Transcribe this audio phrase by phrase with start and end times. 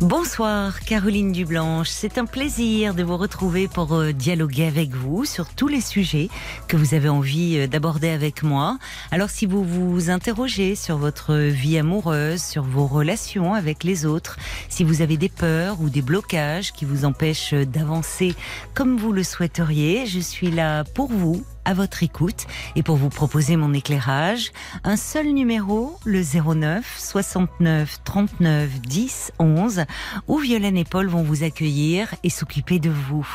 [0.00, 5.48] Bonsoir Caroline Dublanche, c'est un plaisir de vous retrouver pour euh, dialoguer avec vous sur
[5.48, 6.28] tous les sujets
[6.68, 8.78] que vous avez envie euh, d'aborder avec moi.
[9.10, 14.36] Alors si vous vous interrogez sur votre vie amoureuse, sur vos relations avec les autres,
[14.68, 18.36] si vous avez des peurs ou des blocages qui vous empêchent d'avancer
[18.74, 22.46] comme vous le souhaiteriez, je suis là pour vous à votre écoute
[22.76, 24.52] et pour vous proposer mon éclairage.
[24.84, 29.84] Un seul numéro, le 09 69 39 10 11,
[30.28, 33.28] où Violaine et Paul vont vous accueillir et s'occuper de vous.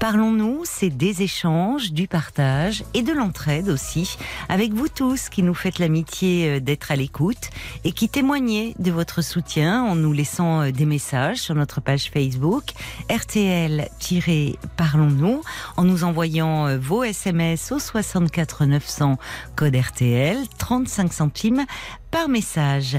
[0.00, 4.16] Parlons-nous, c'est des échanges, du partage et de l'entraide aussi,
[4.48, 7.50] avec vous tous qui nous faites l'amitié euh, d'être à l'écoute
[7.84, 12.10] et qui témoignez de votre soutien en nous laissant euh, des messages sur notre page
[12.12, 12.64] Facebook
[13.10, 15.42] RTL-Parlons-nous,
[15.76, 19.18] en nous envoyant euh, vos SMS 64 900
[19.54, 21.64] code RTL, 35 centimes
[22.10, 22.98] par message.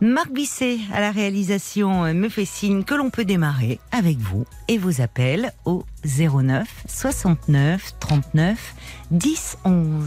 [0.00, 4.78] Marc Bisset à la réalisation me fait signe que l'on peut démarrer avec vous et
[4.78, 8.74] vos appels au 09 69 39
[9.10, 10.04] 10 11.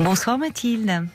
[0.00, 1.08] Bonsoir Mathilde.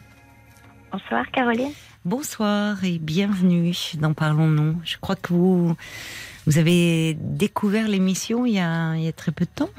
[0.92, 1.72] Bonsoir Caroline.
[2.04, 4.82] Bonsoir et bienvenue dans Parlons-nous.
[4.84, 5.76] Je crois que vous,
[6.48, 9.70] vous avez découvert l'émission il y a très peu de temps.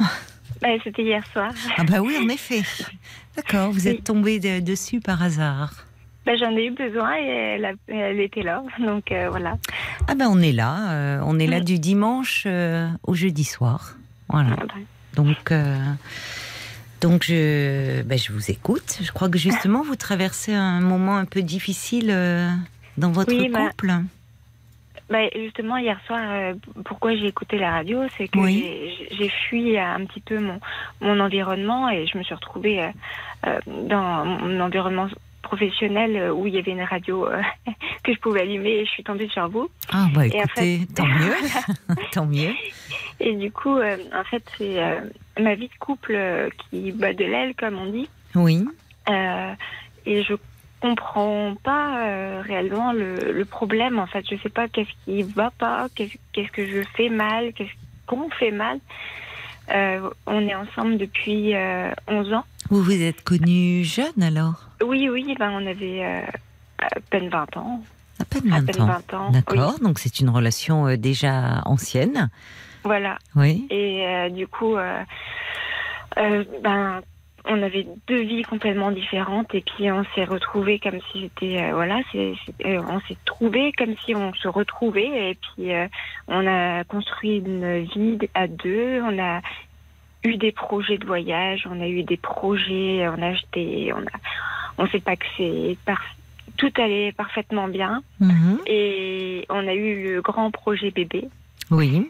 [0.62, 1.52] Bah, C'était hier soir.
[1.76, 2.62] Ah bah oui, en effet.
[3.36, 5.72] D'accord, vous êtes tombé de- dessus par hasard.
[6.24, 8.62] Bah, J'en ai eu besoin et elle, a- elle était là.
[8.78, 9.56] Donc euh, voilà.
[10.08, 13.96] Ah ben on est là, euh, on est là du dimanche euh, au jeudi soir.
[14.28, 14.56] Voilà.
[15.14, 15.76] Donc, euh,
[17.00, 18.98] donc je, ben, je vous écoute.
[19.02, 22.06] Je crois que justement vous traversez un moment un peu difficile
[22.96, 23.92] dans votre Oui, couple.
[25.10, 29.06] Bah, justement, hier soir, euh, pourquoi j'ai écouté la radio, c'est que Oui.
[29.10, 30.58] j'ai- fui un petit peu mon,
[31.00, 32.88] mon environnement et je me suis retrouvée euh,
[33.46, 35.08] euh, dans mon environnement
[35.42, 37.42] professionnel où il y avait une radio euh,
[38.04, 39.68] que je pouvais allumer et je suis tombée sur vous.
[39.92, 41.34] Ah bah Et en écoutez, fait- tant mieux,
[42.12, 42.52] tant mieux.
[43.20, 44.80] Et du coup, en fait, c'est
[45.40, 48.08] ma vie de couple qui bat de l'aile, comme on dit.
[48.34, 48.64] Oui.
[50.06, 50.34] Et je
[50.82, 53.98] comprends pas euh, réellement le, le problème.
[54.00, 57.52] En fait, je sais pas qu'est-ce qui va pas, qu'est-ce qu'est-ce que je fais mal,
[57.52, 57.70] qu'est-ce
[58.06, 58.78] qu'on fait mal.
[59.72, 62.44] Euh, on est ensemble depuis euh, 11 ans.
[62.68, 64.68] Vous vous êtes connu jeune alors?
[64.84, 66.20] Oui, oui, ben on avait euh,
[66.78, 67.80] à peine 20 ans.
[68.20, 68.86] À peine À 20 peine ans.
[68.86, 69.30] 20 ans.
[69.30, 69.84] D'accord, oui.
[69.86, 72.28] donc c'est une relation déjà ancienne.
[72.82, 73.18] Voilà.
[73.36, 73.68] Oui.
[73.70, 74.74] Et du coup,
[76.16, 77.00] ben,
[77.44, 81.74] on avait deux vies complètement différentes et puis on s'est retrouvés comme si c'était euh,
[81.74, 85.88] voilà, c'est, c'est- euh, on s'est trouvés comme si on se retrouvait et puis euh,
[86.28, 89.40] on a construit une vie à deux, on a
[90.24, 94.18] eu des projets de voyage, on a eu des projets, on a acheté, on a,
[94.78, 95.76] on sait pas que c'est
[96.56, 98.58] tout allait parfaitement bien Mhm.
[98.66, 101.28] et on a eu le grand projet bébé.
[101.70, 102.08] Oui,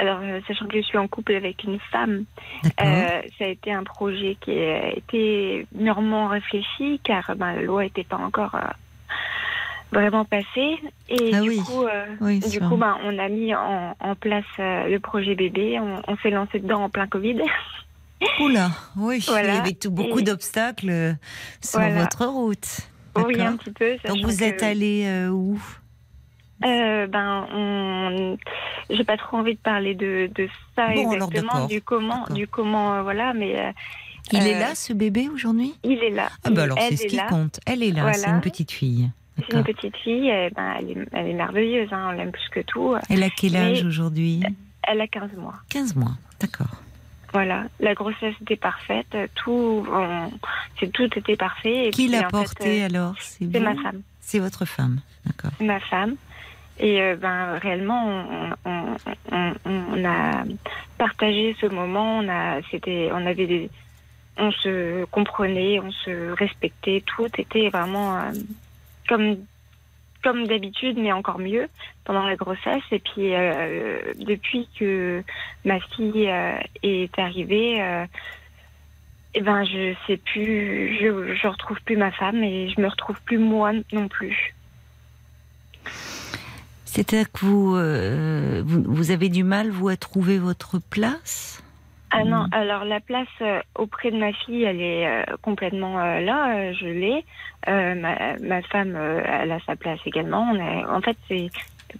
[0.00, 2.24] Alors, euh, sachant que je suis en couple avec une femme,
[2.64, 7.82] euh, ça a été un projet qui a été mûrement réfléchi car ben, la loi
[7.82, 8.60] n'était pas encore euh,
[9.92, 10.76] vraiment passée.
[11.08, 11.58] Et Ah du oui.
[11.58, 15.80] coup, euh, Oui, du coup ben, on a mis en, en place le projet bébé.
[15.80, 17.40] On, on s'est lancé dedans en plein Covid.
[18.40, 19.48] Oula, oui, Voilà.
[19.48, 21.16] il y avait tout, beaucoup Et- d'obstacles
[21.60, 22.00] sur Voilà.
[22.02, 22.80] votre route.
[23.16, 23.96] oui, un petit peu.
[24.08, 25.60] Donc vous êtes que, allé où?
[26.64, 28.36] Euh, ben, on...
[28.90, 32.94] j'ai pas trop envie de parler de, de ça Bon, exactement, du comment, du comment,
[32.94, 33.72] euh, voilà, mais euh,
[34.32, 35.74] Il est Euh, là, ce bébé, aujourd'hui?
[35.84, 36.28] il est là.
[36.44, 37.26] Ah bah alors c'est elle ce est qui là.
[37.28, 37.60] compte.
[37.66, 39.10] Elle est là, c'est une petite fille.
[39.48, 42.48] C'est une petite fille, eh ben, elle, est, elle est merveilleuse, hein, on l'aime plus
[42.50, 42.96] que tout.
[43.08, 44.42] Elle a quel âge aujourd'hui?
[44.82, 45.54] Elle a 15 mois.
[45.70, 46.82] 15 mois, d'accord.
[47.32, 50.30] Voilà, la grossesse était parfaite, tout, on-
[50.80, 51.88] c'est tout était parfait.
[51.88, 53.14] et Qui l'a en fait, porté euh, alors?
[53.20, 55.50] C'est ma femme, C'est votre femme, d'accord.
[55.60, 56.16] ma femme.
[56.80, 58.96] Et euh, ben réellement, on, on,
[59.64, 60.44] on- a
[60.96, 62.18] partagé ce moment.
[62.18, 63.70] On a, c'était, on avait des,
[64.36, 67.02] on se comprenait, on se respectait.
[67.06, 68.32] Tout était vraiment euh,
[69.08, 69.44] comme
[70.22, 71.68] comme d'habitude, mais encore mieux
[72.04, 72.82] pendant la grossesse.
[72.90, 75.22] Et puis euh, depuis que
[75.64, 76.28] ma fille
[76.82, 78.06] est arrivée,
[79.34, 83.38] eh ben je sais plus, je retrouve plus ma femme et je me retrouve plus
[83.38, 84.54] moi non plus.
[86.88, 91.62] C'est-à-dire que vous, euh, vous, vous avez du mal, vous, à trouver votre place?
[92.10, 92.48] Ah non, Mm.
[92.52, 96.72] alors la place euh, auprès de ma fille, elle est euh, complètement euh, là, euh,
[96.72, 97.24] je l'ai.
[97.68, 100.50] Euh, ma, ma femme, euh, elle a sa place également.
[100.50, 101.50] On en fait, c'est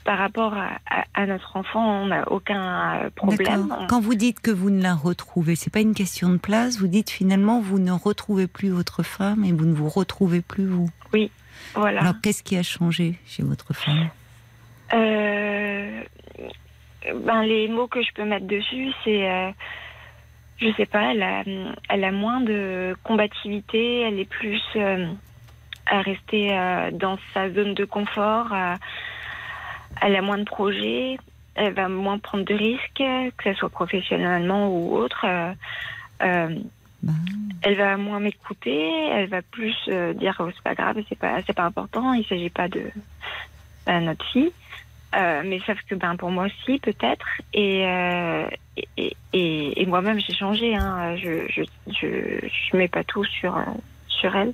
[0.05, 3.69] par rapport à, à- à notre enfant, on n'a aucun euh, problème.
[3.89, 6.79] Quand vous dites que vous ne la retrouvez, c'est pas une question de place.
[6.79, 10.67] Vous dites finalement vous ne retrouvez plus votre femme et vous ne vous retrouvez plus
[10.67, 10.89] vous?
[11.75, 12.01] Voilà.
[12.01, 14.09] Alors qu'est-ce qui a changé chez votre femme?
[14.93, 16.03] Euh,
[17.15, 19.31] ben, les mots que je peux mettre dessus, c'est.
[19.31, 19.51] euh,
[20.59, 21.45] je sais pas, elle a,
[21.89, 25.07] elle a moins de combativité, elle est plus euh,
[25.87, 26.49] à rester
[26.95, 28.53] dans sa zone de confort,
[30.03, 31.17] elle a moins de projets,
[31.55, 35.25] elle va moins prendre de risques, que ce soit professionnellement ou autre.
[37.03, 37.13] Bah,
[37.63, 41.41] elle va moins m'écouter, elle va plus euh, dire oh, c'est pas grave, c'est pas
[41.47, 42.91] c'est pas important, il s'agit pas de
[43.87, 44.53] notre fille.
[45.17, 48.45] Euh, mais sauf que ben pour moi aussi peut-être et, euh,
[48.99, 51.17] et, et, et moi-même j'ai changé hein.
[51.17, 51.63] je, je
[51.99, 53.63] je je mets pas tout sur euh,
[54.09, 54.53] sur elle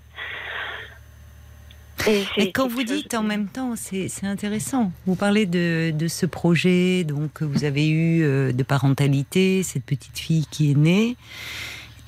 [2.37, 4.93] et quand vous chose- dites en même temps, c'est intéressant.
[5.07, 9.85] Vous parlez de, de ce projet donc que vous avez eu euh, de parentalité, cette
[9.85, 11.17] petite fille qui est née.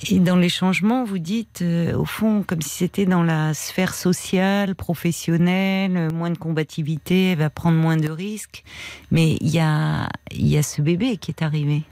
[0.05, 3.95] Et dans les changements, vous dites, euh, au fond, comme si c'était dans la sphère
[3.95, 8.63] sociale, professionnelle, euh, moins de combativité, elle va prendre moins de risques.
[9.09, 11.83] Mais il y a, y a ce bébé qui est arrivé.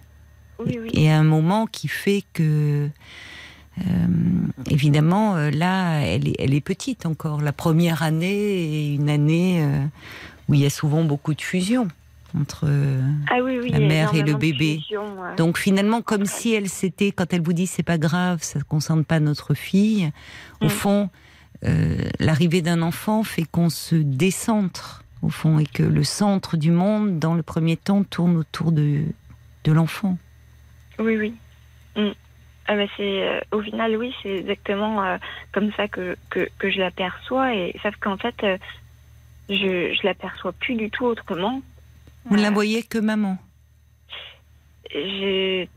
[0.59, 2.89] oui oui Et un moment qui fait que,
[3.79, 4.07] euh,
[4.69, 7.41] évidemment, là, elle est, elle est petite encore.
[7.41, 9.83] La première année est une année euh,
[10.47, 11.87] où il y a souvent beaucoup de fusion
[12.39, 12.65] entre.
[12.67, 14.81] euh, ah oui oui la mère et le bébé.
[14.91, 15.35] ouais.
[15.37, 18.63] donc finalement, comme si elle s'était, quand elle vous dit c'est pas grave, ça ne
[18.63, 20.11] concerne pas notre fille,
[20.61, 20.69] au Mm.
[20.69, 21.09] fond,
[21.63, 26.71] euh, l'arrivée d'un enfant fait qu'on se décentre, au fond, et que le centre du
[26.71, 29.03] monde, dans le premier temps, tourne autour de,
[29.63, 30.17] de l'enfant.
[30.99, 31.33] Oui, oui.
[31.95, 32.11] Mm.
[32.67, 35.17] Ah, c'est euh, au final, oui, c'est exactement euh,
[35.51, 37.53] comme ça que, que, que je l'aperçois.
[37.53, 38.35] Et sauf qu'en fait,
[39.49, 41.61] je je l'aperçois plus du tout autrement.
[42.25, 43.37] Vous ne la voyez que maman.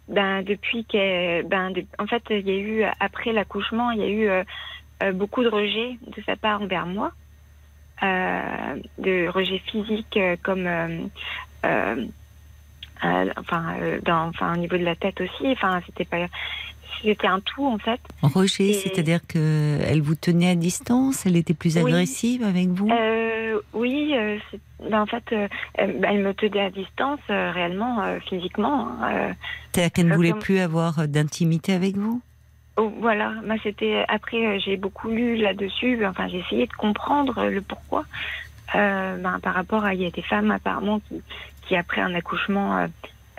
[0.09, 4.03] ben depuis que ben de- en fait il y a eu après l'accouchement il y
[4.03, 4.45] a eu euh,
[5.03, 7.13] euh, beaucoup de rejet de sa part envers moi
[8.03, 11.09] euh, de rejet physique euh, comme euh,
[13.37, 16.27] enfin dans enfin au niveau de la tête aussi enfin c'était pas
[17.03, 21.37] c'était un tout en fait Roger, Et- c'est-à-dire que elle vous tenait à distance, elle
[21.37, 21.83] était plus Oui.
[21.93, 22.89] agressive avec vous?
[22.91, 24.39] Euh, oui, euh,
[24.91, 25.49] ben, en fait, euh,
[25.79, 28.89] ben, elle me tenait à distance réellement, physiquement.
[29.03, 29.33] hein,
[29.73, 32.21] C'est-à-dire qu'elle ne voulait comme- plus avoir d'intimité avec vous?
[32.77, 36.05] oh, voilà, moi c'était après j'ai beaucoup lu là-dessus.
[36.07, 38.05] Enfin, j'ai essayé de comprendre le pourquoi.
[38.75, 41.23] Ben, par rapport à il y a des femmes apparemment qui,
[41.67, 42.87] qui après un accouchement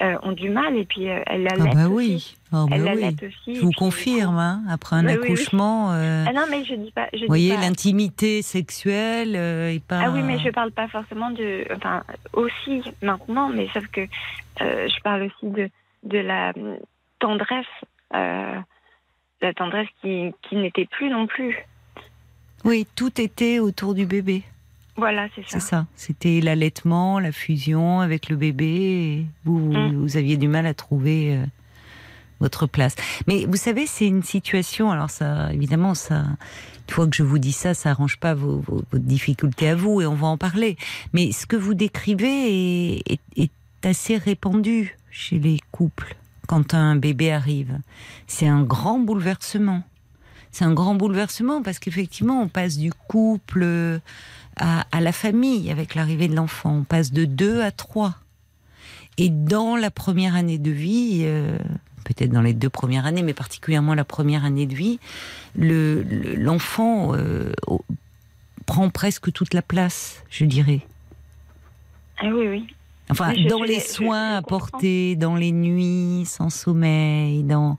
[0.02, 1.96] euh, ont du mal et puis euh, elles Ah l'allaitent bah aussi.
[1.96, 3.16] oui, ah bah oui.
[3.28, 3.38] aussi.
[3.48, 5.26] Je et vous puis, confirme, hein, après un Oui, oui, oui.
[5.28, 7.08] accouchement, euh, Ah non, mais je dis pas.
[7.14, 10.02] Je vous voyez, l'intimité sexuelle est pas...
[10.06, 11.66] Ah oui, mais je parle pas forcément de.
[11.76, 12.04] Enfin,
[12.34, 14.02] aussi maintenant, mais sauf que
[14.60, 15.70] je parle aussi de,
[16.04, 16.54] de la
[17.20, 17.66] tendresse.
[18.12, 21.58] la tendresse qui, qui n'était plus non plus.
[22.66, 24.44] Oui, tout était autour du bébé.
[25.00, 25.48] Voilà, c'est ça.
[25.50, 25.86] C'est ça.
[25.96, 28.66] C'était l'allaitement, la fusion avec le bébé.
[28.68, 29.96] Et vous, Mm.
[29.96, 31.46] vous aviez du mal à trouver euh,
[32.40, 32.96] votre place.
[33.28, 34.92] Mais vous savez, c'est une situation.
[34.92, 36.24] Alors ça, évidemment, ça.
[36.88, 39.76] Une fois que je vous dis ça, ça arrange pas vos, vos- vos difficultés à
[39.76, 40.76] vous, et on va en parler.
[41.14, 43.52] Mais ce que vous décrivez est, est- est
[43.86, 46.16] assez répandu chez les couples
[46.48, 47.78] quand un bébé arrive.
[48.28, 49.84] C'est un grand bouleversement.
[50.52, 54.00] C'est un grand bouleversement parce qu'effectivement, on passe du couple
[54.60, 56.78] à, à la famille avec l'arrivée de l'enfant.
[56.80, 58.16] On passe de deux à trois.
[59.18, 61.58] Et dans la première année de vie, euh,
[62.06, 65.00] peut-être dans les deux premières années, mais particulièrement la première année de vie,
[65.56, 67.52] le- le- l'enfant euh,
[68.66, 70.82] prend presque toute la place, je dirais.
[72.20, 72.68] Ah oui, oui.
[73.12, 77.78] Enfin, Oui, dans les soins apportés, dans les nuits sans sommeil, dans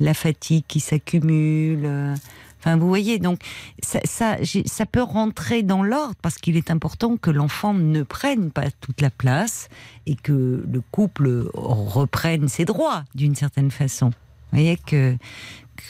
[0.00, 2.16] la fatigue qui s'accumule.
[2.62, 3.40] Enfin, vous voyez, donc
[3.82, 8.70] ça, ça, peut rentrer dans l'ordre parce qu'il est important que l'enfant ne prenne pas
[8.80, 9.68] toute la place
[10.06, 14.10] et que le couple reprenne ses droits d'une certaine façon.
[14.10, 15.16] Vous voyez que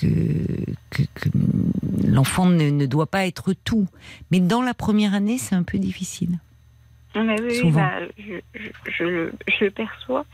[0.00, 0.06] que,
[0.88, 1.28] que, que
[2.06, 3.86] l'enfant ne, ne doit pas être tout.
[4.30, 6.38] Mais dans la première année, c'est un peu difficile.
[7.14, 7.80] Non, mais oui, Souvent.
[7.80, 10.24] bah, je, je, je le, je le perçois,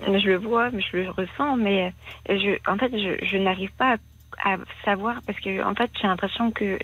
[0.00, 1.94] je le vois, je le ressens, mais
[2.28, 3.96] je, en fait, je, je n'arrive pas à,
[4.44, 6.78] à savoir parce que, en fait, j'ai l'impression que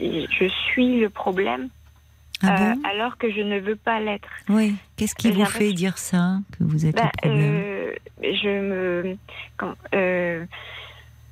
[0.00, 1.68] je suis le problème.
[2.40, 2.82] Ah euh, bon?
[2.84, 4.28] alors que je ne veux pas l'être.
[4.48, 4.76] Oui.
[4.96, 7.56] Qu'est-ce qui vous fait dire ça Que vous êtes Bah, le problème?
[7.56, 9.16] euh, je me,
[9.56, 10.46] quand, euh,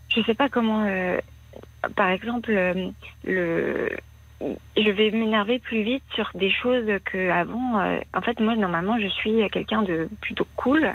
[0.09, 0.83] je sais pas comment.
[0.85, 1.19] euh,
[1.95, 2.51] par exemple,
[3.25, 3.91] le,
[4.41, 7.81] je vais m'énerver plus vite sur des choses que avant.
[7.81, 10.93] euh, en fait, moi, normalement, je suis quelqu'un de plutôt cool.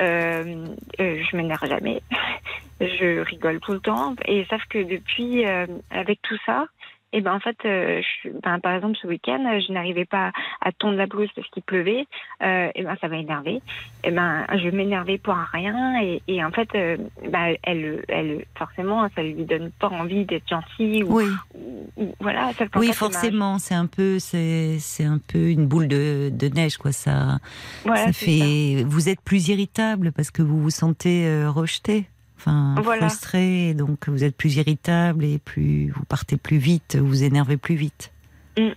[0.00, 0.66] Euh,
[1.00, 2.02] euh, je m'énerve jamais.
[2.80, 4.14] je rigole tout le temps.
[4.26, 6.66] Et sauf que depuis, euh, avec tout ça.
[7.12, 10.32] Et ben en fait, euh, je, ben, par exemple ce week-end, euh, je n'arrivais pas
[10.60, 12.06] à tondre la blouse parce qu'il pleuvait.
[12.42, 13.62] Euh, et ben ça m'a énervé.
[14.04, 16.96] Et ben je m'énervais pour rien et, et en fait, euh,
[17.30, 22.14] ben, elle, elle, forcément, ça lui donne pas envie d'être gentille ou, Oui, ou- ou-
[22.20, 22.50] voilà.
[22.74, 26.76] oui, fait, forcément, c'est un peu, c'est, c'est un peu une boule de, de neige,
[26.76, 26.92] quoi.
[26.92, 27.38] Ça,
[27.84, 28.82] Voilà, ça fait.
[28.84, 32.06] Vous êtes plus irritable parce que vous vous sentez rejeté,
[32.46, 33.08] enfin Voilà.
[33.08, 37.56] frustré, donc vous êtes plus irritable et plus vous partez plus vite, vous vous énervez
[37.56, 38.12] plus vite.
[38.58, 38.68] Mm.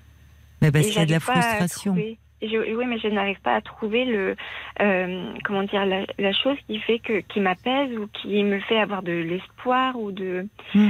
[0.61, 1.95] Mais parce qu'il y a de la frustration.
[2.41, 4.35] je- oui, mais je n'arrive pas à trouver le
[4.81, 8.79] euh, comment dire la, la chose qui fait que qui m'apaise ou qui me fait
[8.79, 10.89] avoir de l'espoir ou de Hmm.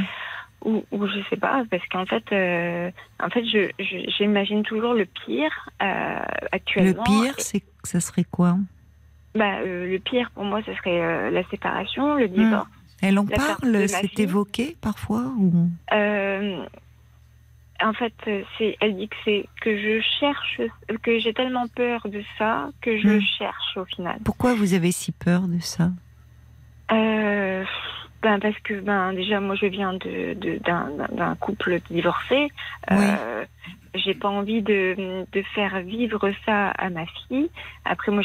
[0.65, 3.69] ou, ou je sais pas parce qu'en fait euh, en fait je
[4.17, 7.03] j'imagine toujours le pire euh, Le actuellement.
[7.03, 8.57] pire, c'est ça serait quoi?
[9.35, 12.67] Bah, euh, le pire pour moi, ce serait euh, la séparation, le divorce.
[13.01, 15.69] Elle en parle, c'est évoqué parfois ou?
[15.93, 16.65] Euh,
[17.81, 18.13] en fait,
[18.81, 20.61] elle dit que c'est que je cherche,
[21.01, 23.21] que j'ai tellement peur de ça que je Hmm.
[23.37, 24.19] cherche au final.
[24.25, 25.91] Pourquoi vous avez si peur de ça?
[26.91, 27.63] Euh,
[28.21, 30.33] ben parce que ben déjà moi je viens de,
[30.63, 32.49] d'un, couple divorcé.
[32.91, 33.45] Euh,
[33.95, 37.49] J'ai pas envie de, de faire vivre ça à ma fille.
[37.85, 38.23] Après moi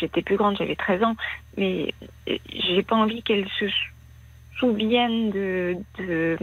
[0.00, 1.16] j'étais plus grande, j'avais 13 ans,
[1.56, 1.94] mais
[2.28, 3.66] euh, j'ai pas envie qu'elle se
[4.58, 6.36] souvienne de, de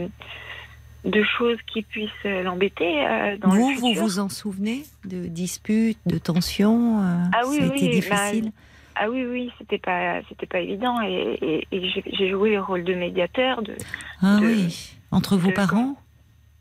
[1.04, 4.02] de choses qui puissent l'embêter euh, dans Vous, le vous futur.
[4.02, 7.92] vous en souvenez de disputes, de tensions euh, Ah oui, Ça a oui, été bah,
[8.32, 8.52] difficile?
[8.98, 12.82] Ah oui, oui, c'était pas, c'était pas évident et, et- et j'ai- joué le rôle
[12.84, 13.62] de médiateur.
[13.62, 13.74] De,
[14.22, 15.96] ah de- oui, entre vos de- parents,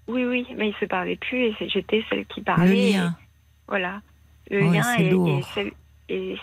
[0.07, 2.91] oui, oui, mais ils se parlaient plus et j'étais celle qui le parlait.
[2.91, 3.15] lien.
[3.17, 3.23] et
[3.67, 4.01] voilà,
[4.51, 5.47] le Ouais, lien et, lourd.
[5.55, 5.71] celle-
[6.09, 6.37] et,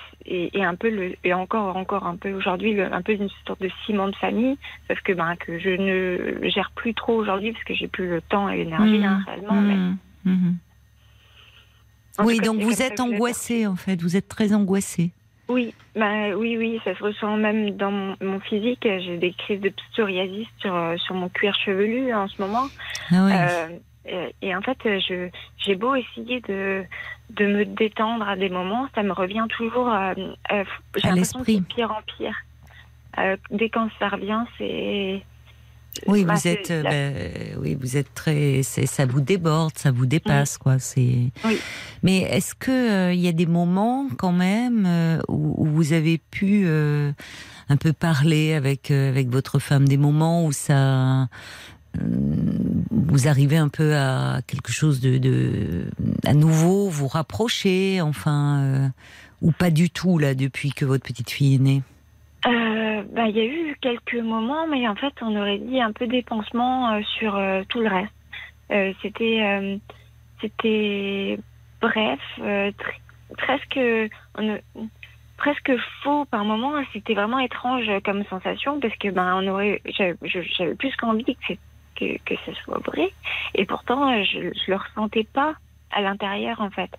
[0.64, 3.70] un peu le, et encore, encore un peu aujourd'hui, le- un peu une sorte de
[3.86, 4.56] ciment de famille,
[4.88, 8.20] sauf que ben que je ne gère plus trop aujourd'hui parce que j'ai plus le
[8.22, 9.60] temps et l'énergie hein, réellement.
[9.60, 9.98] mais Mhm.
[10.24, 10.56] Mhm.
[12.18, 15.12] en Oui, donc vous êtes angoissée en fait, vous êtes très angoissée.
[15.48, 18.82] Oui, bah, oui, oui, ça se ressent même dans mon, mon physique.
[18.82, 22.68] J'ai des crises de psoriasis sur, euh, sur mon cuir chevelu en ce moment.
[23.10, 23.32] Ah oui.
[23.34, 23.68] Euh,
[24.06, 26.84] et, et en fait, je j'ai beau essayer de,
[27.30, 29.92] de me détendre à des moments, ça me revient toujours.
[29.92, 30.14] euh,
[30.52, 30.64] euh,
[30.96, 32.36] j'ai À l'impression que c'est pire en pire.
[33.18, 35.22] Euh, dès quand ça revient, c'est.
[36.06, 39.90] Oui, bah, vous êtes, euh, la- ben, oui, vous êtes très, ça vous déborde, ça
[39.90, 40.78] vous dépasse, quoi.
[40.78, 41.30] C'est.
[41.44, 41.58] Oui.
[42.02, 45.92] Mais est-ce que euh, il y a des moments quand même euh, où, où vous
[45.92, 47.12] avez pu euh,
[47.68, 51.28] un peu parler avec euh, avec votre femme, des moments où ça
[52.90, 55.90] vous arrivez un peu à quelque chose de, de
[56.24, 58.88] à nouveau vous rapprocher, enfin, euh,
[59.42, 61.82] ou pas du tout là depuis que votre petite fille est née?
[62.46, 65.92] Euh, bah, il y a eu quelques moments, mais en fait, on aurait dit un
[65.92, 68.12] peu des pansements euh, sur euh, tout le reste.
[69.02, 69.80] C'était,
[70.40, 71.38] c'était
[71.80, 73.78] bref, euh, tr- presque,
[74.36, 74.58] on
[75.36, 75.72] presque
[76.02, 76.82] faux par moment.
[76.92, 81.54] C'était vraiment étrange comme sensation parce que ben, on aurait, j'avais plus qu'envie que,
[81.96, 83.12] que que ce soit vrai,
[83.54, 85.54] et pourtant, je, je le ressentais pas
[85.90, 86.90] à l'intérieur en fait.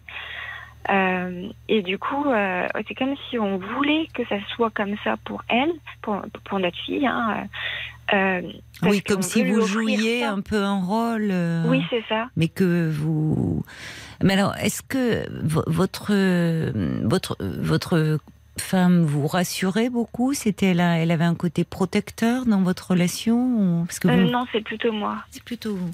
[0.90, 5.16] Euh, et du coup, euh, c'est comme si on voulait que ça soit comme ça
[5.26, 5.72] pour elle,
[6.02, 7.08] pour, pour notre fille.
[7.08, 7.48] Hein,
[8.14, 8.42] euh,
[8.84, 10.32] Oui, comme si vous jouiez ça.
[10.32, 11.32] un peu un rôle.
[11.70, 12.28] Oui, c'est ça.
[12.36, 13.64] mais que vous.
[14.22, 16.12] Mais alors, est-ce que vo- votre
[17.08, 18.18] votre votre
[18.58, 20.34] femme vous rassurait beaucoup?
[20.34, 24.62] C'était là, elle avait un côté protecteur dans votre relation Parce que Euh, non, c'est
[24.62, 25.18] plutôt moi.
[25.32, 25.92] c'est plutôt vous.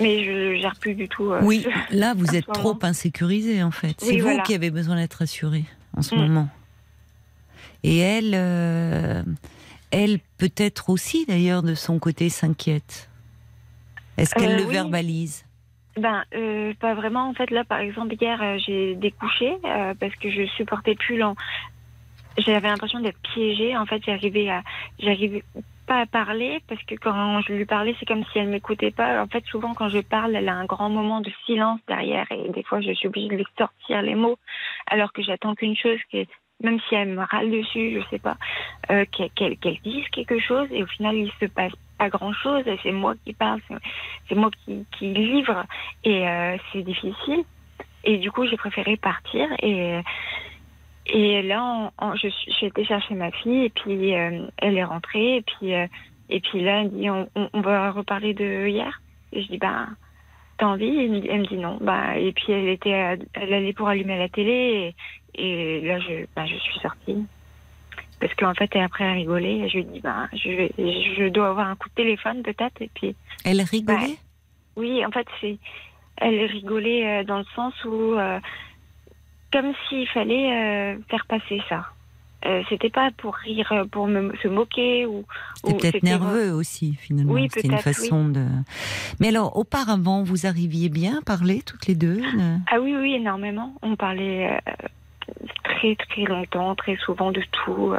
[0.00, 1.30] Mais je gère plus du tout.
[1.32, 2.78] euh, Oui, là, vous êtes trop moment.
[2.84, 3.94] insécurisé en fait.
[3.98, 4.42] C'est Oui, vous voilà.
[4.42, 5.64] qui avez besoin d'être rassuré
[5.96, 6.18] en ce Mm.
[6.18, 6.48] moment.
[7.84, 9.22] Et elle, euh,
[9.90, 13.08] elle peut-être aussi d'ailleurs de son côté s'inquiète.
[14.18, 14.72] Est-ce qu'elle le oui.
[14.72, 15.44] verbalise?
[15.96, 17.28] Ben, euh, pas vraiment.
[17.28, 21.22] En fait, là, par exemple, hier, euh, j'ai découché euh, parce que je supportais plus.
[22.38, 23.76] J'avais l'impression d'être piégée.
[23.76, 24.62] En fait, j'arrivais à,
[24.98, 25.42] j'arrivais
[25.86, 29.22] pas à parler parce que quand je lui parlais, c'est comme si elle m'écoutait pas.
[29.22, 32.48] En fait, souvent, quand je parle, elle a un grand moment de silence derrière et
[32.50, 34.38] des fois, je suis obligée de lui sortir les mots
[34.86, 36.28] alors que j'attends qu'une chose, qui est
[36.62, 38.36] même si elle me râle dessus, je sais pas,
[38.90, 42.62] euh, qu'elle qu'elle- dise quelque chose et au final, il se passe pas grand chose.
[42.84, 43.74] C'est moi qui parle, c'est-
[44.28, 45.64] c'est moi qui, qui livre
[46.04, 47.42] et euh, c'est difficile.
[48.04, 49.48] Et du coup, j'ai préféré partir.
[49.60, 50.00] Et,
[51.06, 55.36] et là, je suis, j'ai été chercher ma fille et puis euh, elle est rentrée.
[55.36, 55.86] Et puis, euh,
[56.28, 59.02] et puis là, elle dit on, va reparler de hier.
[59.32, 59.86] Et je dis bah
[60.58, 60.86] t'as envie?
[60.86, 61.78] Et elle me dit- elle non.
[61.80, 64.94] Bah et puis elle était, à- elle allait pour allumer la télé
[65.34, 67.26] et, et là je, bah, je suis sortie.
[68.22, 69.58] Parce qu'en fait, et après, elle rigolait.
[69.58, 72.80] Et je lui dit, bah, je, je dois avoir un coup de téléphone peut-être.
[72.80, 74.16] Et puis, Elle rigolait?
[74.76, 75.58] oui, en fait, c'est,
[76.18, 78.38] elle rigolait euh, dans le sens où, euh,
[79.52, 81.86] comme s'il fallait euh, faire passer ça.
[82.44, 85.24] Euh, c'était pas pour rire, euh, pour me, se moquer ou.
[85.64, 87.34] C'était peut-être nerveux aussi, finalement.
[87.34, 88.44] Oui, C'était une façon de.
[89.20, 93.14] Mais alors, auparavant, vous arriviez bien à parler toutes les deux de- Ah oui, oui,
[93.14, 93.74] énormément.
[93.82, 94.88] On parlait euh,
[95.62, 97.92] très, très longtemps, très souvent de tout,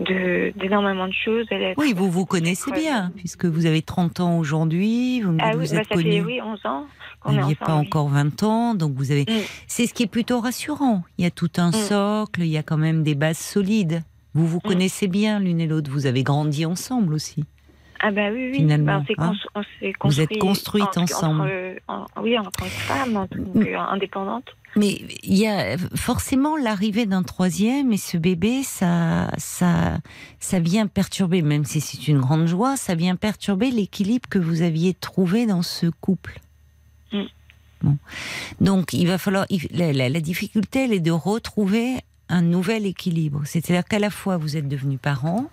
[0.00, 1.46] de d'énormément de choses.
[1.50, 5.52] Elle est- Oui, vous vous connaissez bien, puisque vous avez 30 ans aujourd'hui, vous Ah
[5.56, 6.22] oui, vous bah, êtes ça fait connus.
[6.22, 6.86] oui, 11 ans
[7.24, 7.86] Vous n'aviez pas oui.
[7.86, 9.22] encore 20 ans, donc vous avez.
[9.22, 9.32] Mm.
[9.66, 11.02] C'est ce qui est plutôt rassurant.
[11.18, 11.72] Il y a tout un Mm.
[11.72, 14.02] socle, il y a quand même des bases solides.
[14.34, 14.68] Vous vous Mm.
[14.68, 15.90] connaissez bien l'une et l'autre.
[15.90, 17.44] Vous avez grandi ensemble aussi.
[18.06, 18.56] Ah bah oui, oui.
[18.56, 19.32] Finalement, Bah, on hein.
[19.54, 21.50] on Vous êtes construit construites entre- ensemble.
[21.88, 23.36] entre- en- oui, en tant que femme, en tant.
[24.76, 29.98] Mais il y a forcément l'arrivée d'un troisième et ce bébé, ça, ça,
[30.38, 34.60] ça vient perturber, même si c'est une grande joie, ça vient perturber l'équilibre que vous
[34.60, 36.40] aviez trouvé dans ce couple.
[37.12, 37.22] Mm.
[37.84, 37.96] Bon.
[38.60, 43.42] Donc il va falloir, la, la- la difficulté, elle est de retrouver un nouvel équilibre.
[43.46, 45.48] C'est-à-dire qu'à la fois vous êtes devenus parents,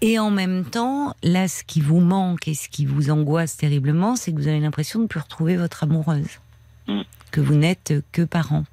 [0.00, 4.16] et en même temps, là, ce qui vous manque et ce qui vous angoisse terriblement,
[4.16, 6.38] c'est que vous avez l'impression de ne plus retrouver votre amoureuse,
[6.86, 7.00] Mm.
[7.32, 8.64] que vous n'êtes que parents.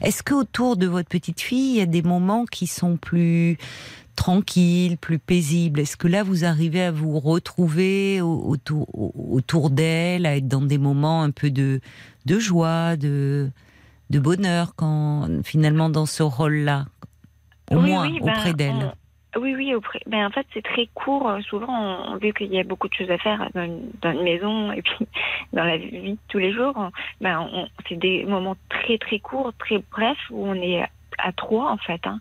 [0.00, 3.56] Est-ce que autour de votre petite fille, il y a des moments qui sont plus
[4.16, 5.80] tranquilles, plus paisibles?
[5.80, 10.48] Est-ce que là, vous arrivez à vous retrouver au- autour, au- autour d'elle, à être
[10.48, 11.80] dans des moments un peu de,
[12.26, 13.50] de joie, de,
[14.10, 16.86] de bonheur, quand finalement dans ce rôle-là,
[17.70, 18.92] au Oui, moins oui, ben, auprès d'elle
[19.36, 20.00] Oui, oui, auprès.
[20.06, 21.28] Ben, en fait, c'est très court.
[21.28, 24.82] euh, Souvent, vu qu'il y a beaucoup de choses à faire dans une, maison et
[24.82, 25.06] puis
[25.52, 27.48] dans la vie de tous les jours, ben,
[27.88, 30.82] c'est des moments très, très courts, très brefs où on est
[31.18, 32.00] à trois, en fait.
[32.06, 32.20] hein.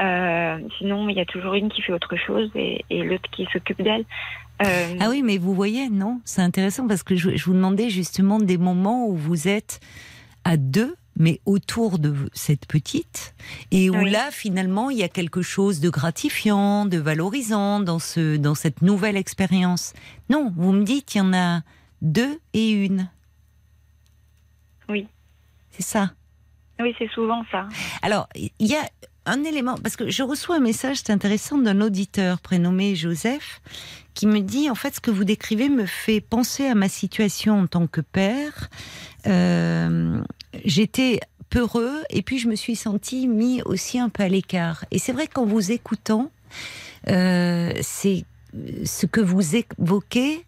[0.00, 3.80] Euh, sinon, il y a toujours une qui fait autre chose et, l'autre qui s'occupe
[3.80, 4.04] d'elle.
[4.62, 8.38] Euh, Ah oui, mais vous voyez, non C'est intéressant parce que je vous demandais justement
[8.38, 9.80] des moments où vous êtes
[10.44, 13.34] à deux, mais autour de cette petite,
[13.70, 14.10] et où Oui.
[14.10, 18.82] là, finalement, il y a quelque chose de gratifiant, de valorisant dans, ce, dans cette
[18.82, 19.92] nouvelle expérience.
[20.28, 21.62] Non, vous me dites, il y en a
[22.02, 23.08] deux et une.
[24.88, 25.06] Oui.
[25.70, 26.12] C'est ça.
[26.80, 27.68] Oui, c'est souvent ça.
[28.02, 28.82] Alors, il y a
[29.26, 33.62] un élément, parce que je reçois un message, c'est intéressant, d'un auditeur prénommé Joseph,
[34.12, 37.60] qui me dit, en fait, ce que vous décrivez me fait penser à ma situation
[37.60, 38.68] en tant que père.
[39.26, 40.20] Euh,
[40.64, 44.84] J'étais peureux et puis je me suis senti mis aussi un peu à l'écart.
[44.90, 46.30] Et c'est vrai qu'en vous écoutant,
[47.08, 48.24] euh, c'est
[48.84, 50.44] ce que vous évoquez,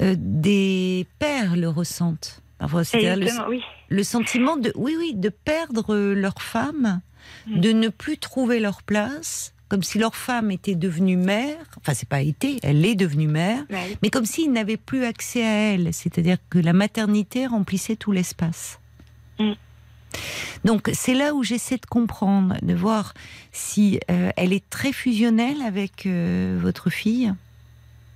[0.00, 2.42] euh, des pères le ressentent.
[2.84, 3.62] C'est-à-dire le- oui.
[3.88, 7.00] le sentiment de oui oui de perdre leur femme,
[7.46, 7.60] Mm.
[7.60, 11.56] de ne plus trouver leur place, comme si leur femme était devenue mère.
[11.78, 13.96] Enfin, c'est pas été, elle est devenue mère, oui.
[14.02, 15.92] mais comme s'ils n'avaient plus accès à elle.
[15.92, 18.80] C'est-à-dire que la maternité remplissait tout l'espace.
[19.38, 19.52] Mm.
[20.64, 23.12] Donc c'est là où j'essaie de comprendre, de voir
[23.52, 27.32] si euh, elle est très fusionnelle avec euh, votre fille,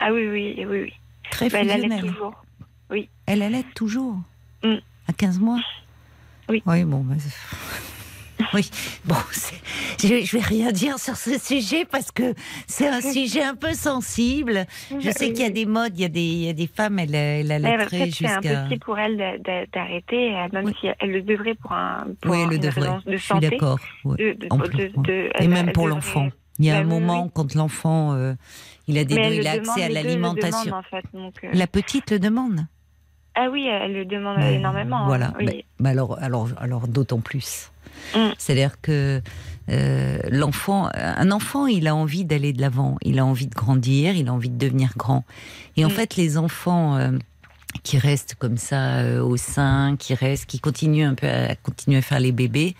[0.00, 0.92] Ah oui, oui, oui, oui.
[1.30, 2.12] très Bah, elle allait fusionnelle.
[2.14, 2.44] toujours.
[3.26, 4.16] Elle allait toujours
[4.64, 4.76] Mm.
[5.08, 5.60] À 15 mois
[6.48, 6.62] Oui.
[6.66, 7.00] Oui, bon.
[7.00, 7.14] bah,
[8.54, 8.70] oui,
[9.04, 9.14] bon,
[10.00, 12.34] je, je vais rien dire sur ce sujet parce que
[12.66, 14.66] c'est un sujet un peu sensible.
[15.00, 16.66] Je sais qu'il y a des modes, il y a des, il y a des
[16.66, 18.60] femmes, elle, elle Mais en allaiterait fait, c'est jusqu'à.
[18.60, 20.74] impossible pour elle d'a- d'a- d'arrêter, euh, même Oui.
[20.80, 22.88] si elle le devrait pour un pour Oui, elle le devrait.
[23.06, 23.50] de Je suis santé.
[23.50, 23.78] d'accord.
[24.04, 24.36] ouais.
[24.50, 25.30] En ouais.
[25.40, 26.28] Et même pour l'enfant.
[26.58, 28.34] Il y a Bah un oui, moment quand l'enfant, euh,
[28.86, 30.74] il a des deux, il a accès à l'alimentation.
[30.74, 31.48] en fait, euh.
[31.54, 32.66] La petite le demande.
[33.34, 34.98] Ah oui, elle le demande Ben, énormément.
[34.98, 35.32] hein, Voilà.
[35.80, 37.71] ben alors, alors, alors d'autant plus.
[38.14, 38.18] Mm.
[38.38, 39.20] C'est-à-dire que
[39.70, 44.14] euh, l'enfant, un enfant, il a envie d'aller de l'avant, il a envie de grandir,
[44.16, 45.24] il a envie de devenir grand.
[45.76, 45.92] Et en Mm.
[45.92, 47.10] fait, les enfants euh,
[47.84, 51.98] qui restent comme ça euh, au sein, qui restent, qui continuent un peu à continuer
[51.98, 52.74] à faire les bébés,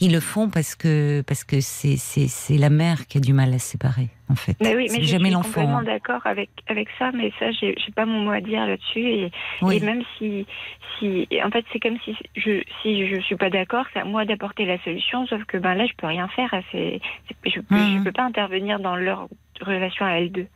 [0.00, 3.32] ils le font parce que parce que c'est c'est c'est la mère qui a du
[3.32, 4.08] mal à se séparer.
[4.30, 5.48] En fait, Mais oui, c'est mais je jamais suis l'enfant.
[5.48, 5.82] complètement hein.
[5.84, 9.00] d'accord avec avec ça, mais ça, j'ai pas mon mot à dire là-dessus.
[9.00, 9.30] Et,
[9.60, 9.76] Oui.
[9.76, 10.46] et même si
[10.98, 14.24] si, en fait, c'est comme si je si je suis pas d'accord, c'est à moi
[14.24, 15.26] d'apporter la solution.
[15.26, 16.54] Sauf que ben là, je peux rien faire.
[16.70, 17.00] C'est
[17.44, 17.98] je peux Mhm.
[17.98, 19.28] je peux pas intervenir dans leur
[19.60, 20.46] relation à L2.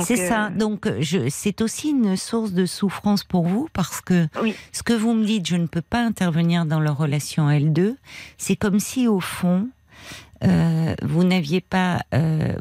[0.00, 0.50] C'est ça.
[0.50, 0.88] Donc,
[1.28, 4.26] c'est aussi une source de souffrance pour vous parce que
[4.72, 7.96] ce que vous me dites, je ne peux pas intervenir dans leur relation L2.
[8.38, 9.68] C'est comme si, au fond,
[10.42, 12.02] vous n'aviez pas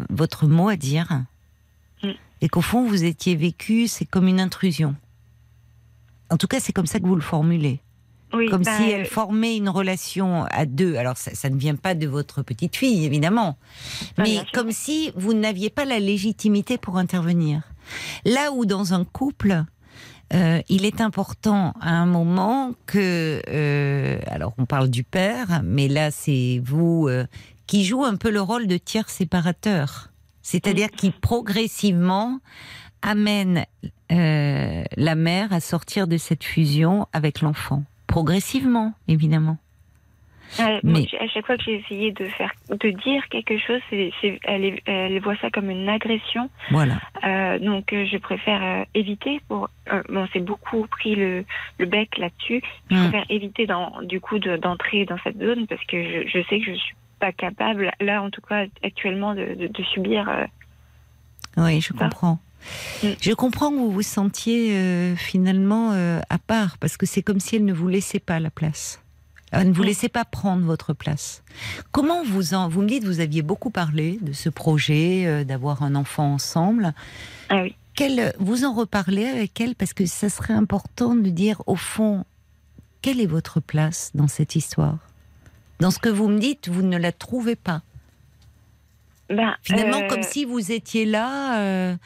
[0.09, 1.23] votre mot à dire
[2.03, 2.11] mm.
[2.41, 4.95] et qu'au fond, vous étiez vécu, c'est comme une intrusion.
[6.29, 7.79] En tout cas, c'est comme ça que vous le formulez.
[8.31, 10.95] comme bah, si elle formait une relation à deux.
[10.95, 13.57] Alors, ça, ne vient pas de votre petite fille, évidemment.
[14.17, 17.61] Ah, mais comme si vous n'aviez pas la légitimité pour intervenir.
[18.25, 19.63] Là où dans un couple,
[20.33, 25.87] euh, il est important à un moment que, euh, alors on parle du père, mais
[25.87, 27.25] là c'est vous euh,
[27.67, 30.09] qui joue un peu le rôle de tiers séparateur,
[30.41, 32.39] c'est-à-dire qui progressivement
[33.01, 33.65] amène
[34.11, 39.57] euh, la mère à sortir de cette fusion avec l'enfant, progressivement, évidemment.
[40.83, 43.81] Mais à chaque fois que j'ai essayé de faire, de dire quelque chose,
[44.43, 46.49] elle, voit ça comme une agression.
[46.71, 46.95] Voilà.
[47.25, 49.41] Euh, donc euh, je préfère éviter.
[49.47, 49.69] Pour
[50.09, 51.45] bon, c'est beaucoup pris le,
[51.79, 52.61] bec là-dessus.
[52.89, 53.09] Je hmm.
[53.09, 53.67] préfère éviter
[54.03, 57.91] du coup d'entrer dans cette zone parce que je, sais que je suis pas capable,
[57.99, 60.29] là en tout cas actuellement, de, subir.
[61.57, 62.39] oui, je comprends.
[63.03, 63.07] Mm.
[63.21, 67.39] Je comprends que vous vous sentiez euh, finalement euh, à part, parce que c'est comme
[67.39, 69.01] si elle ne vous laissait pas la place.
[69.51, 69.87] Elle ne vous mm.
[69.87, 71.43] laissait pas prendre votre place.
[71.91, 72.67] Comment vous en...
[72.67, 76.93] Vous me dites, vous aviez beaucoup parlé de ce projet, euh, d'avoir un enfant ensemble.
[77.49, 77.75] Ah oui.
[78.39, 82.25] vous en reparlez avec elle parce que ça serait important de dire au fond,
[83.01, 84.97] quelle est votre place dans cette histoire?
[85.79, 87.81] Dans ce que vous me dites, vous ne la trouvez pas.
[89.29, 91.97] Ben, Finalement, comme si vous étiez là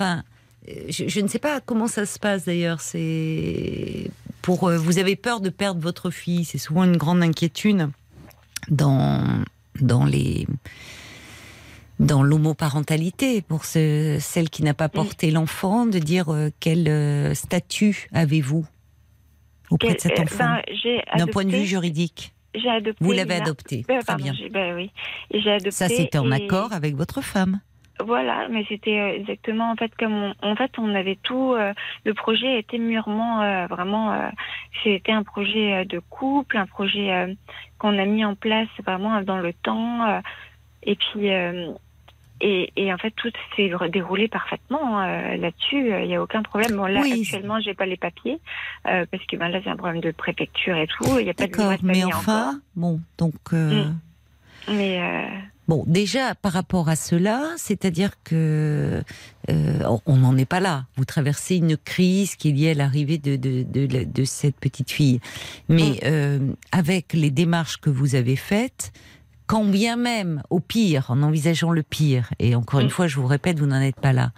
[0.00, 0.22] Enfin,
[0.68, 2.80] euh, je, ne sais pas comment ça se passe d'ailleurs.
[2.80, 4.10] C'est
[4.42, 6.44] pour euh, vous avez peur de perdre votre fille.
[6.44, 7.90] C'est souvent une grande inquiétude
[8.68, 9.42] dans
[9.80, 10.46] dans les
[11.98, 18.66] dans l'homoparentalité pour celle qui n'a pas porté l'enfant, de dire euh, quel statut avez-vous
[19.68, 22.32] auprès de cet enfant ben, d'un point de vue juridique?
[22.54, 23.84] Adopté, vous l'avez adopté.
[23.84, 24.32] Très bien.
[24.50, 24.90] Ben oui.
[25.46, 27.60] adopté Ça, c'était en accord avec votre femme.
[28.04, 31.52] Voilà, mais c'était euh, exactement en fait comme on, en fait on avait tout.
[31.52, 31.72] Euh,
[32.04, 34.30] le projet était mûrement euh, vraiment.
[34.82, 37.36] c'était un projet de couple, un projet
[37.78, 40.20] qu'on a mis en place vraiment dans le temps.
[40.82, 41.28] et puis
[42.40, 45.90] et, et, en fait tout s'est déroulé parfaitement là-dessus.
[46.02, 46.76] Il n'y a aucun problème.
[46.76, 48.38] Bon là actuellement j'ai pas les papiers
[48.84, 51.18] parce que ben là c'est un problème de préfecture et tout.
[51.18, 53.52] Il n'y a pas de mais enfin bon donc.
[53.52, 53.94] Mm.
[54.68, 55.00] Mais
[55.70, 59.04] Bon, déjà par rapport à cela, c'est-à-dire que
[59.48, 60.86] euh, on n'en est pas là.
[60.96, 65.20] Vous traversez une crise qui est liée à l'arrivée de, de, de, cette petite fille,
[65.68, 65.98] mais mm.
[66.06, 66.38] euh,
[66.72, 68.92] avec les démarches que vous avez faites,
[69.50, 72.90] quand bien même, au pire, en envisageant le pire, et encore une mm.
[72.90, 74.30] fois, je vous répète, vous n'en êtes pas là,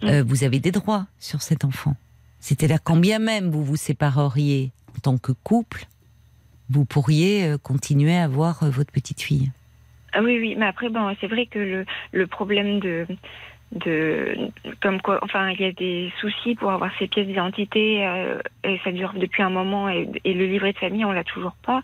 [0.00, 0.06] mm.
[0.06, 1.96] euh, vous avez des droits sur cet enfant.
[2.40, 5.84] C'est-à-dire quand bien même vous vous sépareriez en tant que couple,
[6.70, 9.52] vous pourriez continuer à avoir votre petite fille.
[10.14, 13.06] Ah oui, oui, mais après, bon, c'est vrai que le, le problème de,
[13.74, 14.36] de
[14.80, 18.78] comme quoi enfin il y a des soucis pour avoir ces pièces d'identité euh, et
[18.84, 21.82] ça dure depuis un moment et, le livret de famille on l'a toujours pas.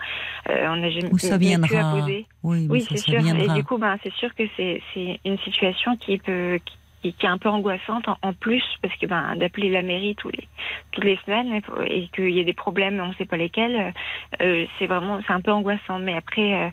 [0.49, 2.07] Euh, on n'a jamais ça viendra.
[2.43, 3.21] oui, oui c'est sûr.
[3.27, 7.09] Et du coup ben c'est sûr que c'est c'est une situation qui peut qui, qui,
[7.09, 10.49] est un peu angoissante en, plus parce que ben d'appeler la mairie tous les
[10.93, 13.93] toutes les semaines et qu'il y a des problèmes on ne sait pas lesquels
[14.41, 15.99] euh, c'est vraiment c'est un peu angoissant.
[15.99, 16.71] Mais après euh,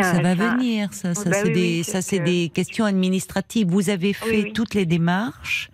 [0.00, 1.14] ça va venir ça.
[1.14, 3.68] Ça bah c'est des ça c'est des questions administratives.
[3.68, 5.70] Vous avez fait toutes les démarches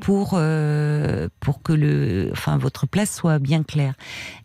[0.00, 3.94] pour euh, pour que le enfin votre place soit bien claire.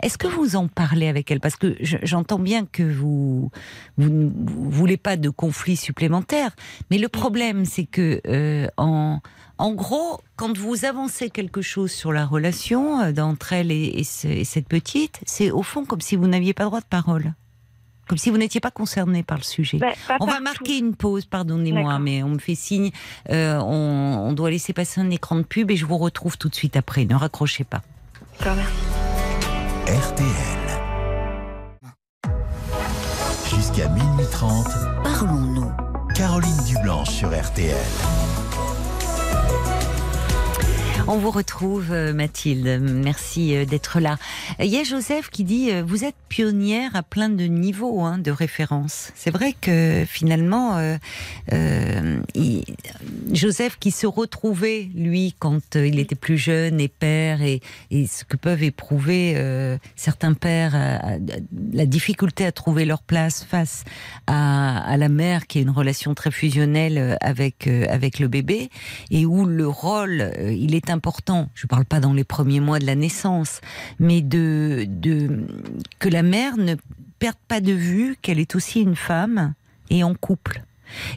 [0.01, 1.39] Est-ce que vous en parlez avec elle?
[1.39, 3.51] Parce que j'entends bien que vous
[3.97, 4.29] vous ne
[4.69, 6.55] voulez pas de conflits supplémentaires,
[6.89, 9.19] mais le problème c'est que euh, en
[9.57, 14.43] en gros, quand vous avancez quelque chose sur la relation euh, d'entre elle et, et
[14.43, 17.35] cette petite, c'est au fond comme si vous n'aviez pas droit de parole.
[18.11, 19.77] Comme si vous n'étiez pas concerné par le sujet.
[19.77, 22.91] Bah, on va marquer une pause, pardonnez-moi, mais on me fait signe.
[23.29, 26.55] Euh, on, doit laisser passer un écran de pub et je vous retrouve tout de
[26.55, 27.05] suite après.
[27.05, 27.83] Ne raccrochez pas.
[28.41, 30.27] RTL.
[33.49, 34.67] Jusqu'à minuit 30.
[35.05, 35.71] Parlons-nous.
[36.13, 37.77] Caroline Dublanche sur RTL.
[41.07, 42.79] On vous retrouve, euh, Mathilde.
[42.79, 44.17] Merci euh, d'être là.
[44.59, 48.19] Il y a Joseph qui dit euh, Vous êtes pionnière à plein de niveaux hein,
[48.19, 49.11] de référence.
[49.15, 50.77] C'est vrai que finalement,
[51.51, 52.19] euh,
[53.33, 57.61] Joseph qui se retrouvait, lui, quand il était plus jeune et père, et,
[57.91, 59.35] ce que peuvent éprouver
[59.95, 61.19] certains pères,
[61.73, 63.83] la difficulté à trouver leur place face
[64.27, 68.69] à, la mère qui a une relation très fusionnelle avec, avec le bébé,
[69.09, 71.49] et où le rôle, il est important.
[71.55, 73.61] Je ne parle pas dans les premiers mois de la naissance,
[73.99, 75.47] mais de, de
[75.99, 76.75] que la mère ne
[77.19, 79.53] perde pas de vue qu'elle est aussi une femme
[79.89, 80.63] et en couple.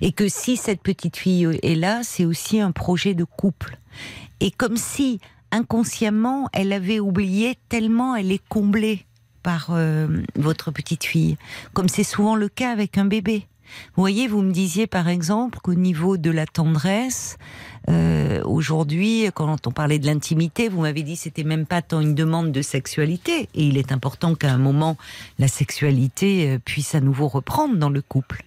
[0.01, 3.79] Et que si cette petite fille est là, c'est aussi un projet de couple.
[4.41, 9.07] Et comme si inconsciemment, elle avait oublié tellement elle est comblée
[9.43, 11.37] par euh, votre petite fille,
[11.75, 13.47] comme c'est souvent le cas avec un bébé.
[13.95, 17.39] Vous voyez, vous me disiez par exemple qu'au niveau de la tendresse,
[17.89, 22.01] euh, aujourd'hui, quand on parlait de l'intimité, vous m'avez dit que c'était même pas tant
[22.01, 24.97] une demande de sexualité, et il est important qu'à un moment
[25.39, 28.45] la sexualité euh, puisse à nouveau reprendre dans le couple.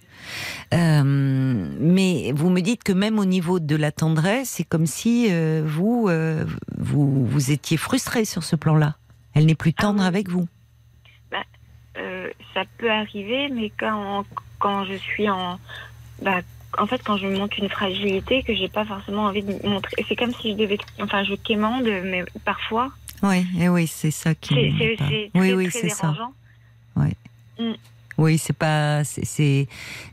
[0.74, 5.28] Euh, mais vous me dites que même au niveau de la tendresse, c'est comme si
[5.30, 6.44] euh, vous, euh,
[6.76, 8.96] vous vous étiez frustré sur ce plan-là.
[9.34, 10.08] Elle n'est plus tendre Ah oui.
[10.08, 10.48] avec vous.
[11.96, 14.24] Euh, ça peut arriver, mais quand,
[14.58, 15.58] quand je suis en.
[16.22, 16.40] Bah,
[16.78, 20.16] en fait, quand je montre une fragilité que j'ai pas forcément envie de montrer, c'est
[20.16, 20.78] comme si je devais.
[21.00, 22.90] Enfin, je quémande, mais parfois,
[23.22, 24.54] Oui, et oui, c'est ça qui.
[24.98, 26.12] c'est Oui, oui, c'est ça.
[26.12, 26.32] dérangeant.
[28.18, 29.68] Oui, c'est pas, c'est-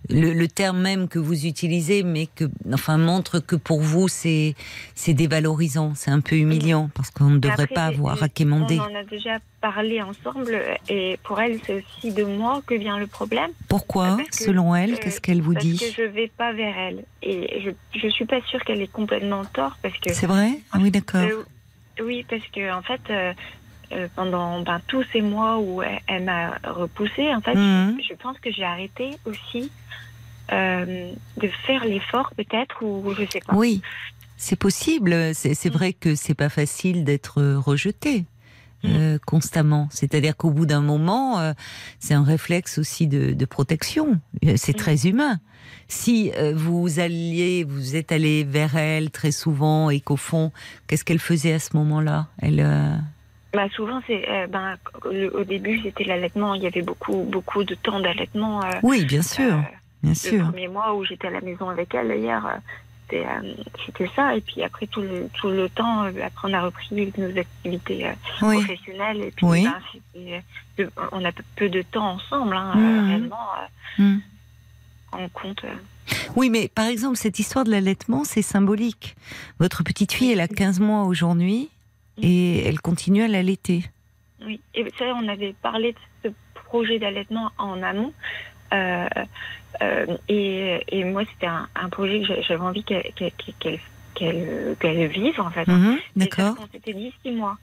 [0.10, 4.54] le, le terme même que vous utilisez, mais que, enfin, montre que pour vous c'est
[4.94, 8.78] c'est dévalorisant, c'est un peu humiliant parce qu'on ne devrait après, pas avoir à quémander.
[8.80, 13.00] On en a déjà parlé ensemble, et pour elle, c'est aussi de moi que vient
[13.00, 13.50] le problème.
[13.68, 16.54] Pourquoi, parce que, selon elle, euh, qu'est-ce qu'elle vous parce dit que je vais pas
[16.54, 17.06] vers elle.
[17.24, 20.14] Et je, je suis pas sûre qu'elle ait complètement tort, parce que.
[20.14, 20.60] C'est vrai?
[20.72, 21.22] Ah oui, d'accord.
[21.22, 21.44] Euh,
[22.04, 23.34] oui, parce que en fait, euh,
[23.92, 27.98] euh, pendant ben, tous ces mois où elle, elle m'a repoussée, en fait, Mhm.
[28.00, 29.72] je, je pense que j'ai arrêté aussi
[30.52, 33.56] euh, de faire l'effort, peut-être, ou je sais pas.
[33.56, 33.82] Oui,
[34.38, 35.34] c'est possible.
[35.34, 35.70] C'est Mm.
[35.74, 38.26] vrai que c'est pas facile d'être rejeté.
[38.84, 39.88] euh, constamment.
[39.90, 41.54] C'est-à-dire qu'au bout d'un moment, euh,
[42.00, 44.20] c'est un réflexe aussi de, de protection.
[44.58, 44.80] C'est Mm.
[44.80, 45.40] très humain.
[45.88, 50.52] Si euh, vous alliez, vous êtes allé vers elle très souvent et qu'au fond,
[50.86, 52.28] qu'est-ce qu'elle faisait à ce moment-là?
[52.40, 52.60] Elle,
[53.56, 54.76] Bah, souvent, c'est euh, ben,
[55.10, 56.54] le- au début, c'était l'allaitement.
[56.56, 58.62] Il y avait beaucoup, beaucoup de temps d'allaitement.
[58.64, 59.62] euh, oui, bien sûr, euh,
[60.04, 60.44] bien le sûr.
[60.44, 62.58] premier mois où j'étais à la maison avec elle hier, euh,
[63.08, 64.36] c'était euh, ça.
[64.36, 68.08] Et puis après tout le, tout le temps, euh, après on a repris nos activités
[68.08, 69.22] euh, Oui, professionnelles.
[69.22, 69.64] Et puis Oui.
[69.64, 70.42] ben,
[70.80, 72.84] euh, on a peu de temps ensemble, hein, Mhm.
[73.00, 73.48] euh, réellement.
[74.00, 74.22] euh, Mm.
[75.14, 75.64] on compte.
[75.64, 75.74] euh,
[76.36, 79.16] oui, mais par exemple, cette histoire de l'allaitement, c'est symbolique.
[79.60, 81.70] Votre petite fille, elle a 15 mois aujourd'hui
[82.22, 83.84] et elle continue à l'allaiter.
[84.46, 84.60] oui.
[84.74, 85.98] Et ça, on avait parlé de
[86.30, 88.14] ce projet d'allaitement en amont.
[88.74, 89.08] Euh,
[89.82, 93.32] euh, et, et moi, c'était un, un projet que j'a- j'avais envie qu'elle qu'elle-
[94.16, 95.68] qu'elle- qu'elle vive, en fait.
[95.68, 96.56] Mhm, D'accord.
[96.62, 97.58] On s'était dit six mois.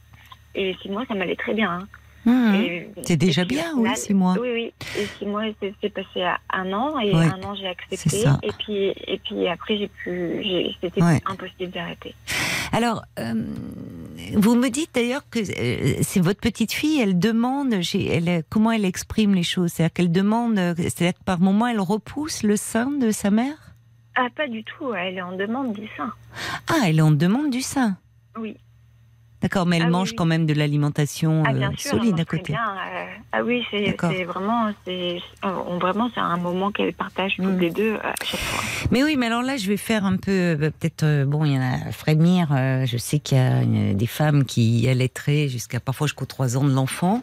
[0.54, 1.70] Et six mois, ça m'allait très bien.
[1.70, 1.88] hein.
[2.24, 2.84] Mhm.
[3.02, 4.36] C'est déjà puis, bien, oui, six mois.
[4.38, 4.72] Oui, oui.
[4.96, 5.42] Et six mois,
[5.80, 7.00] c'est passé à un an.
[7.00, 8.22] Et Ouais, un an, j'ai accepté.
[8.44, 10.44] Et puis, et puis après, j'ai pu.
[10.80, 11.20] C'était Ouais.
[11.26, 12.14] impossible d'arrêter.
[12.72, 13.34] Alors, euh,
[14.34, 18.84] vous me dites d'ailleurs que euh, c'est votre petite fille, elle demande, elle, comment elle
[18.84, 19.72] exprime les choses?
[19.72, 23.74] C'est-à-dire qu'elle demande, c'est-à-dire que par moment, elle repousse le sein de sa mère?
[24.14, 24.92] Ah, pas du tout.
[24.94, 26.12] Elle est en demande du sein.
[26.68, 27.96] Ah, elle en demande du sein?
[28.38, 28.56] Oui.
[29.42, 30.16] D'accord, mais elle Ah mange oui.
[30.16, 31.90] quand même de l'alimentation Ah, euh, bien sûr.
[31.92, 32.52] solide à côté.
[32.52, 34.70] bien, euh, ah oui, c'est vraiment.
[34.84, 35.50] c'est euh,
[35.80, 37.58] Vraiment, c'est un moment qu'elles partagent toutes Mm.
[37.60, 38.62] les deux euh, à chaque fois.
[38.92, 41.52] Mais oui, mais alors là, je vais faire un peu, euh, peut-être, euh, bon, il
[41.54, 42.48] y en a à frémir.
[42.52, 46.56] euh, je sais qu'il y a euh, des femmes qui allaiteraient jusqu'à parfois jusqu'aux 3
[46.56, 47.22] ans de l'enfant.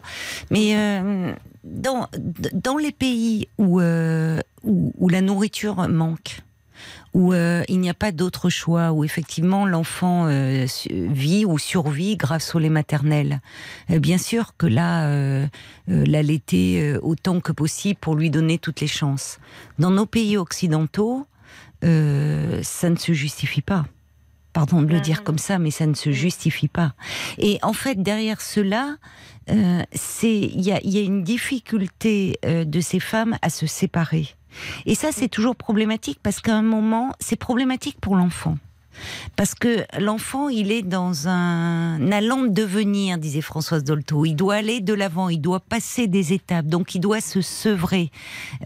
[0.50, 1.32] Mais euh,
[1.64, 2.06] dans,
[2.52, 6.40] dans les pays où, euh, où, où la nourriture manque,
[7.12, 12.16] où euh, il n'y a pas d'autre choix, où effectivement l'enfant euh, vit ou survit
[12.16, 13.40] grâce au lait maternel.
[13.90, 15.46] Euh, bien sûr que là, euh,
[15.90, 19.38] euh, l'allaiter euh, autant que possible pour lui donner toutes les chances.
[19.78, 21.26] Dans nos pays occidentaux,
[21.82, 23.86] euh, ça ne se justifie pas.
[24.52, 25.00] Pardon de le Mhm.
[25.00, 26.94] dire comme ça, mais ça ne se justifie pas.
[27.38, 28.96] Et en fait, derrière cela,
[29.48, 33.66] euh, c'est il y a, y a une difficulté euh, de ces femmes à se
[33.66, 34.28] séparer.
[34.86, 38.56] Et ça, c'est toujours problématique parce qu'à un moment, c'est problématique pour l'enfant.
[39.36, 44.24] Parce que l'enfant, il est dans un allant de devenir, disait Françoise Dolto.
[44.24, 48.10] Il doit aller de l'avant, il doit passer des étapes, donc il doit se sevrer.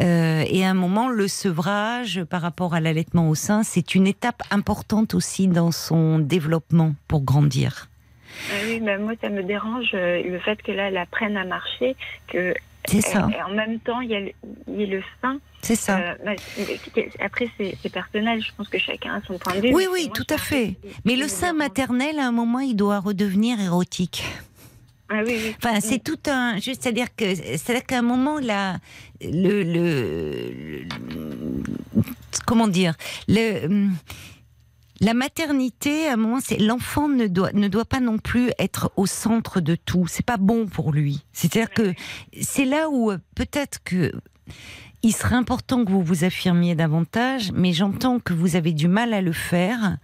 [0.00, 4.06] Euh, et à un moment, le sevrage par rapport à l'allaitement au sein, c'est une
[4.06, 7.88] étape importante aussi dans son développement pour grandir.
[8.50, 11.44] Ah oui, mais moi, ça me dérange euh, le fait que là, elle apprenne à
[11.44, 11.94] marcher,
[12.26, 12.54] que
[12.86, 13.28] C'est ça.
[13.36, 14.32] et en même temps, il y a le,
[14.68, 15.38] il y a le sein.
[15.62, 15.98] C'est ça.
[15.98, 16.32] Euh, bah,
[17.20, 18.42] après, c'est personnel.
[18.42, 19.74] Je pense que chacun a son point de vue.
[19.74, 20.76] Oui, oui, moi, tout à fait.
[21.06, 24.24] Mais le sein maternel, à un moment, il doit redevenir érotique.
[25.08, 25.54] Ah oui, oui.
[25.62, 26.58] Enfin, c'est tout un.
[26.60, 28.76] C'est-à-dire que, c'est-à-dire qu'à un moment, là,
[29.22, 31.62] le, le, le-
[32.46, 32.94] comment dire,
[33.28, 33.88] le,
[35.00, 38.92] la maternité, à un moment, c'est l'enfant ne doit ne doit pas non plus être
[38.96, 40.06] au centre de tout.
[40.06, 41.24] C'est pas bon pour lui.
[41.32, 41.94] C'est-à-dire que
[42.40, 44.12] c'est là où euh, peut-être que
[45.02, 49.12] il serait important que vous vous affirmiez davantage, mais j'entends que vous avez du mal
[49.12, 49.98] à le faire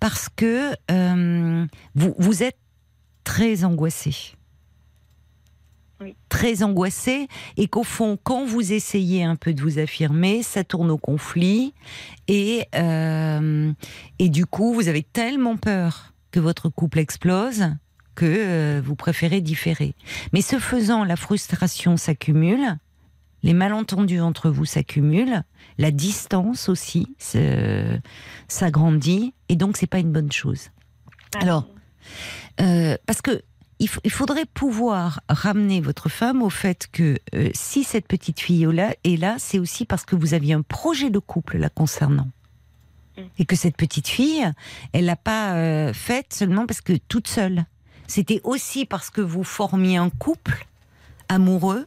[0.00, 2.58] parce que euh, vous, vous êtes
[3.22, 4.35] très angoissé.
[6.00, 6.14] Oui.
[6.28, 10.90] Très angoissé, et qu'au fond, quand vous essayez un peu de vous affirmer, ça tourne
[10.90, 11.72] au conflit,
[12.28, 13.72] et, euh,
[14.18, 17.70] et du coup, vous avez tellement peur que votre couple explose
[18.14, 19.94] que euh, vous préférez différer.
[20.32, 22.76] Mais ce faisant, la frustration s'accumule,
[23.42, 25.42] les malentendus entre vous s'accumulent,
[25.78, 27.14] la distance aussi
[28.48, 30.70] s'agrandit, et donc c'est pas une bonne chose.
[31.40, 31.68] Alors,
[32.60, 33.42] euh, parce que
[33.78, 38.72] il, faudrait pouvoir ramener votre femme au fait que euh, si cette petite fille est
[38.72, 42.28] là, est là, c'est aussi parce que vous aviez un projet de couple la concernant.
[43.16, 43.22] Mm.
[43.38, 44.50] Et que cette petite fille,
[44.92, 47.66] elle l'a pas euh, faite seulement parce que toute seule.
[48.06, 50.66] C'était aussi parce que vous formiez un couple
[51.28, 51.86] amoureux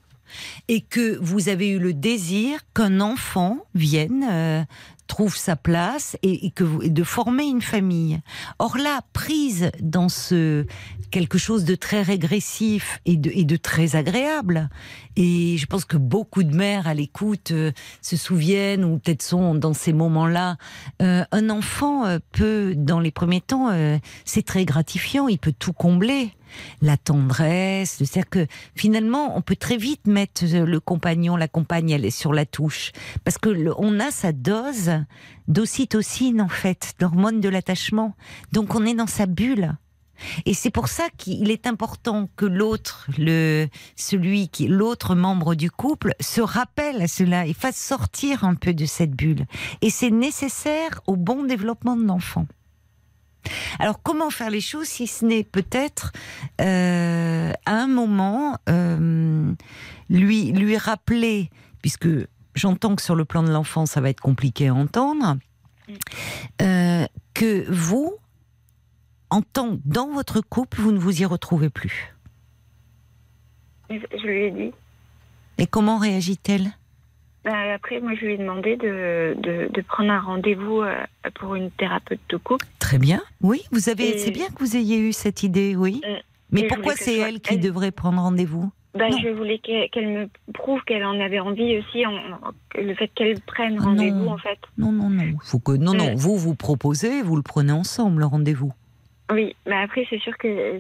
[0.68, 4.64] et que vous avez eu le désir qu'un enfant vienne, euh,
[5.10, 8.22] trouve sa place et, que vous, et de former une famille.
[8.60, 10.66] Or là, prise dans ce
[11.12, 14.70] quelque chose de très régressif et de, et de très agréable,
[15.16, 19.56] et je pense que beaucoup de mères à l'écoute euh, se souviennent ou peut-être sont
[19.56, 20.58] dans ces moments-là.
[21.02, 25.54] Euh, un enfant euh, peut, dans les premiers temps, euh, c'est très gratifiant, il peut
[25.58, 26.32] tout combler
[26.82, 31.92] la tendresse, c'est-à-dire que finalement, on peut très vite mettre euh, le compagnon, la compagne,
[31.92, 32.92] elle est sur la touche,
[33.24, 34.92] parce que on a sa dose
[35.48, 38.16] d'ocytocine en fait, d'hormone de l'attachement.
[38.52, 39.76] Donc on est dans sa bulle.
[40.46, 43.08] Et c'est pour ça qu'il est important que l'autre,
[43.96, 48.86] celui l'autre membre du couple, se rappelle à cela et fasse sortir un peu de
[48.86, 49.46] cette bulle.
[49.82, 52.48] Et c'est nécessaire au bon développement de l'enfant.
[53.80, 56.12] Alors comment faire les choses si ce n'est peut-être
[56.62, 59.54] euh, à un moment euh,
[60.10, 61.50] lui lui rappeler,
[61.82, 62.08] puisque
[62.56, 65.38] j'entends que sur le plan de l'enfant ça va être compliqué à entendre,
[66.62, 68.14] euh, que vous,
[69.30, 72.16] en tant dans votre couple, vous ne vous y retrouvez plus?
[73.90, 74.72] Je lui ai dit.
[75.58, 76.72] Et comment réagit-elle?
[77.46, 80.94] Bah, après, moi, je lui ai demandé de, de, de prendre un rendez-vous euh,
[81.36, 82.66] pour une thérapeute de couple.
[82.80, 83.22] Très bien.
[83.42, 84.16] Oui, vous avez.
[84.16, 86.02] Et- C'est bien que vous ayez eu cette idée, oui.
[86.06, 86.16] Euh,
[86.52, 87.62] Mais pourquoi c'est soit elle qui elle.
[87.62, 88.72] devrait prendre rendez-vous?
[88.96, 89.18] Bah, Non.
[89.24, 93.40] je voulais qu'elle me prouve qu'elle en avait envie aussi, en, en- le fait qu'elle
[93.42, 94.32] prenne Ah rendez-vous, non.
[94.32, 94.58] en fait.
[94.78, 95.38] Non, non, non.
[95.44, 96.10] Faut que non, non.
[96.10, 96.16] Euh.
[96.18, 98.74] Vous vous proposez, vous le prenez ensemble le rendez-vous.
[99.32, 100.80] Oui, mais après, c'est sûr que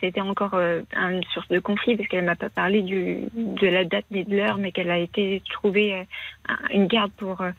[0.00, 3.84] c'était encore euh, une source de conflit parce qu'elle m'a pas parlé du, de la
[3.84, 6.02] date ni de l'heure, mais qu'elle a été trouver euh,
[6.48, 7.50] un- une garde pour, euh,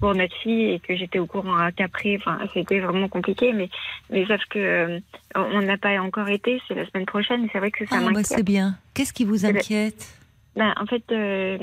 [0.00, 3.68] pour notre fille et que j'étais au courant qu'après, enfin, c'était vraiment compliqué, mais,
[4.08, 5.00] mais sauf que
[5.34, 8.00] on n'a pas encore été, c'est la semaine prochaine, et c'est vrai que ça Ah,
[8.00, 8.26] bah, m'inquiète.
[8.26, 8.76] c'est bien.
[8.94, 10.08] Qu'est-ce qui vous inquiète?
[10.56, 11.58] Ben, en fait, euh,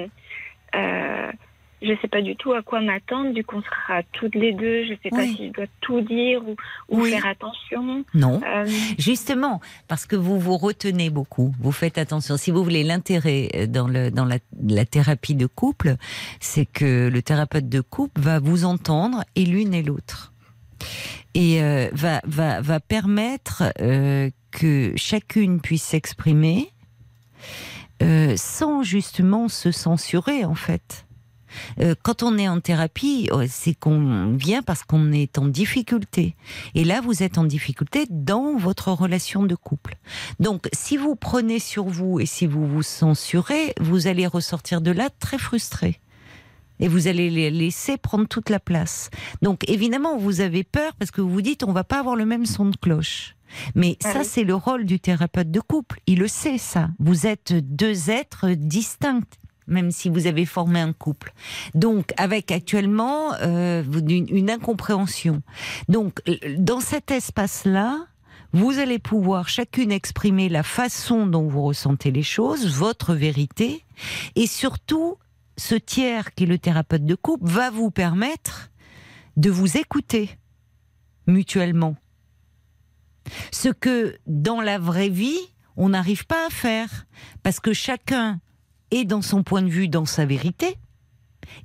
[0.76, 1.32] euh,
[1.82, 3.34] je sais pas du tout à quoi m'attendre.
[3.34, 4.86] Du coup, on sera toutes les deux.
[4.86, 6.56] Je sais pas si je dois tout dire ou,
[6.90, 7.12] ou Oui.
[7.12, 8.04] faire attention.
[8.14, 8.40] Non.
[8.46, 8.66] Euh,
[8.98, 12.38] Justement, parce que vous vous retenez beaucoup, vous faites attention.
[12.38, 15.96] Si vous voulez l'intérêt euh, dans, le, dans la, la thérapie de couple,
[16.40, 20.34] c'est que le thérapeute de couple va vous entendre et l'une et l'autre.
[21.34, 26.70] Et euh, va, va, va permettre euh, que chacune puisse s'exprimer
[28.02, 31.06] euh, sans justement se censurer en fait.
[31.80, 36.36] Euh, quand on est en thérapie, euh, c'est qu'on vient parce qu'on est en difficulté.
[36.76, 39.96] Et là, vous êtes en difficulté dans votre relation de couple.
[40.40, 44.92] Donc, si vous prenez sur vous et si vous vous censurez, vous allez ressortir de
[44.92, 46.00] là très frustré.
[46.80, 49.12] Et vous allez les laisser prendre toute la place.
[49.44, 52.26] Donc, évidemment, vous avez peur parce que vous vous dites, on va pas avoir le
[52.26, 53.36] même son de cloche.
[53.76, 54.26] Mais Ah ça, oui.
[54.26, 56.00] c'est le rôle du thérapeute de couple.
[56.08, 56.90] Il le sait, ça.
[57.00, 59.22] Vous êtes deux êtres distincts
[59.72, 61.34] même si vous avez formé un couple.
[61.74, 65.42] Donc, avec actuellement euh, une, incompréhension.
[65.88, 66.22] Donc,
[66.58, 68.06] dans cet espace-là,
[68.54, 73.86] vous allez pouvoir chacune exprimer la façon dont vous ressentez les choses, votre vérité,
[74.36, 75.18] et surtout,
[75.58, 78.70] ce tiers qui est le thérapeute de couple va vous permettre
[79.38, 80.38] de vous écouter
[81.28, 81.96] mutuellement.
[83.52, 85.40] Ce que dans la vraie vie,
[85.78, 87.06] on n'arrive pas à faire,
[87.44, 88.42] parce que chacun
[88.92, 90.78] est dans son point de vue, dans sa vérité,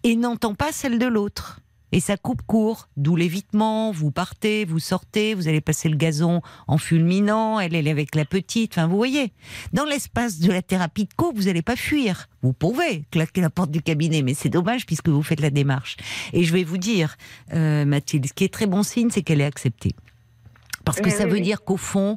[0.03, 1.61] et n'entend pas celle de l'autre.
[1.93, 6.43] Et ça coupe court, d'où l'évitement, vous partez, vous sortez, vous allez passer le gazon
[6.67, 9.33] en fulminant, elle, est avec la petite, enfin vous voyez.
[9.73, 12.29] Dans l'espace de la thérapie de couple, vous n'allez pas fuir.
[12.43, 15.97] Vous pouvez claquer la porte du cabinet, mais c'est dommage puisque vous faites la démarche.
[16.33, 17.17] Et je vais vous dire,
[17.55, 19.95] euh, Mathilde, ce qui est très bon signe, c'est qu'elle est acceptée.
[20.87, 21.43] Parce que Oui, ça oui, veut oui.
[21.43, 22.17] dire qu'au fond,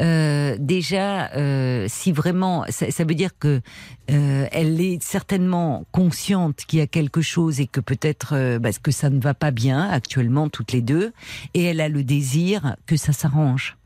[0.00, 3.60] euh, déjà, euh, si vraiment, ça, ça veut dire que
[4.10, 8.90] euh, elle est certainement consciente qu'il y a quelque chose et que peut-être parce que
[8.90, 11.12] ça ne va pas bien actuellement toutes les deux,
[11.54, 13.76] et elle a le désir que ça s'arrange.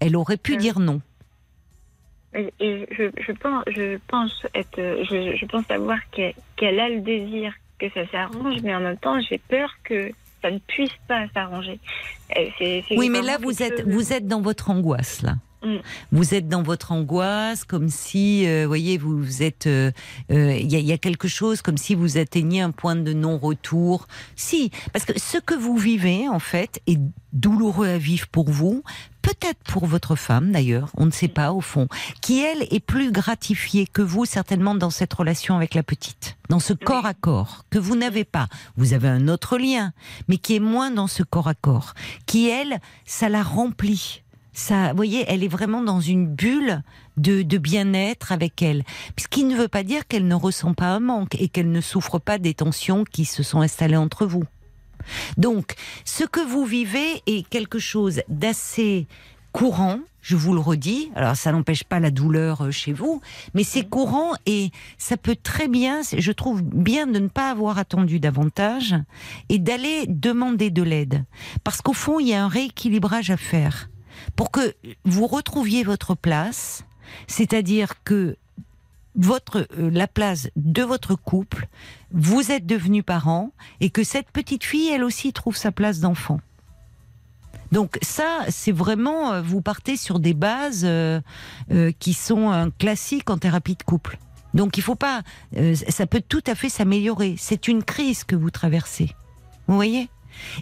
[0.00, 0.58] Elle aurait pu Ouais.
[0.58, 1.00] dire non.
[2.34, 2.52] Et,
[2.90, 4.76] je, je pense, je pense être,
[5.08, 8.98] je, je pense savoir qu'elle qu'elle a le désir que ça s'arrange, mais en même
[8.98, 10.10] temps, j'ai peur que
[10.42, 11.78] ça ne puisse pas s'arranger.
[12.36, 15.34] Euh, Oui, mais là vous êtes vous êtes dans votre angoisse là.
[15.62, 15.76] Mm.
[16.12, 19.90] Vous êtes dans votre angoisse, comme si, euh, voyez, vous, vous êtes, euh,
[20.30, 22.96] euh, il y, a, il y a quelque chose comme si vous atteigniez un point
[22.96, 24.06] de non-retour.
[24.36, 26.98] Si, parce que ce que vous vivez en fait est
[27.32, 28.82] douloureux à vivre pour vous,
[29.22, 31.88] peut-être pour votre femme d'ailleurs, on ne sait pas au fond,
[32.22, 36.58] qui elle est plus gratifiée que vous certainement dans cette relation avec la petite, dans
[36.58, 38.48] ce corps à corps que vous n'avez pas.
[38.76, 39.92] Vous avez un autre lien,
[40.28, 41.94] mais qui est moins dans ce corps à corps,
[42.26, 44.22] qui elle, ça la remplit.
[44.52, 46.82] Ça, vous voyez, elle est vraiment dans une bulle
[47.16, 48.82] de, de bien-être avec elle.
[49.18, 51.80] Ce qui ne veut pas dire qu'elle ne ressent pas un manque et qu'elle ne
[51.80, 54.44] souffre pas des tensions qui se sont installées entre vous.
[55.36, 55.74] Donc,
[56.04, 59.06] ce que vous vivez est quelque chose d'assez
[59.52, 61.10] courant, je vous le redis.
[61.14, 63.20] Alors, ça n'empêche pas la douleur euh, chez vous,
[63.54, 67.78] mais c'est courant et ça peut très bien, je trouve bien de ne pas avoir
[67.78, 68.94] attendu davantage
[69.48, 71.24] et d'aller demander de l'aide.
[71.64, 73.88] Parce qu'au fond, il y a un rééquilibrage à faire
[74.36, 76.84] pour que vous retrouviez votre place,
[77.26, 78.36] c'est-à-dire que
[79.16, 81.68] votre euh, la place de votre couple,
[82.12, 83.50] vous êtes devenus parents
[83.80, 86.40] et que cette petite fille, elle aussi, trouve sa place d'enfant.
[87.72, 91.20] Donc ça, c'est vraiment, euh, vous partez sur des bases euh,
[91.98, 94.18] qui sont un classique en thérapie de couple.
[94.54, 95.22] Donc il faut pas,
[95.86, 97.36] ça peut tout à fait s'améliorer.
[97.38, 99.14] C'est une crise que vous traversez.
[99.68, 100.08] Vous voyez?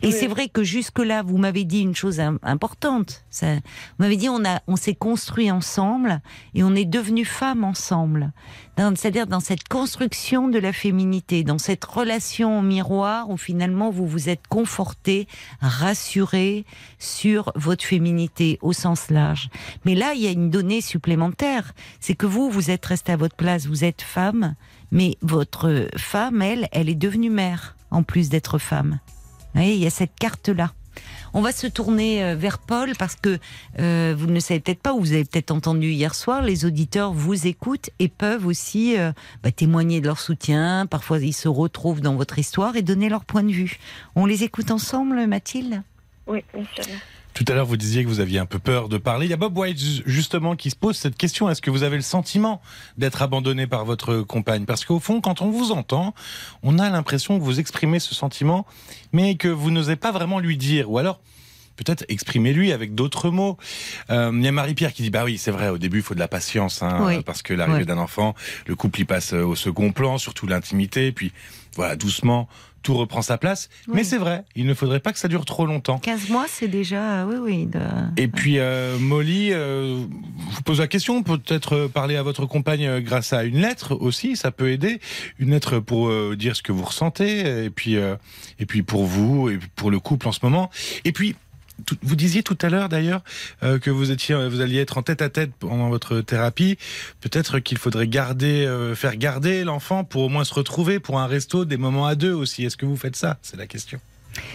[0.03, 0.13] Et Oui.
[0.13, 3.25] c'est vrai que jusque-là, vous m'avez dit une chose im- importante.
[3.31, 3.61] Ça, vous
[3.99, 6.21] m'avez dit on a, on s'est construit ensemble
[6.55, 8.33] et on est devenu femme ensemble.
[8.77, 14.07] C'est-à-dire dans cette construction de la féminité, dans cette relation au miroir où finalement vous
[14.07, 15.27] vous êtes conforté,
[15.61, 16.65] rassuré
[17.01, 19.49] sur votre féminité au sens large.
[19.85, 23.17] Mais là, il y a une donnée supplémentaire, c'est que vous, vous êtes resté à
[23.17, 24.55] votre place, vous êtes femme,
[24.93, 29.01] mais votre femme, elle, elle est devenue mère en plus d'être femme.
[29.55, 30.73] Voyez, il y a cette carte-là.
[31.35, 33.39] On va se tourner euh, vers Paul parce que
[33.79, 37.13] euh, vous ne savez peut-être pas ou vous avez peut-être entendu hier soir, les auditeurs
[37.13, 40.87] vous écoutent et peuvent aussi euh, bah, témoigner de leur soutien.
[40.87, 43.79] Parfois, ils se retrouvent dans votre histoire et donner leur point de vue.
[44.17, 45.83] On les écoute ensemble, Mathilde?
[46.27, 46.85] Oui, bien sûr.
[47.39, 49.27] Tout à l'heure, vous disiez que vous aviez un peu peur de parler.
[49.27, 51.49] Il y a Bob White, ju- justement, qui se pose cette question.
[51.49, 52.61] Est-ce que vous avez le sentiment
[52.97, 54.65] d'être abandonné par votre compagne?
[54.65, 56.15] Parce qu'au fond, quand on vous entend,
[56.65, 58.67] on a l'impression que vous exprimez ce sentiment,
[59.13, 60.91] mais que vous n'osez pas vraiment lui dire.
[60.91, 61.21] Ou alors,
[61.77, 63.57] peut-être exprimez-lui avec d'autres mots.
[64.11, 66.15] Euh, Il y a Marie-Pierre qui dit, bah oui, c'est vrai, au début, il faut
[66.15, 67.23] de la patience, hein, Oui.
[67.23, 67.87] parce que l'arrivée Oui.
[67.87, 68.35] d'un enfant,
[68.67, 71.31] le couple y passe euh, au second plan, surtout l'intimité, puis
[71.77, 72.49] voilà, doucement,
[72.83, 73.69] tout reprend sa place.
[73.89, 73.95] Oui.
[73.97, 75.99] Mais c'est vrai, il ne faudrait pas que ça dure trop longtemps.
[75.99, 77.67] 15 mois, c'est déjà, oui, oui.
[77.67, 77.79] de-
[78.17, 79.99] Et puis euh, Molly, euh,
[80.51, 83.61] je vous pose la question, peut-être euh, parler à votre compagne euh, grâce à une
[83.61, 85.01] lettre aussi, ça peut aider.
[85.39, 88.17] Une lettre pour euh, dire ce que vous ressentez, et puis euh,
[88.59, 90.71] et puis pour vous et pour le couple en ce moment.
[91.05, 91.35] Et puis
[92.03, 93.23] vous disiez tout à l'heure d'ailleurs
[93.63, 96.79] euh, que vous étiez, vous alliez être en tête à tête pendant votre thérapie.
[97.21, 101.27] Peut-être qu'il faudrait garder, euh, faire garder l'enfant pour au moins se retrouver pour un
[101.27, 102.65] resto, des moments à deux aussi.
[102.65, 103.39] Est-ce que vous faites ça?
[103.43, 104.01] C'est la question.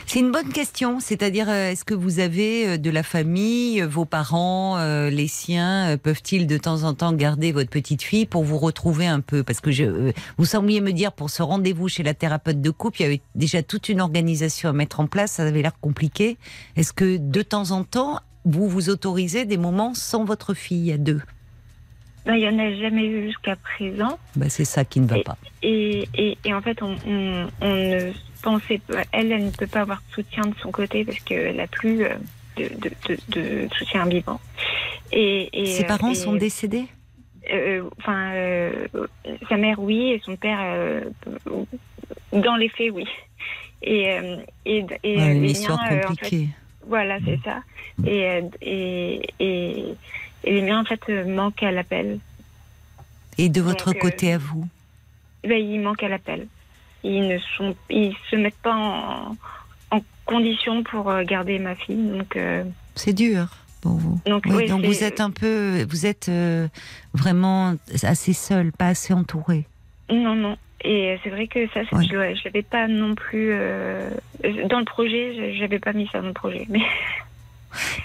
[0.05, 0.99] C'est une bonne question.
[0.99, 4.77] C'est-à-dire, euh, est-ce que vous avez euh, de la famille, euh, vos parents,
[5.09, 9.21] les siens, peuvent-ils de temps en temps garder votre petite fille pour vous retrouver un
[9.21, 9.43] peu?
[9.43, 13.01] Parce que je, vous sembliez me dire pour ce rendez-vous chez la thérapeute de couple,
[13.01, 15.33] il y avait déjà toute une organisation à mettre en place.
[15.33, 16.37] Ça avait l'air compliqué.
[16.75, 20.97] Est-ce que de temps en temps, vous vous autorisez des moments sans votre fille à
[20.97, 21.21] deux?
[22.25, 24.17] Ben, il n'y en a jamais eu jusqu'à présent.
[24.35, 25.37] Bah, c'est ça qui ne va pas.
[25.61, 28.11] Et, et, et en fait, on, on, on ne
[28.41, 29.03] pensait pas.
[29.11, 32.03] Elle, elle ne peut pas avoir de soutien de son côté parce qu'elle n'a plus
[32.05, 32.15] euh,
[32.57, 33.17] de, de, de,
[33.65, 34.39] de soutien vivant.
[35.11, 36.85] Et, et, Ses euh, parents et- sont décédés?
[37.51, 38.87] euh, enfin, euh,
[39.49, 41.01] sa mère, oui, et son père, euh,
[42.31, 43.05] dans les faits, oui.
[43.81, 46.47] Et, euh, et, et Ouais, euh, Une histoire miens, euh, en fait, compliquée.
[46.87, 47.61] voilà, c'est ça.
[48.05, 49.83] Et, euh, et, et,
[50.43, 52.19] et les miens, en fait, euh, manquent à l'appel.
[53.37, 54.67] Et de votre donc, euh, côté à vous
[55.43, 56.47] Ben, ils manquent à l'appel.
[57.03, 59.35] Ils ne sont, ils se mettent pas en,
[59.91, 61.95] en condition pour euh, garder ma fille.
[62.11, 62.63] Donc, euh,
[62.95, 63.47] C'est dur
[63.81, 64.19] pour vous.
[64.25, 66.67] donc, Oui, oui, donc c'est- vous êtes un peu, vous êtes euh,
[67.13, 69.65] vraiment assez seul, pas assez entouré.
[70.09, 70.57] Non, non.
[70.85, 72.07] Et c'est vrai que ça, c'est- Oui.
[72.09, 73.49] je ne l'avais pas non plus.
[73.53, 74.09] euh,
[74.69, 76.65] dans le projet, je n'avais pas mis ça dans le projet.
[76.69, 76.81] Mais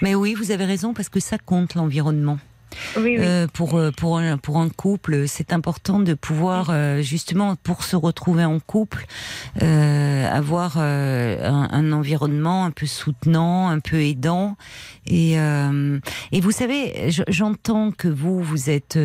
[0.01, 2.39] Mais oui, vous avez raison parce que ça compte l'environnement.
[2.97, 8.45] Euh, pour euh, pour un, couple, c'est important de pouvoir euh, justement pour se retrouver
[8.45, 9.05] en couple,
[9.59, 14.55] avoir un, environnement un peu soutenant, un peu aidant.
[15.07, 15.33] Et
[16.31, 18.97] et vous savez, je- j'entends que vous vous êtes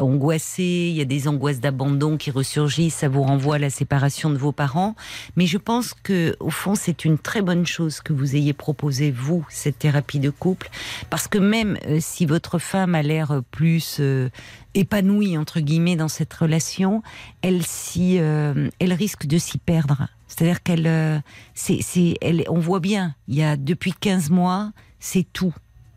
[0.00, 0.62] angoissé.
[0.90, 2.94] Il y a des angoisses d'abandon qui ressurgissent.
[2.96, 4.94] Ça vous renvoie à la séparation de vos parents.
[5.36, 9.10] Mais je pense que au fond, c'est une très bonne chose que vous ayez proposé
[9.10, 10.70] vous cette thérapie de couple,
[11.10, 14.30] parce que même si votre femme a l'air plus euh,
[14.74, 17.02] épanouie entre guillemets dans cette relation,
[17.42, 17.62] elle
[17.98, 20.08] euh, elle risque de s'y perdre.
[20.26, 21.18] C'est-à-dire qu'elle, euh,
[21.54, 25.54] c'est, c'est, elle, on voit bien, il y a depuis 15 mois, c'est tout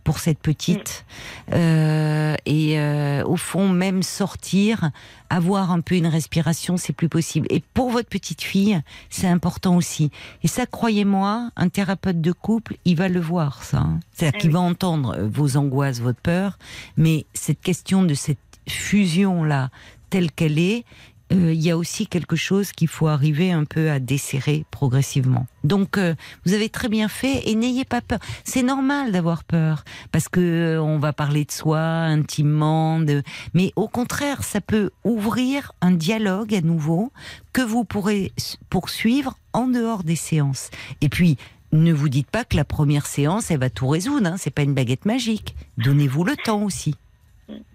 [0.07, 1.05] pour cette petite.
[1.51, 4.91] Euh, et euh, au fond, même sortir,
[5.29, 7.45] avoir un peu une respiration, c'est plus possible.
[7.49, 8.79] Et pour votre petite fille,
[9.09, 10.09] c'est important aussi.
[10.43, 13.79] Et ça, croyez-moi, un thérapeute de couple, il va le voir, ça.
[13.79, 13.99] hein.
[14.13, 16.57] C'est-à-dire Ah qu'il va entendre vos angoisses, votre peur,
[16.95, 18.37] mais cette question de cette
[18.69, 19.71] fusion-là,
[20.09, 20.85] telle qu'elle est,
[21.33, 25.45] euh, il y a aussi quelque chose qu'il faut arriver un peu à desserrer progressivement.
[25.63, 26.15] Donc, euh,
[26.45, 28.19] vous avez très bien fait et n'ayez pas peur.
[28.43, 33.23] C'est normal d'avoir peur parce que euh, on va parler de soi intimement, de...
[33.53, 37.11] mais au contraire, ça peut ouvrir un dialogue à nouveau
[37.51, 38.31] que vous pourrez
[38.69, 40.69] poursuivre en dehors des séances.
[41.01, 41.37] Et puis,
[41.73, 44.27] ne vous dites pas que la première séance, elle va tout résoudre.
[44.27, 45.55] Hein, c'est pas une baguette magique.
[45.77, 46.95] Donnez-vous le temps aussi.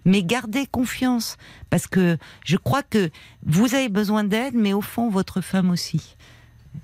[0.05, 1.37] Mais gardez confiance,
[1.69, 3.09] parce que je crois que
[3.45, 6.15] vous avez besoin d'aide, mais au fond, votre femme aussi.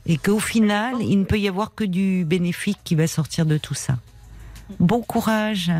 [0.05, 3.57] Et qu'au final, il ne peut y avoir que du bénéfique qui va sortir de
[3.57, 3.97] tout ça.
[4.79, 5.71] Bon courage,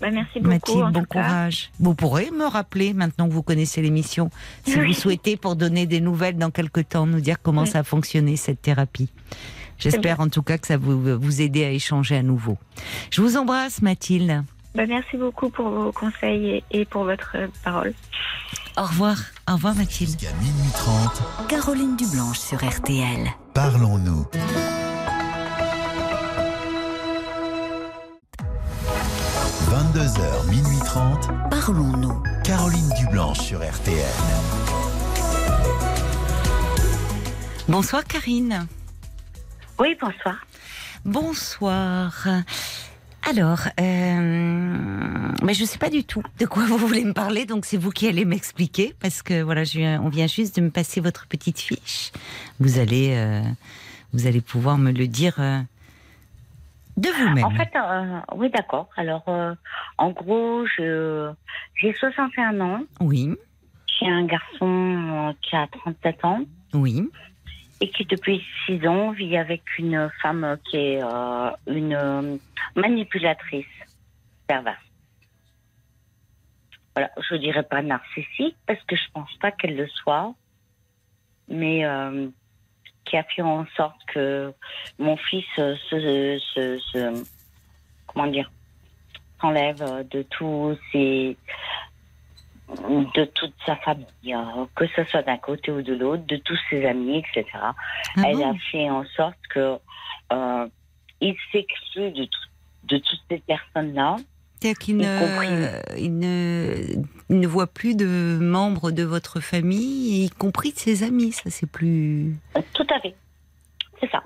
[0.00, 0.48] Bah, merci beaucoup.
[0.48, 1.70] Mathilde, bon courage.
[1.78, 4.30] Vous pourrez me rappeler, maintenant que vous connaissez l'émission,
[4.66, 4.86] si Oui.
[4.88, 7.68] vous souhaitez, pour donner des nouvelles dans quelques temps, nous dire comment Oui.
[7.68, 9.10] ça a fonctionné, cette thérapie.
[9.78, 12.56] J'espère en tout cas que ça vous, vous aider à échanger à nouveau.
[13.10, 14.42] Je vous embrasse, Mathilde.
[14.74, 17.92] Bah, merci beaucoup pour vos conseils et, et pour votre euh, parole.
[18.76, 19.16] Au revoir.
[19.48, 20.18] Au revoir, Mathilde.
[20.18, 23.26] Jusqu'à minuit 30, Caroline Dublanche sur RTL.
[23.54, 24.26] parlons-nous.
[29.70, 32.22] 22h, minuit 30, Parlons-nous.
[32.44, 34.04] Caroline Dublanche sur RTL.
[37.68, 38.66] Bonsoir, Karine.
[39.78, 40.36] Oui, bonsoir.
[41.04, 42.26] Bonsoir.
[43.28, 47.44] Alors, euh, mais je ne sais pas du tout de quoi vous voulez me parler,
[47.46, 50.62] donc c'est vous qui allez m'expliquer, parce que voilà, je viens- on vient juste de
[50.62, 52.12] me passer votre petite fiche.
[52.58, 53.42] Vous allez, euh,
[54.12, 55.60] vous allez pouvoir me le dire euh,
[56.96, 57.44] de vous-même.
[57.44, 58.88] En fait, euh, oui, d'accord.
[58.96, 59.54] Alors, euh,
[59.98, 61.30] en gros, je
[61.76, 62.80] j'ai 61 ans.
[63.00, 63.34] Oui,
[64.00, 66.40] J'ai un garçon euh, qui a 37 ans
[66.72, 67.08] oui,
[67.80, 72.36] et qui, depuis 6 ans, vit avec une femme qui est euh, une euh,
[72.76, 73.66] manipulatrice
[74.46, 74.78] perverse.
[76.94, 80.34] Voilà, je dirais pas narcissique parce que je pense pas qu'elle le soit,
[81.48, 82.28] mais euh,
[83.04, 84.52] qui a fait en sorte que
[84.98, 87.24] mon fils se,
[88.06, 88.50] comment dire
[89.40, 91.36] s'enlève de tous ses
[93.14, 96.58] de toute sa famille, euh, que ce soit d'un côté ou de l'autre, de tous
[96.68, 97.44] ses amis, etc.
[97.62, 97.72] Ah
[98.26, 99.76] Elle bon a fait en sorte que
[100.32, 100.66] euh,
[101.20, 102.48] il s'exclut de, tout-
[102.84, 104.16] de toutes ces personnes-là.
[104.60, 106.02] C'est-à-dire qu'il ne, compris.
[106.02, 106.74] il ne,
[107.30, 111.32] il ne voit plus de membres de votre famille, y compris de ses amis.
[111.32, 112.36] Ça, c'est plus.
[112.56, 113.14] Euh, Tout à fait.
[114.00, 114.22] C'est ça.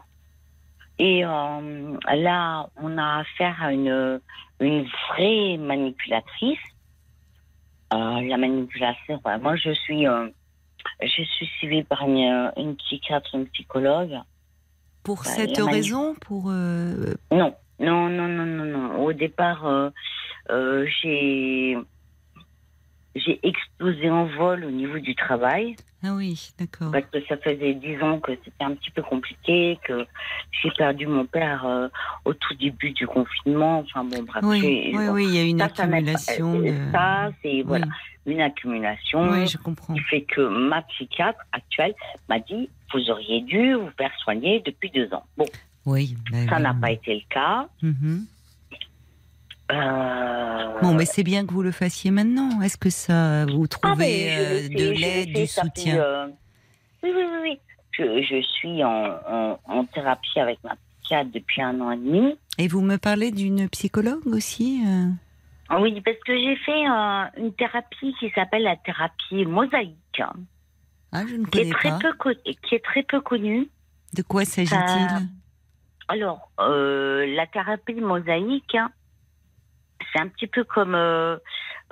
[0.99, 4.21] Et euh, là, on a affaire à une,
[4.61, 6.59] une vraie manipulatrice.
[7.93, 10.29] Euh, la manipulation, ouais, moi je suis, euh,
[11.03, 14.19] je suis suivie par une, une psychiatre, une psychologue.
[15.03, 19.05] Pour Bah, cette raison, pour euh, Non, non, non, non, non, non.
[19.05, 19.91] Au départ, euh,
[20.51, 21.77] euh, j'ai
[23.15, 25.77] j'ai explosé en vol au niveau du travail.
[26.07, 26.91] Ah oui, d'accord.
[26.93, 30.05] Parce que ça faisait dix ans que c'était un petit peu compliqué, que
[30.63, 31.89] j'ai perdu mon père euh,
[32.27, 33.79] au tout début du confinement.
[33.79, 34.43] Enfin bon, bref.
[34.45, 36.93] Oui, oui, bon, oui, il y a une ça, accumulation Euh, de...
[36.93, 37.87] Ça, c'est voilà,
[38.27, 39.95] une accumulation Oui, je comprends.
[39.95, 41.95] qui fait que ma psychiatre actuelle
[42.29, 45.25] m'a dit vous auriez dû vous faire soigner depuis deux ans.
[45.39, 45.47] Bon,
[45.87, 46.17] Oui.
[46.31, 47.67] bah ça n'a pas été le cas.
[47.83, 48.27] Mhm.
[49.73, 52.61] Euh, Bon, mais c'est bien que vous le fassiez maintenant.
[52.61, 56.27] Est-ce que ça vous ah, trouvez euh, de l'aide, du soutien euh,
[57.03, 57.59] Oui, oui, oui, oui.
[57.93, 62.37] Je, je suis en, en- en thérapie avec ma psychiatre depuis un an et demi.
[62.59, 64.83] Et vous me parlez d'une psychologue aussi
[65.69, 66.85] Ah Oui, parce que j'ai fait
[67.39, 70.23] une thérapie qui s'appelle la thérapie mosaïque,
[71.13, 71.99] Ah, je ne qui est connais très pas.
[72.01, 73.69] peu qui est très peu connue.
[74.13, 75.29] De quoi s'agit-il?
[76.09, 78.91] Alors, la thérapie mosaïque, hein,
[80.13, 81.37] c'est un petit peu comme euh,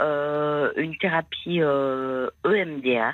[0.01, 3.13] euh, une thérapie euh, EMDR.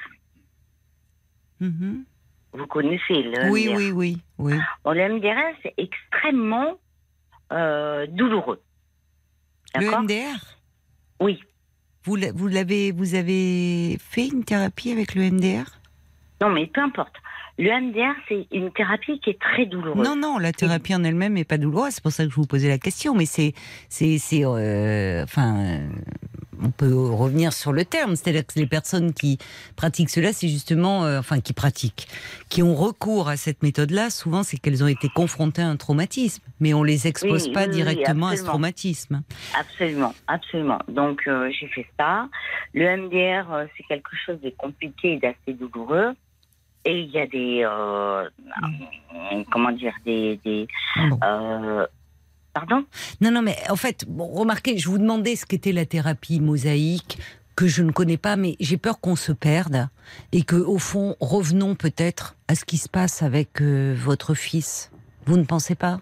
[1.60, 2.04] Mhm.
[2.52, 3.76] Vous connaissez le Oui, EMDR.
[3.76, 4.54] oui, oui, oui.
[4.84, 6.78] Bon, le MDR, c'est extrêmement
[7.50, 8.60] douloureux.
[9.74, 10.02] Le D'accord?
[10.02, 10.36] MDR
[11.20, 11.42] Oui.
[12.04, 15.64] vous, vous l'avez, vous avez fait une thérapie avec le MDR
[16.40, 17.14] Non, mais peu importe.
[17.58, 20.06] Le MDR, c'est une thérapie qui est très douloureuse.
[20.06, 21.94] Non, non, la thérapie en elle-même n'est pas douloureuse.
[21.94, 23.16] C'est pour ça que je vous posais la question.
[23.16, 23.52] Mais c'est,
[23.88, 25.88] c'est, c'est, euh, enfin, euh,
[26.62, 28.14] on peut revenir sur le terme.
[28.14, 29.38] C'est-à-dire que les personnes qui
[29.74, 32.06] pratiquent cela, c'est justement, euh, enfin, qui pratiquent,
[32.48, 34.10] qui ont recours à cette méthode-là.
[34.10, 37.62] Souvent, c'est qu'elles ont été confrontées à un traumatisme, mais on les expose Oui, pas
[37.62, 39.22] oui, oui, directement à ce traumatisme.
[39.58, 40.78] Absolument, absolument.
[40.86, 42.28] Donc, euh, j'ai fait ça.
[42.72, 46.14] Le MDR, c'est quelque chose de compliqué et d'assez douloureux.
[46.84, 48.28] Et il y a des, euh,
[49.50, 50.66] comment dire, des, des
[50.96, 51.18] Bon.
[51.22, 51.86] euh,
[52.54, 52.84] pardon?
[53.20, 57.18] Non, non, mais en fait, bon, remarquez, je vous demandais ce qu'était la thérapie mosaïque
[57.56, 59.88] que je ne connais pas, mais j'ai peur qu'on se perde
[60.32, 64.92] et que, au fond, revenons peut-être à ce qui se passe avec euh, votre fils.
[65.26, 66.00] Vous ne pensez pas?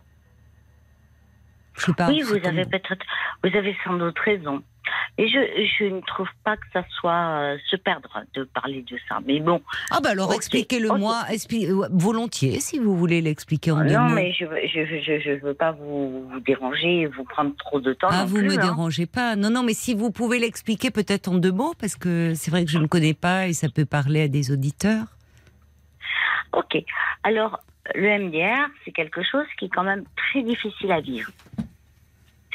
[1.79, 2.09] Je sais pas.
[2.09, 3.05] Oui, vous avez peut-être,
[3.43, 4.63] vous avez sans doute raison.
[5.19, 5.39] Et je,
[5.79, 9.19] je ne trouve pas que ça soit euh, se perdre de parler de ça.
[9.27, 9.61] Mais bon,
[9.91, 10.99] Ah bah alors Ok, expliquez-le ok.
[10.99, 14.15] moi, expli- euh, volontiers si vous voulez l'expliquer en deux non, mots.
[14.15, 17.81] mais je veux, je, veux- je, je veux pas vous, vous déranger vous prendre trop
[17.81, 18.09] de temps.
[18.11, 18.63] Ah, non vous plus, me hein.
[18.63, 19.37] dérangez pas.
[19.37, 22.65] Non, non, mais si vous pouvez l'expliquer peut-être en deux mots, parce que c'est vrai
[22.65, 25.05] que je ne connais pas et ça peut parler à des auditeurs.
[26.53, 26.77] Ok.
[27.23, 27.61] Alors,
[27.95, 31.31] le MDR, c'est quelque chose qui est quand même très difficile à vivre.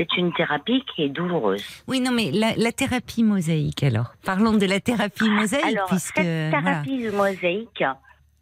[0.02, 1.64] C'est une thérapie qui est douloureuse.
[1.88, 4.14] Oui, non, mais la, la thérapie mosaïque, alors.
[4.26, 6.16] Parlons de la thérapie mosaïque, Alors, puisque.
[6.16, 6.82] cette voilà.
[6.82, 7.84] thérapie mosaïque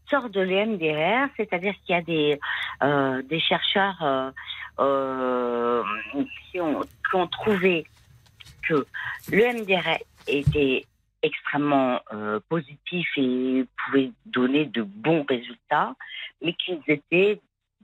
[0.09, 2.39] sort de l'EMDR, c'est-à-dire qu'il y a des,
[2.81, 4.31] euh, des chercheurs euh,
[4.79, 5.83] euh,
[6.49, 7.85] qui, ont, qui ont trouvé
[8.65, 8.85] que
[9.29, 9.97] l'EMDR
[10.27, 10.85] était
[11.21, 11.99] extrêmement
[12.47, 15.93] positif et pouvait donner de bons résultats,
[16.41, 17.41] mais qu'ils étaient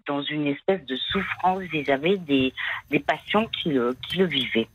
[0.08, 2.53] dans une espèce de souffrance vis-à-vis des,
[2.91, 4.68] des patients qui le, qui le vivaient.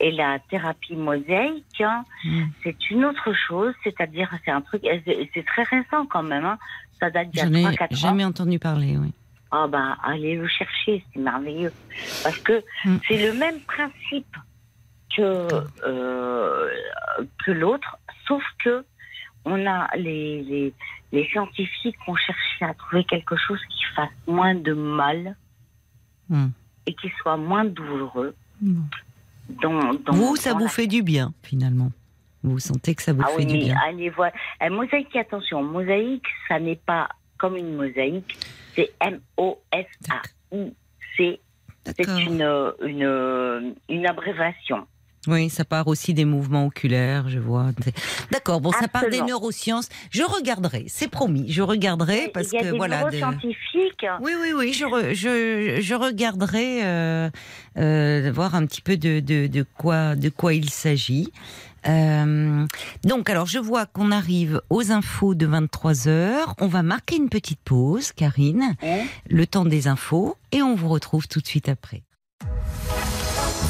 [0.00, 2.42] Et la thérapie mosaïque, hein, Mm.
[2.62, 4.82] c'est une autre chose, c'est-à-dire c'est un truc,
[5.34, 6.58] c'est très récent quand même, hein.
[7.00, 7.96] ça date d'il y a J'en ai 3-4 ans.
[7.96, 9.12] jamais entendu parler, oui.
[9.50, 11.72] Ah bah allez le chercher, c'est merveilleux.
[12.22, 12.96] Parce que Mm.
[13.08, 14.36] c'est le même principe
[15.16, 15.46] que,
[15.86, 16.68] euh,
[17.44, 17.96] que l'autre,
[18.26, 18.84] sauf que
[19.46, 20.74] on a les, les,
[21.12, 25.36] les scientifiques ont cherché à trouver quelque chose qui fasse moins de mal
[26.28, 26.48] Mm.
[26.86, 28.34] et qui soit moins douloureux.
[28.60, 28.82] Mm.
[29.62, 31.92] Dans, dans- vous, ça dans vous la- fait du bien, finalement.
[32.42, 33.76] Vous sentez que ça vous Ah fait oui, du bien.
[33.86, 34.32] allez voir.
[34.62, 38.36] Euh, mosaïque, attention, mosaïque, ça n'est pas comme une mosaïque,
[38.74, 41.40] c'est M-O-S-A-I-C.
[41.84, 44.86] C'est une, une, une abréviation.
[45.26, 47.70] Oui, ça part aussi des mouvements oculaires, je vois.
[48.30, 49.88] D'accord, bon, ça part des neurosciences.
[50.10, 52.98] Je regarderai, c'est promis, je regarderai parce Il y a que des voilà.
[53.10, 54.06] de- neuroscientifiques.
[54.20, 57.30] Oui, oui, oui, je, re- je, je regarderai euh,
[57.78, 61.32] euh, voir un petit peu de, de, de quoi, de quoi il s'agit.
[61.88, 62.66] Euh,
[63.04, 66.54] donc, alors, je vois qu'on arrive aux infos de 23 heures.
[66.60, 68.74] On va marquer une petite pause, Karine,
[69.28, 72.02] le temps des infos, et on vous retrouve tout de suite après.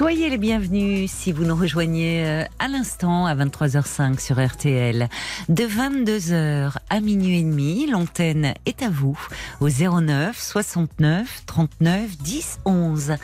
[0.00, 5.10] Soyez les bienvenus si vous nous rejoignez euh, à l'instant à 23h05 sur RTL.
[5.50, 9.20] De 22h à minuit et demi, l'antenne est à vous
[9.60, 13.16] au 09 69 39 10 11.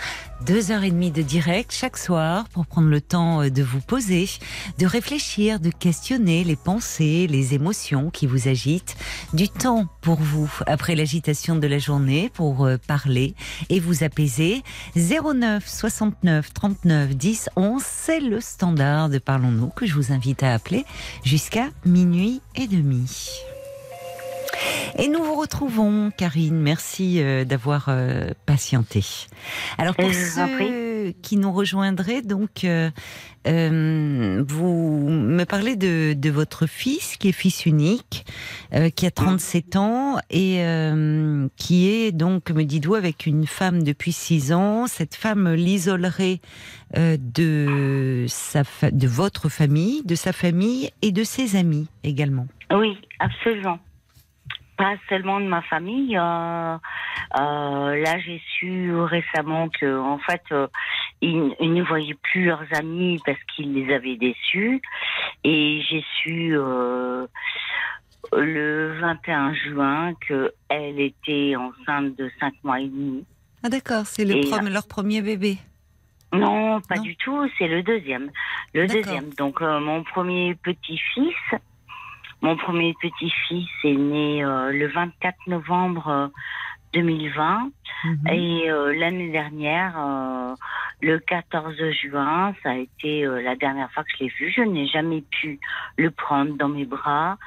[0.44, 3.80] Deux heures et demie de direct chaque soir pour prendre le temps euh, de vous
[3.80, 4.28] poser,
[4.78, 8.98] de réfléchir, de questionner les pensées, les émotions qui vous agitent,
[9.32, 13.34] du temps pour vous après l'agitation de la journée pour euh, parler
[13.70, 14.62] et vous apaiser.
[14.94, 20.54] 09 69 39 10 11, c'est le standard de Parlons-nous que je vous invite à
[20.54, 20.84] appeler
[21.24, 23.40] jusqu'à minuit et demi.
[24.98, 26.58] Et nous vous retrouvons, Karine.
[26.58, 29.04] Merci euh, d'avoir euh, patienté.
[29.78, 32.90] Alors pour ceux qui nous rejoindraient, donc euh,
[33.46, 38.24] euh, vous me parlez de, de votre fils qui est fils unique,
[38.74, 40.60] euh, qui a 37 ans et
[41.56, 44.86] qui est donc, me dites-vous, avec une femme depuis 6 ans.
[44.86, 46.40] Cette femme l'isolerait
[46.94, 52.46] de sa de votre famille, de sa famille et de ses amis également.
[52.72, 53.78] Oui, absolument.
[54.76, 56.16] Pas seulement de ma famille.
[56.18, 56.76] euh,
[57.38, 60.66] euh, là, j'ai su récemment que, en fait, euh,
[61.22, 64.82] ils, ils ne voyaient plus leurs amis parce qu'ils les avaient déçus.
[65.44, 66.56] Et j'ai su
[68.32, 73.24] le 21 juin que elle était enceinte de 5 mois et demi.
[73.62, 75.58] Ah d'accord, c'est le Et, prom- leur premier bébé.
[76.32, 77.02] Non, pas Non.
[77.02, 77.48] du tout.
[77.56, 78.30] C'est le deuxième.
[78.74, 79.30] Le deuxième.
[79.38, 81.34] Donc mon premier petit-fils,
[82.42, 86.28] mon premier petit-fils est né euh, le 24 novembre euh,
[86.94, 87.70] 2020
[88.04, 88.28] Mhm.
[88.28, 90.54] et euh, l'année dernière, euh,
[91.00, 94.52] le 14 juin, ça a été euh, la dernière fois que je l'ai vu.
[94.54, 95.58] Je n'ai jamais pu
[95.96, 97.38] le prendre dans mes bras.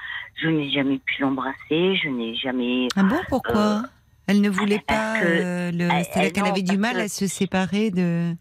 [0.41, 1.95] Je n'ai jamais pu l'embrasser.
[2.03, 2.87] Je n'ai jamais.
[2.95, 3.83] Ah bon, pourquoi?
[4.27, 5.19] Elle ne voulait pas.
[5.19, 5.87] que- euh, le...
[5.87, 8.33] C'est-à-dire elle- qu'elle avait du mal que- à se séparer de.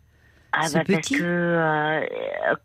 [0.52, 2.06] Ah bah parce que euh,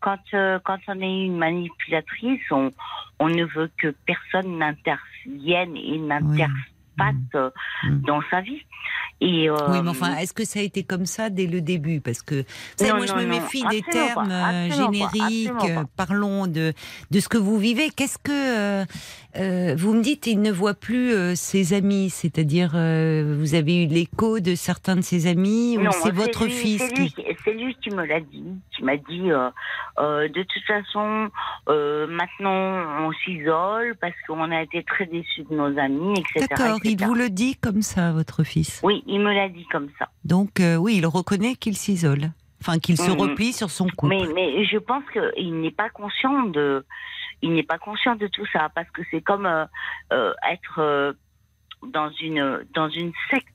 [0.00, 2.72] quand euh, quand on est une manipulatrice, on
[3.18, 6.73] on ne veut que personne n'intervienne et n'interface
[7.34, 7.50] euh,
[7.84, 8.00] Mm.
[8.06, 8.60] dans sa vie.
[9.20, 12.00] Et euh, Oui, mais enfin, est-ce que ça a été comme ça dès le début?
[12.00, 12.44] Parce que, vous
[12.76, 15.52] savez, Non, moi, je non, me non, méfie des termes pas, euh, génériques.
[15.74, 15.84] pas.
[15.96, 16.72] Parlons de,
[17.10, 17.90] de ce que vous vivez.
[17.90, 18.82] Qu'est-ce que.
[18.82, 18.84] euh,
[19.36, 23.82] euh, vous me dites, il ne voit plus euh, ses amis, c'est-à-dire, euh, vous avez
[23.82, 27.10] eu l'écho de certains de ses amis, ou non, c'est votre lui- fils c'est lui,
[27.10, 27.50] qui.
[27.50, 28.44] lui qui me l'a dit,
[28.76, 29.50] qui m'a dit euh,
[29.98, 31.30] euh, de toute façon
[31.68, 36.46] euh, maintenant on s'isole parce qu'on a été très déçus de nos amis, etc.
[36.50, 38.80] D'accord, il vous le dit comme ça, votre fils.
[38.84, 40.08] Oui, il me l'a dit comme ça.
[40.24, 42.30] Donc, euh, oui, il reconnaît qu'il s'isole.
[42.60, 43.20] Enfin, qu'il se Mhm.
[43.20, 44.14] replie sur son couple.
[44.16, 46.84] Mais, mais je pense qu'il n'est pas conscient de,
[47.42, 49.66] il n'est pas conscient de tout ça parce que c'est comme euh,
[50.12, 51.14] euh, être
[51.86, 53.48] dans une dans une secte.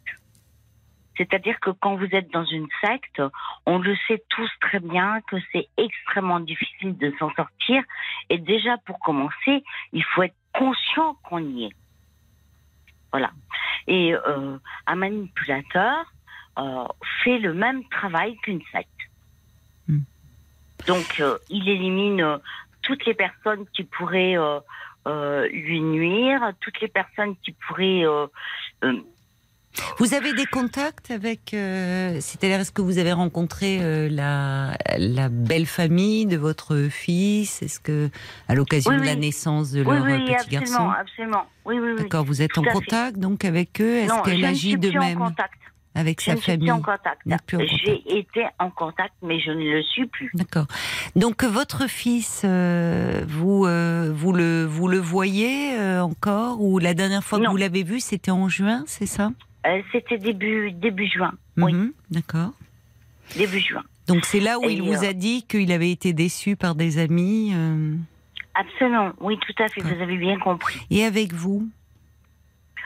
[1.17, 3.21] C'est-à-dire que quand vous êtes dans une secte,
[3.65, 7.83] on le sait tous très bien que c'est extrêmement difficile de s'en sortir.
[8.29, 11.71] Et déjà pour commencer, il faut être conscient qu'on y est.
[13.11, 13.31] Voilà.
[13.87, 14.57] Et euh,
[14.87, 16.05] un manipulateur
[16.57, 16.85] euh,
[17.23, 18.89] fait le même travail qu'une secte.
[19.87, 20.01] Hmm.
[20.87, 22.37] Donc, euh, il élimine euh,
[22.81, 24.59] toutes les personnes qui pourraient euh,
[25.07, 28.05] euh, lui nuire, toutes les personnes qui pourraient.
[29.97, 35.29] Vous avez des contacts avec, euh, c'est-à-dire est-ce que vous avez rencontré euh, la, la
[35.29, 37.61] belle famille de votre fils?
[37.61, 38.09] Est-ce que
[38.47, 40.89] à l'occasion Oui, de la naissance de oui, leur euh, oui, petit absolument, garçon?
[40.89, 41.45] absolument.
[41.65, 42.03] Oui, oui, oui.
[42.03, 42.71] D'accord, vous êtes en fait.
[42.71, 43.97] contact donc avec eux?
[43.97, 45.53] Est-ce qu'elle agit de plus en même contact.
[45.95, 47.21] avec Je sa ne famille en contact.
[47.31, 47.59] En.
[47.83, 50.31] J'ai été en contact, mais je ne le suis plus.
[50.33, 50.65] D'accord.
[51.15, 56.61] Donc votre fils, euh, vous euh, vous le vous le voyez euh, encore?
[56.61, 59.31] Ou la dernière fois que vous l'avez vu, c'était en juin, c'est ça?
[59.67, 61.33] Euh, C'était début début juin.
[61.57, 62.51] Oui, Mhm, D'accord.
[63.35, 63.83] début juin.
[64.07, 66.97] Donc c'est là où Et, il vous a dit qu'il avait été déçu par des
[66.97, 67.51] amis.
[67.53, 67.95] euh,
[68.55, 69.11] Absolument.
[69.19, 69.81] Oui, tout à fait.
[69.81, 70.79] Vous avez bien compris.
[70.89, 71.67] Et avec vous?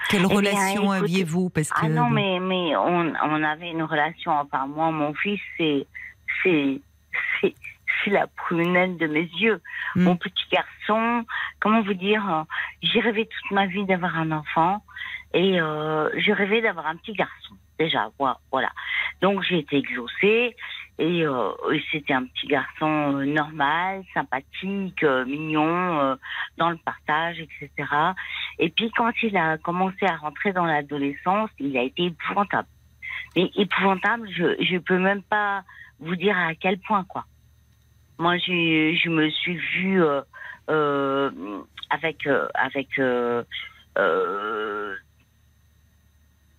[0.10, 1.50] Quelle Eh relation aviez-vous?
[1.50, 5.40] Parce que Ah non, mais, mais on, on avait une relation, enfin moi, mon fils,
[5.58, 5.88] c'est,
[6.44, 6.82] c'est,
[7.40, 7.54] c'est,
[8.04, 9.62] c'est la prunelle de mes yeux.
[9.96, 10.04] Hmm.
[10.04, 11.26] Mon petit garçon,
[11.62, 12.44] comment vous dire, euh,
[12.82, 14.84] j'ai rêvé toute ma vie d'avoir un enfant
[15.34, 18.70] et euh, je rêvais d'avoir un petit garçon, déjà, voi- voilà.
[19.22, 20.56] Donc j'ai été exaucée
[21.00, 21.52] et, euh,
[21.92, 26.16] c'était un petit garçon euh, normal, sympathique, euh, mignon, euh,
[26.58, 27.70] dans le partage, etc.
[28.60, 32.68] Et puis quand il a commencé à rentrer dans l'adolescence, il a été épouvantable.
[33.36, 35.64] Mais épouvantable, je je peux même pas
[36.00, 37.26] vous dire à quel point quoi.
[38.20, 40.04] Moi, je je me suis vue
[40.70, 41.52] euh,
[41.90, 43.44] avec euh, avec euh,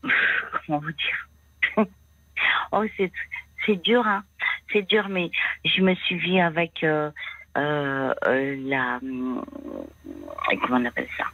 [0.66, 1.28] comment vous dire
[2.72, 3.10] Oh, c'est
[3.66, 4.24] c'est dur, hein.
[4.72, 5.30] c'est dur, mais
[5.64, 7.10] je me suis vue avec euh,
[7.56, 8.98] euh, euh, la.
[10.60, 11.24] Comment on appelle ça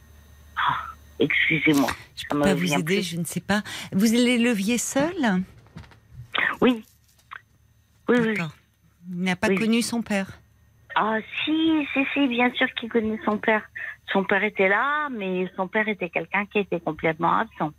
[0.57, 0.77] Ah,
[1.19, 1.89] Excusez-moi.
[2.15, 3.09] Je ça peux pas vous aider, plus.
[3.09, 3.61] je ne sais pas.
[3.91, 5.43] Vous les leviez seul
[6.61, 6.83] Oui.
[8.07, 8.33] Oui, oui.
[9.09, 9.55] Il n'a pas Oui.
[9.55, 10.27] connu son père.
[10.95, 13.63] Ah, si, si, si, bien sûr qu'il connaît son père.
[14.11, 17.71] Son père était là, mais son père était quelqu'un qui était complètement absent.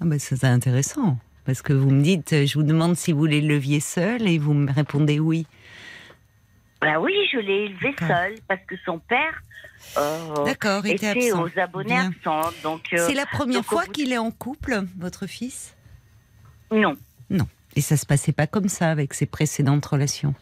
[0.00, 1.18] Ah ça c'est intéressant.
[1.44, 4.52] Parce que vous me dites, je vous demande si vous les leviez seul et vous
[4.54, 5.46] me répondez oui.
[6.80, 9.42] Bah oui, je l'ai élevé seul parce que son père
[9.96, 11.44] euh, D'accord, était était absent.
[11.44, 12.08] aux abonnés Bien.
[12.08, 12.50] absents.
[12.62, 15.76] Donc, euh, C'est la première fois bout qu'il est en couple, votre fils?
[16.70, 16.96] Non.
[17.76, 20.34] Et ça se passait pas comme ça avec ses précédentes relations?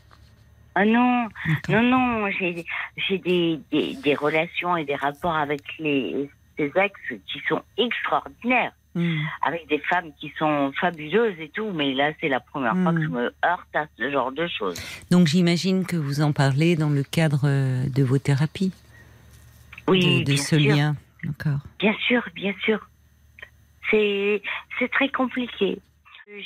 [0.76, 1.28] Ah non,
[1.68, 6.94] non, non, j'ai des, des, des relations et des rapports avec les, ces ex
[7.26, 9.18] qui sont extraordinaires, Hmm.
[9.42, 13.02] avec des femmes qui sont fabuleuses et tout, mais là, c'est la première fois que
[13.02, 14.78] je me heurte à ce genre de choses.
[15.10, 18.72] Donc j'imagine que vous en parlez dans le cadre euh, de vos thérapies,
[19.88, 20.96] Oui, de, de bien ce sûr, lien.
[21.24, 21.58] D'accord.
[21.80, 22.88] bien sûr, bien sûr.
[23.90, 24.40] C'est
[24.92, 25.78] très compliqué.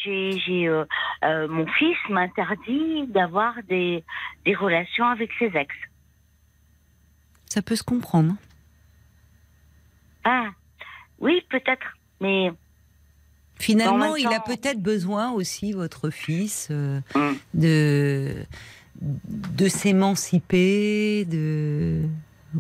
[0.05, 0.85] J'ai euh,
[1.25, 4.03] euh, mon fils m'interdit d'avoir des
[4.45, 5.75] des relations avec ses ex.
[7.47, 8.35] Ça peut se comprendre.
[10.25, 10.49] Ah,
[11.21, 12.53] oui, peut-être, mais
[13.61, 17.33] Finalement, il a peut-être besoin aussi, votre fils, euh, Mm.
[17.55, 18.35] de,
[19.01, 22.03] de s'émanciper, de.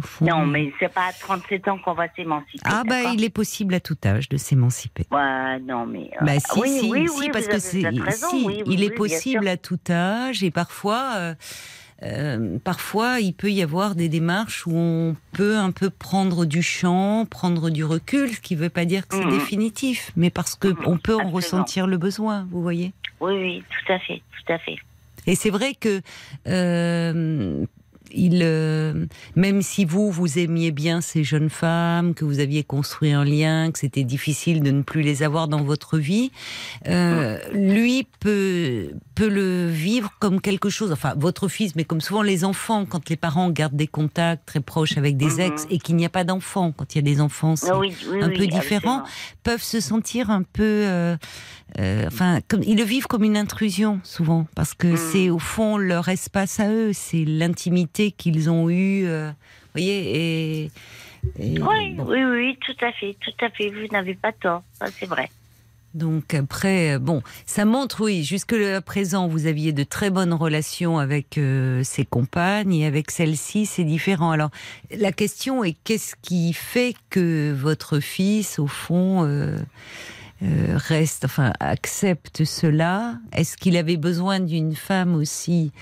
[0.00, 2.58] fond- non, mais c'est pas à 37 ans qu'on va s'émanciper.
[2.64, 5.06] Ah, bah, il est possible à tout âge de s'émanciper.
[5.12, 6.10] Ouais, non, mais.
[6.20, 9.46] euh, Bah si, oui, si, oui, si, oui, parce que c'est, si, il est possible
[9.46, 11.34] à tout âge et parfois, euh,
[12.02, 16.62] euh, parfois il peut y avoir des démarches où on peut un peu prendre du
[16.62, 19.30] champ, prendre du recul, ce qui ne veut pas dire que c'est Mhm.
[19.30, 21.34] définitif, mais parce que Mhm, on peut en absolument.
[21.36, 22.92] ressentir le besoin, vous voyez?
[23.20, 24.76] Oui, oui, tout à fait, tout à fait.
[25.26, 26.00] Et c'est vrai que
[26.46, 27.66] euh,
[28.12, 29.06] il, euh,
[29.36, 33.70] même si vous vous aimiez bien ces jeunes femmes, que vous aviez construit un lien,
[33.72, 36.30] que c'était difficile de ne plus les avoir dans votre vie,
[36.86, 40.92] euh, lui peut peut le vivre comme quelque chose.
[40.92, 44.60] Enfin, votre fils, mais comme souvent les enfants, quand les parents gardent des contacts très
[44.60, 45.40] proches avec des Mhm.
[45.40, 47.78] ex et qu'il n'y a pas d'enfants, quand il y a des enfants, c'est Ah
[47.78, 49.00] oui, oui, un oui, peu différent.
[49.00, 49.04] absolument.
[49.42, 51.16] peuvent se sentir un peu, euh,
[51.80, 54.96] euh, enfin, comme ils le vivent comme une intrusion souvent, parce que Mm.
[54.96, 59.30] c'est au fond leur espace à eux, c'est l'intimité qu'ils ont eue, euh,
[59.74, 60.70] voyez, et,
[61.38, 62.06] et Oui, bon.
[62.08, 63.68] oui, oui, tout à fait, tout à fait.
[63.70, 64.62] Vous n'avez pas tort,
[64.98, 65.28] c'est vrai.
[65.94, 70.34] Donc après, euh, bon, ça montre, oui, jusque à présent, vous aviez de très bonnes
[70.34, 74.30] relations avec euh, ses compagnes et avec celle-ci, c'est différent.
[74.30, 74.50] Alors,
[74.96, 79.56] la question est qu'est-ce qui fait que votre fils, au fond, euh,
[80.42, 83.14] euh, reste, enfin, accepte cela?
[83.32, 85.72] Est-ce qu'il avait besoin d'une femme aussi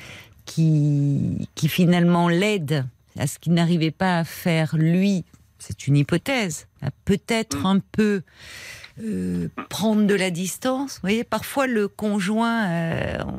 [0.47, 2.87] qui, qui finalement l'aide
[3.19, 5.25] à ce qu'il n'arrivait pas à faire lui
[5.59, 6.67] C'est une hypothèse.
[6.83, 8.23] À peut-être un peu
[9.03, 10.95] euh, prendre de la distance.
[10.95, 13.39] Vous voyez, parfois le conjoint, euh, on,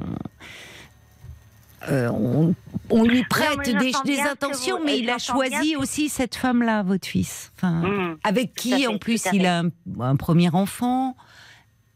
[1.91, 2.55] euh, on-
[2.89, 7.07] on lui prête des, intentions, vous- mais il a choisi que- aussi cette femme-là, votre
[7.07, 7.51] fils.
[7.55, 8.17] Enfin, Mm.
[8.23, 11.15] avec qui, fait, en plus, il a un, un premier enfant.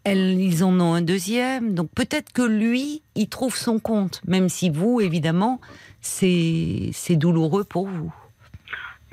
[0.04, 1.74] Elle, ils en ont un deuxième.
[1.76, 5.60] Donc peut-être que lui, il trouve son compte, même si vous, évidemment,
[6.02, 8.14] c'est douloureux pour vous.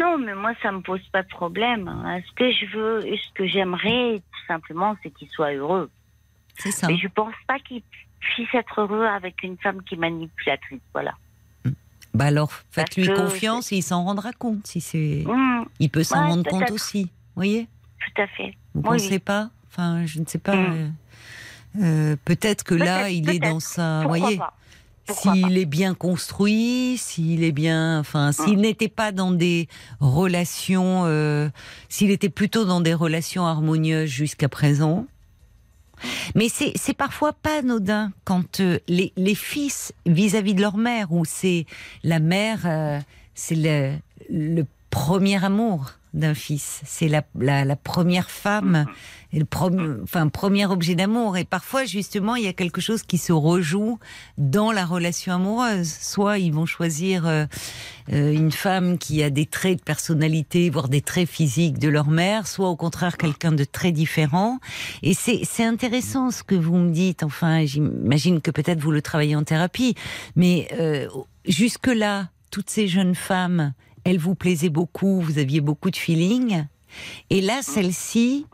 [0.01, 1.89] Non, mais moi, ça me pose pas de problème.
[1.89, 2.20] hein.
[2.26, 5.91] Ce que je veux, ce que j'aimerais, tout simplement, c'est qu'il soit heureux.
[6.57, 6.86] C'est ça.
[6.86, 7.82] Mais je pense pas qu'il
[8.20, 10.80] puisse être heureux avec une femme qui manipulatrice.
[10.93, 11.14] Voilà.
[12.14, 14.66] Bah alors, faites-lui confiance et il s'en rendra compte.
[14.66, 17.03] Si c'est, Mm, il peut s'en Ouais, rendre compte aussi.
[17.05, 17.66] Vous voyez?
[18.01, 18.55] Tout à fait.
[18.74, 19.18] Vous Oui, pensez oui.
[19.18, 19.51] pas?
[19.71, 20.57] Enfin, je ne sais pas.
[20.57, 20.66] Mm.
[20.73, 20.89] euh,
[21.81, 24.03] euh, peut-être que là, il est dans sa.
[24.03, 29.31] Vous Pourquoi voyez S'il est bien construit, s'il est bien, enfin, s'il n'était pas dans
[29.31, 29.69] des
[30.01, 31.49] relations, euh,
[31.89, 35.07] s'il était plutôt dans des relations harmonieuses jusqu'à présent.
[36.35, 41.25] Mais c'est parfois pas anodin quand euh, les, les fils vis-à-vis de leur mère, où
[41.25, 41.66] c'est
[42.05, 43.01] la mère, euh,
[43.35, 43.95] c'est le,
[44.31, 48.87] le premier amour d'un fils, c'est la, la, la première femme,
[49.33, 51.37] et le premier, enfin premier objet d'amour.
[51.37, 53.99] Et parfois justement, il y a quelque chose qui se rejoue
[54.39, 55.93] dans la relation amoureuse.
[56.01, 57.45] Soit ils vont choisir euh,
[58.13, 62.09] euh, une femme qui a des traits de personnalité, voire des traits physiques de leur
[62.09, 64.61] mère, soit au contraire quelqu'un de très différent.
[65.03, 67.23] Et c'est c'est intéressant ce que vous me dites.
[67.23, 69.95] Enfin, j'imagine que peut-être vous le travaillez en thérapie,
[70.37, 71.07] mais euh,
[71.47, 76.64] jusque là, toutes ces jeunes femmes, elles vous plaisaient beaucoup, vous aviez beaucoup de feeling.
[77.30, 78.46] Et là, celle-ci,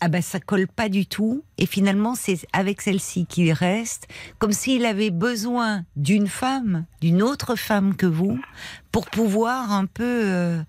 [0.00, 1.44] ah ben ça colle pas du tout.
[1.58, 4.08] Et finalement, c'est avec celle-ci qu'il reste,
[4.38, 8.38] comme s'il avait besoin d'une femme, d'une autre femme que vous,
[8.92, 10.04] pour pouvoir un peu.
[10.04, 10.62] euh,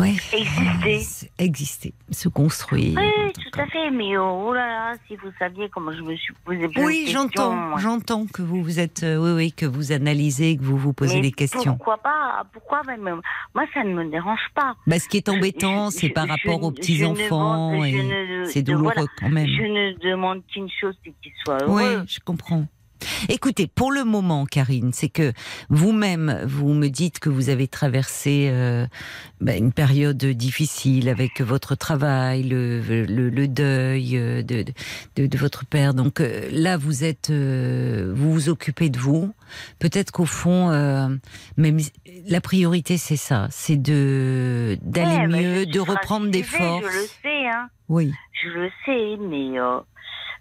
[0.00, 1.30] ouais, Exister.
[1.38, 2.98] exister, se construire.
[2.98, 6.14] Oui, tout à fait, mais oh, oh là là, si vous saviez comment je me
[6.16, 9.92] suis posé plein Oui, j'entends, j'entends que vous vous êtes, euh, oui, oui, que vous
[9.92, 11.76] analysez, que vous vous posez Mais des questions.
[11.76, 13.20] Pourquoi pas Pourquoi même
[13.54, 14.74] Moi, ça ne me dérange pas.
[14.86, 18.62] Bah, ce qui est embêtant, c'est par je- rapport aux petits enfants demande- et c'est
[18.62, 19.08] douloureux voilà.
[19.18, 19.46] quand même.
[19.46, 22.04] Je ne demande qu'une chose, c'est qu'il soit Oui, heureux.
[22.08, 22.66] je comprends.
[23.28, 25.32] Écoutez, pour le moment, Karine, c'est que
[25.68, 28.86] vous-même, vous me dites que vous avez traversé euh,
[29.40, 34.64] bah, une période difficile avec votre travail, le, le, le deuil euh, de,
[35.16, 35.94] de, de votre père.
[35.94, 39.32] Donc euh, là, vous êtes, euh, vous vous occupez de vous.
[39.78, 41.08] Peut-être qu'au fond, euh,
[41.56, 41.78] même
[42.28, 46.84] la priorité, c'est ça, c'est de d'aller Ouais, bah, mieux, de reprendre des forces.
[46.84, 47.68] Je le sais, hein.
[47.88, 48.12] Oui.
[48.42, 49.80] Je le sais, mais euh,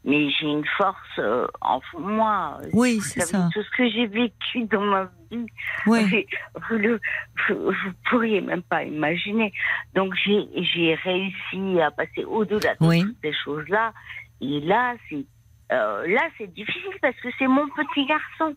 [0.06, 2.58] mais j'ai une force euh, en moi.
[2.74, 3.50] Oui, c'est ça.
[3.54, 5.46] Tout ce que j'ai vécu dans ma vie,
[5.86, 6.26] Oui.
[6.70, 7.00] vous, le,
[7.50, 9.52] vous, vous pourriez même pas imaginer.
[9.96, 13.02] Donc j'ai j'ai réussi à passer au-delà de Oui.
[13.04, 13.94] toutes ces choses-là.
[14.42, 15.26] Et là, c'est
[15.72, 18.56] euh, là c'est difficile parce que c'est mon petit garçon.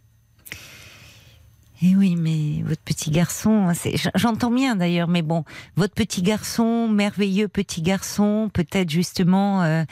[1.85, 3.72] Eh oui, mais votre petit garçon, hein,
[4.14, 9.83] j'entends bien d'ailleurs, mais bon, votre petit garçon, merveilleux petit garçon, peut-être justement euh,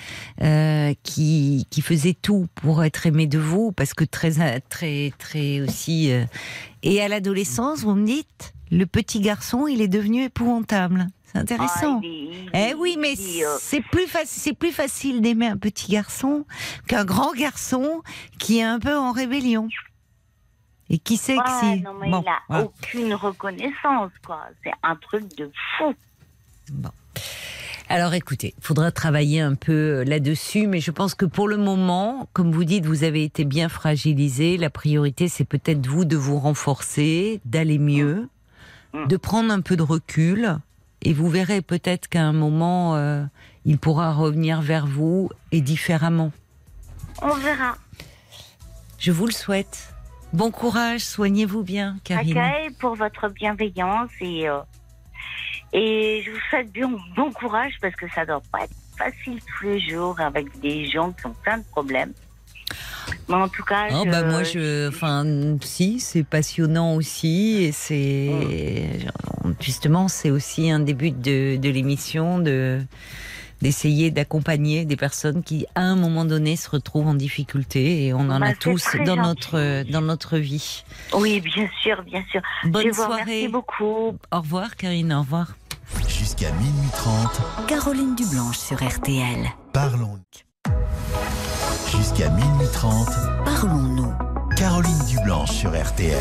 [0.43, 5.61] euh, qui qui faisait tout pour être aimé de vous, parce que très très très
[5.63, 6.13] aussi.
[6.13, 6.25] euh,
[6.85, 11.09] et à l'adolescence, vous me dites, le petit garçon, il est devenu épouvantable.
[11.33, 11.97] C'est intéressant.
[11.97, 13.15] Ah, il est- il- Eh oui, mais
[13.45, 16.45] euh, c'est plus facile, c'est plus facile d'aimer un petit garçon
[16.87, 18.03] qu'un grand garçon
[18.39, 19.69] qui est un peu en rébellion
[20.91, 21.81] et qui sait que si.
[21.81, 22.65] non, mais Bon, il a voilà.
[22.65, 24.41] aucune reconnaissance, quoi.
[24.63, 25.95] C'est un truc de fou.
[27.89, 31.57] Alors écoutez, il faudra travailler un peu euh, là-dessus, mais je pense que pour le
[31.57, 34.57] moment, comme vous dites, vous avez été bien fragilisé.
[34.59, 38.29] La priorité, c'est peut-être vous de vous renforcer, d'aller mieux,
[38.93, 39.07] Mm.
[39.07, 40.59] de prendre un peu de recul,
[41.03, 43.25] et vous verrez peut-être qu'à un moment, euh,
[43.65, 46.33] il pourra revenir vers vous et différemment.
[47.23, 47.77] On verra.
[48.99, 49.90] Je vous le souhaite.
[50.33, 52.37] Bon courage, soignez-vous bien, Karine.
[52.39, 54.59] Accueil pour votre bienveillance et euh,
[55.73, 59.67] et je vous souhaite bien bon courage parce que ça doit pas être facile tous
[59.67, 62.13] les jours avec des gens qui ont plein de problèmes.
[63.29, 65.25] Mais en tout cas, Oh, je, bah moi je enfin
[65.63, 68.31] si c'est passionnant aussi et c'est
[69.61, 72.81] justement c'est aussi un début de, de l'émission de
[73.63, 78.21] d'essayer d'accompagner des personnes qui à un moment donné se retrouvent en difficulté et on
[78.31, 79.21] en Bah, a c'est tous dans gentil.
[79.21, 80.85] notre dans notre vie.
[81.15, 82.41] oui, bien sûr, bien sûr.
[82.65, 83.23] Bonne je vous soirée.
[83.23, 84.17] remercie beaucoup.
[84.33, 85.57] Au revoir Karine, au revoir.
[86.09, 89.49] Jusqu'à minuit 30, Caroline Dublanche sur RTL.
[89.73, 90.19] parlons.
[91.97, 93.09] Jusqu'à minuit 30,
[93.45, 94.13] Parlons-nous.
[94.57, 96.17] Caroline Dublanche sur RTL.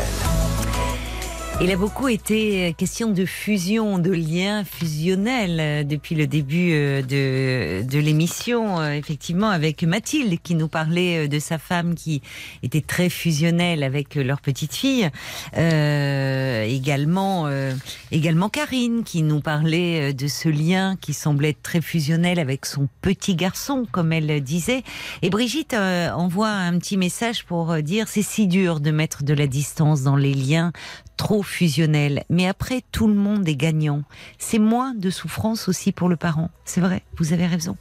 [1.62, 7.02] Il a beaucoup été question de fusion, de liens fusionnels euh, depuis le début euh,
[7.02, 12.22] de, de l'émission, euh, effectivement, avec Mathilde qui nous parlait euh, de sa femme qui
[12.62, 15.10] était très fusionnelle avec euh, leur petite fille.
[15.58, 17.74] Euh, également, euh,
[18.10, 22.64] également Karine qui nous parlait euh, de ce lien qui semblait être très fusionnel avec
[22.64, 24.82] son petit garçon, comme elle disait.
[25.20, 29.24] Et Brigitte euh, envoie un petit message pour euh, dire c'est si dur de mettre
[29.24, 30.72] de la distance dans les liens
[31.20, 32.24] trop fusionnel.
[32.30, 34.04] Mais après, tout le monde est gagnant.
[34.38, 36.48] C'est moins de souffrance aussi pour le parent.
[36.64, 37.76] C'est vrai, vous avez raison.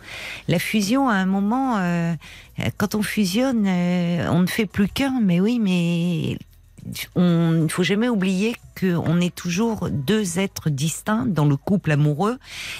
[0.50, 2.14] La fusion, à un moment, euh,
[2.78, 5.22] quand on fusionne, euh, on ne fait plus qu'un.
[5.22, 6.38] Mais oui, mais
[7.16, 11.92] on- il ne faut jamais oublier qu'on est toujours deux êtres distincts dans le couple
[11.92, 12.38] amoureux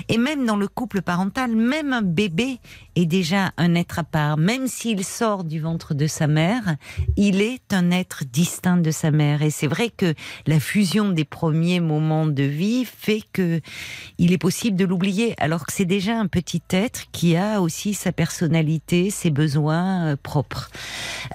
[0.08, 1.56] et même dans le couple parental.
[1.56, 2.60] Même un bébé
[2.96, 4.38] est déjà un être à part.
[4.38, 6.76] Même s'il sort du ventre de sa mère,
[7.18, 9.42] il est un être distinct de sa mère.
[9.42, 10.14] Et c'est vrai que
[10.48, 13.62] la fusion des premiers moments de vie fait que
[14.18, 17.94] il est possible de l'oublier, alors que c'est déjà un petit être qui a aussi
[17.94, 20.70] sa personnalité, ses besoins euh, propres.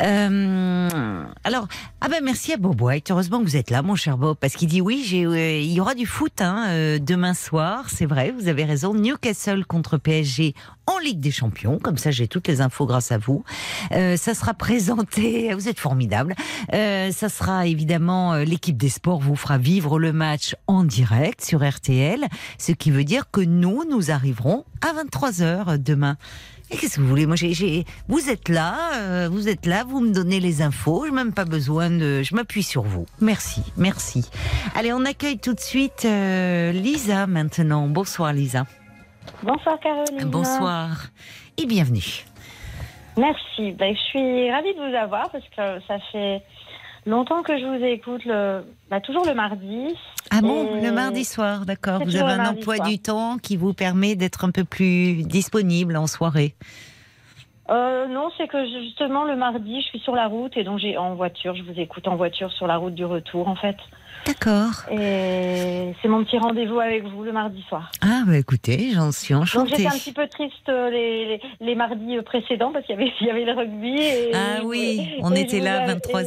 [0.02, 1.68] Euh, alors,
[2.00, 3.10] ah ben merci à Bob White.
[3.10, 5.94] Heureusement que vous êtes là, mon cher Bob, qu'il dit oui, euh, il y aura
[5.94, 7.86] du foot hein, euh, demain soir.
[7.88, 8.94] C'est vrai, vous avez raison.
[8.94, 10.54] Newcastle contre PSG
[10.86, 11.78] en Ligue des Champions.
[11.78, 13.44] Comme ça, j'ai toutes les infos grâce à vous.
[13.92, 15.52] Euh, ça sera présenté.
[15.54, 16.34] Vous êtes formidable.
[16.72, 21.42] Euh, ça sera évidemment euh, l'équipe des sports vous fera vivre le match en direct
[21.42, 22.26] sur RTL,
[22.58, 26.16] ce qui veut dire que nous, nous arriverons à 23 h demain.
[26.70, 27.26] Et qu'est-ce que vous voulez?
[27.26, 31.04] Moi, j'ai, vous êtes là, euh, vous êtes là, vous me donnez les infos.
[31.04, 32.22] Je n'ai même pas besoin de.
[32.22, 33.06] Je m'appuie sur vous.
[33.20, 34.28] Merci, merci.
[34.74, 37.86] Allez, on accueille tout de suite euh, Lisa maintenant.
[37.86, 38.64] Bonsoir, Lisa.
[39.42, 40.24] Bonsoir Caroline.
[40.24, 41.08] Bonsoir
[41.58, 42.24] et bienvenue.
[43.16, 43.72] Merci.
[43.72, 46.42] Ben, je suis ravie de vous avoir parce que ça fait
[47.06, 49.94] longtemps que je vous écoute, le, bah, toujours le mardi.
[50.30, 52.00] Ah bon, le mardi soir, d'accord.
[52.04, 52.88] Vous avez un emploi soir.
[52.88, 56.54] du temps qui vous permet d'être un peu plus disponible en soirée.
[57.70, 60.98] Euh, non, c'est que justement le mardi, je suis sur la route et donc j'ai
[60.98, 61.54] en voiture.
[61.54, 63.76] Je vous écoute en voiture sur la route du retour en fait.
[64.26, 64.72] D'accord.
[64.90, 67.90] Et c'est mon petit rendez-vous avec vous le mardi soir.
[68.00, 69.70] Ah bah écoutez, j'en suis Donc enchantée.
[69.76, 73.12] j'étais un petit peu triste euh, les, les, les mardis précédents parce qu'il y avait,
[73.20, 73.96] il y avait le rugby.
[73.98, 76.22] Et, Ah oui, on et était là à vous- 23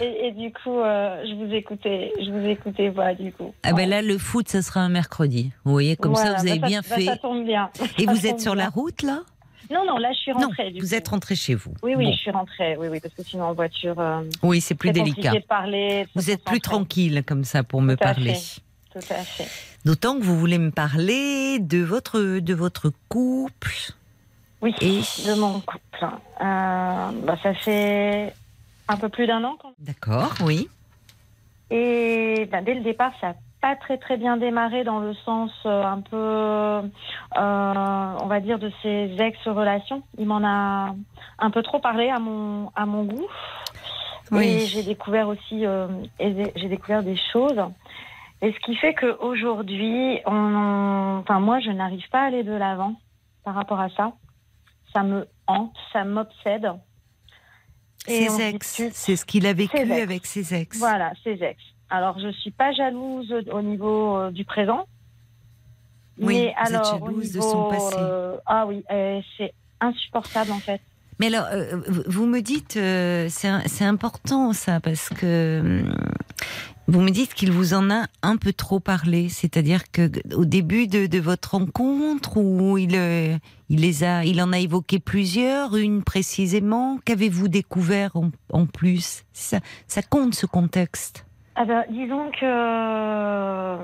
[0.00, 3.52] et- du coup, euh, je vous écoutais, je vous écoutais, voilà, du coup.
[3.64, 5.50] Ah ben là, le foot, ça sera un mercredi.
[5.64, 7.04] Vous voyez, comme Voilà, ça, vous avez bah, bien bah, fait.
[7.04, 7.68] Ça tombe bien.
[7.98, 9.20] Et Ça vous êtes sur la route, là?
[9.70, 10.70] Non, non, là je suis Non, rentrée.
[10.72, 10.94] du vous coup.
[10.94, 11.72] êtes rentré chez vous.
[11.82, 12.12] Oui, oui, Bon.
[12.12, 12.76] je suis rentrée.
[12.76, 15.14] Oui, oui, parce que sinon en voiture, euh, Oui, c'est plus délicat.
[15.30, 16.02] compliqué de parler.
[16.02, 18.34] de se Vous êtes plus tranquille comme ça pour me Tout parler.
[18.34, 18.60] fait.
[18.92, 19.46] Tout à fait.
[19.84, 23.72] D'autant que vous voulez me parler de votre, de votre couple.
[24.62, 24.98] Oui, Et-
[25.28, 25.80] de mon couple.
[26.02, 26.06] Euh,
[26.40, 28.34] bah, ça fait
[28.88, 29.56] un peu plus d'un an.
[29.78, 30.68] D'accord, oui.
[31.70, 35.50] Et bah, dès le départ, ça n'a pas très très bien démarré dans le sens
[35.66, 36.82] euh, un peu, euh,
[37.36, 40.02] on va dire, de ses ex-relations.
[40.18, 40.94] Il m'en a
[41.38, 43.26] un peu trop parlé à mon, à mon goût.
[44.32, 44.66] Et Oui.
[44.66, 45.88] j'ai découvert aussi, euh,
[46.18, 47.60] et j'ai découvert des choses.
[48.42, 52.94] Et ce qui fait qu'aujourd'hui, on, enfin moi, je n'arrive pas à aller de l'avant
[53.44, 54.12] par rapport à ça.
[54.94, 56.72] Ça me hante, ça m'obsède.
[58.08, 60.78] Et Ses ex, c'est ce qu'il a vécu avec ses ex.
[60.78, 61.62] Voilà, ses ex.
[61.90, 64.86] Alors, je suis pas jalouse au niveau euh, du présent.
[66.20, 67.96] Oui, mais vous êtes alors, au jalouse de niveau, son passé.
[67.98, 70.80] euh, ah oui, euh, c'est insupportable en fait.
[71.18, 75.94] Mais alors, euh, vous- me dites, euh, c'est important ça, parce que hum,
[76.88, 79.28] vous me dites qu'il vous en a un peu trop parlé.
[79.28, 82.94] C'est-à-dire que au début de, de votre rencontre, où il,
[83.68, 86.98] il les a, il en a évoqué plusieurs, une précisément.
[87.04, 89.24] Qu'avez-vous découvert en, en plus?
[89.32, 91.26] Ça, ça compte ce contexte?
[91.56, 93.76] Ah ben, disons que euh,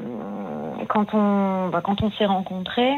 [0.89, 2.95] quand on, bah, quand on s'est rencontrés,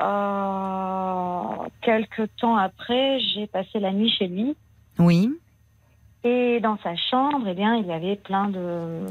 [0.00, 4.56] euh, quelques temps après, j'ai passé la nuit chez lui.
[4.98, 5.30] Oui.
[6.24, 9.06] Et dans sa chambre, eh bien, il y avait plein de,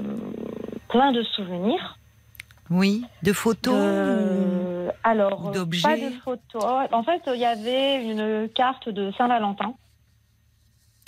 [0.87, 1.97] plein de souvenirs.
[2.69, 3.03] Oui.
[3.23, 3.75] De photos.
[5.03, 6.63] Alors, d'objets pas de photos.
[6.91, 9.73] En fait, il y avait une carte de Saint-Valentin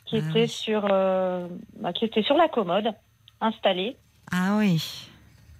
[0.05, 0.47] qui Ah était oui.
[0.47, 1.47] sur, euh,
[1.79, 2.91] bah, qui était sur la commode,
[3.41, 3.97] installée.
[4.31, 5.07] Ah oui.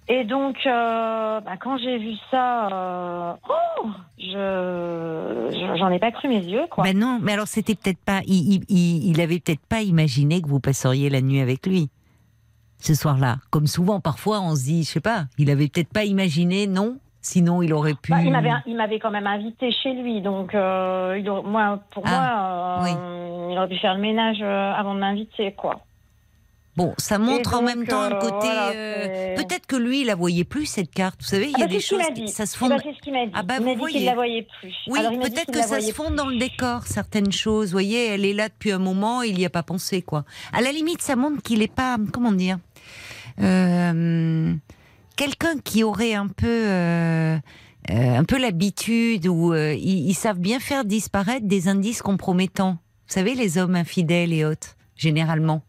[0.08, 3.86] Et donc, euh, bah, quand j'ai vu ça, euh, oh,
[4.18, 6.84] je, je- j'en ai pas cru mes yeux, quoi.
[6.84, 8.20] Ben non, mais alors c'était peut-être pas.
[8.26, 11.88] Il, il, il- avait peut-être pas imaginé que vous passeriez la nuit avec lui
[12.78, 13.36] ce soir-là.
[13.50, 16.96] Comme souvent, parfois, on se dit, je sais pas, il avait peut-être pas imaginé, non?
[17.20, 18.10] Sinon, il aurait pu.
[18.10, 22.02] Bah, il m'avait, il m'avait quand même invité chez lui, donc euh, il moi, pour
[22.06, 22.88] Ah, moi,
[23.52, 25.80] il aurait pu faire le ménage avant de m'inviter, quoi.
[26.74, 28.46] Bon, ça montre en même temps le euh, côté.
[28.46, 31.20] voilà, euh, Peut-être que lui, il la voyait plus cette carte.
[31.20, 32.28] Vous savez, il y Ah a bah, des ce qu'il choses, dit.
[32.28, 32.68] ça se Eh fond.
[32.68, 33.32] ben, c'est ce qu'il m'a dit.
[33.34, 33.98] Ah bah, il vous voyez.
[33.98, 34.74] qu'il la voyait plus.
[34.88, 36.16] Oui, peut-être que ça se fond plus.
[36.16, 37.66] dans le décor, certaines choses.
[37.68, 40.24] Vous voyez, elle est là depuis un moment, il n'y a pas pensé, quoi.
[40.54, 42.58] À la limite, ça montre qu'il n'est pas, comment dire,
[43.40, 44.54] euh,
[45.16, 47.36] quelqu'un qui aurait un peu, euh,
[47.90, 52.78] un peu l'habitude ils, ils savent bien faire disparaître des indices compromettants.
[53.08, 55.62] Vous savez, les hommes infidèles et autres, généralement.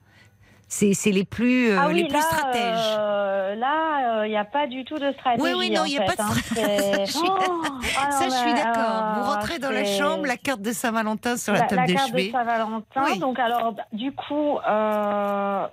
[0.75, 2.95] C'est c'est les plus, euh, Ah oui, les plus là, stratèges.
[2.97, 5.43] euh, là, il n'y a pas du tout de stratégie.
[5.43, 6.33] Oui, oui, non, il y a fait, pas de hein.
[6.55, 7.37] C'est- Je suis- Oh,
[7.99, 8.73] ah non, Ça, je suis mais, d'accord.
[8.77, 11.87] euh, Vous rentrez dans la chambre, la carte de Saint-Valentin sur la, la, table la
[11.87, 13.03] de carte de Saint-Valentin.
[13.05, 13.19] Oui.
[13.19, 15.67] Donc alors, du coup, euh,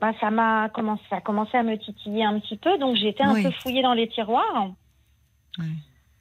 [0.00, 2.76] bah, ça m'a commencé, ça a commencé à me titiller un petit peu.
[2.76, 3.44] Donc été un Oui.
[3.44, 4.68] peu fouillée dans les tiroirs.
[5.58, 5.66] Oui.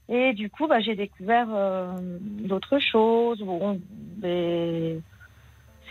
[0.07, 3.39] Et du coup, bah, j'ai découvert euh, d'autres choses.
[3.41, 5.01] Bon, des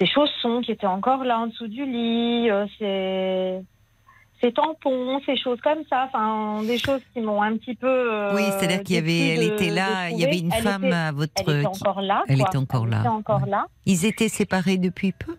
[0.05, 3.65] ces chaussons qui étaient encore là en dessous du lit, euh, ces
[4.41, 7.87] ces tampons, ces choses comme ça, enfin des choses qui m'ont un petit peu.
[7.87, 10.85] euh, Oui, c'est-à-dire qu'il y avait, elle était là, il y avait une Elle femme
[10.87, 11.33] était- à votre.
[11.47, 12.25] Elle était encore là.
[12.29, 12.49] elle quoi.
[12.49, 13.51] était encore Elle là, était encore ouais.
[13.51, 13.67] là.
[13.87, 15.37] Ils étaient séparés depuis peu?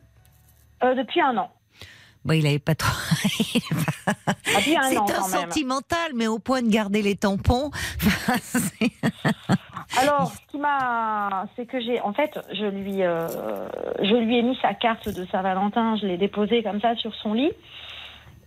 [0.83, 1.49] Euh, depuis un an.
[2.25, 2.91] Bon, il avait pas trop.
[4.55, 7.71] Un C'est un sentimental, mais au point de garder les tampons.
[9.99, 13.27] Alors, ce qui m'a, c'est que j'ai, en fait, je lui, euh,
[13.99, 17.33] je lui ai mis sa carte de Saint-Valentin, je l'ai déposée comme ça sur son
[17.33, 17.51] lit,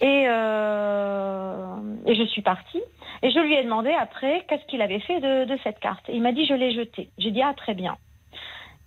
[0.01, 2.83] et euh, et je suis partie.
[3.23, 6.09] Et je lui ai demandé après qu'est-ce qu'il avait fait de, de cette carte.
[6.09, 7.11] Et il m'a dit je l'ai jetée.
[7.19, 7.97] J'ai dit ah très bien.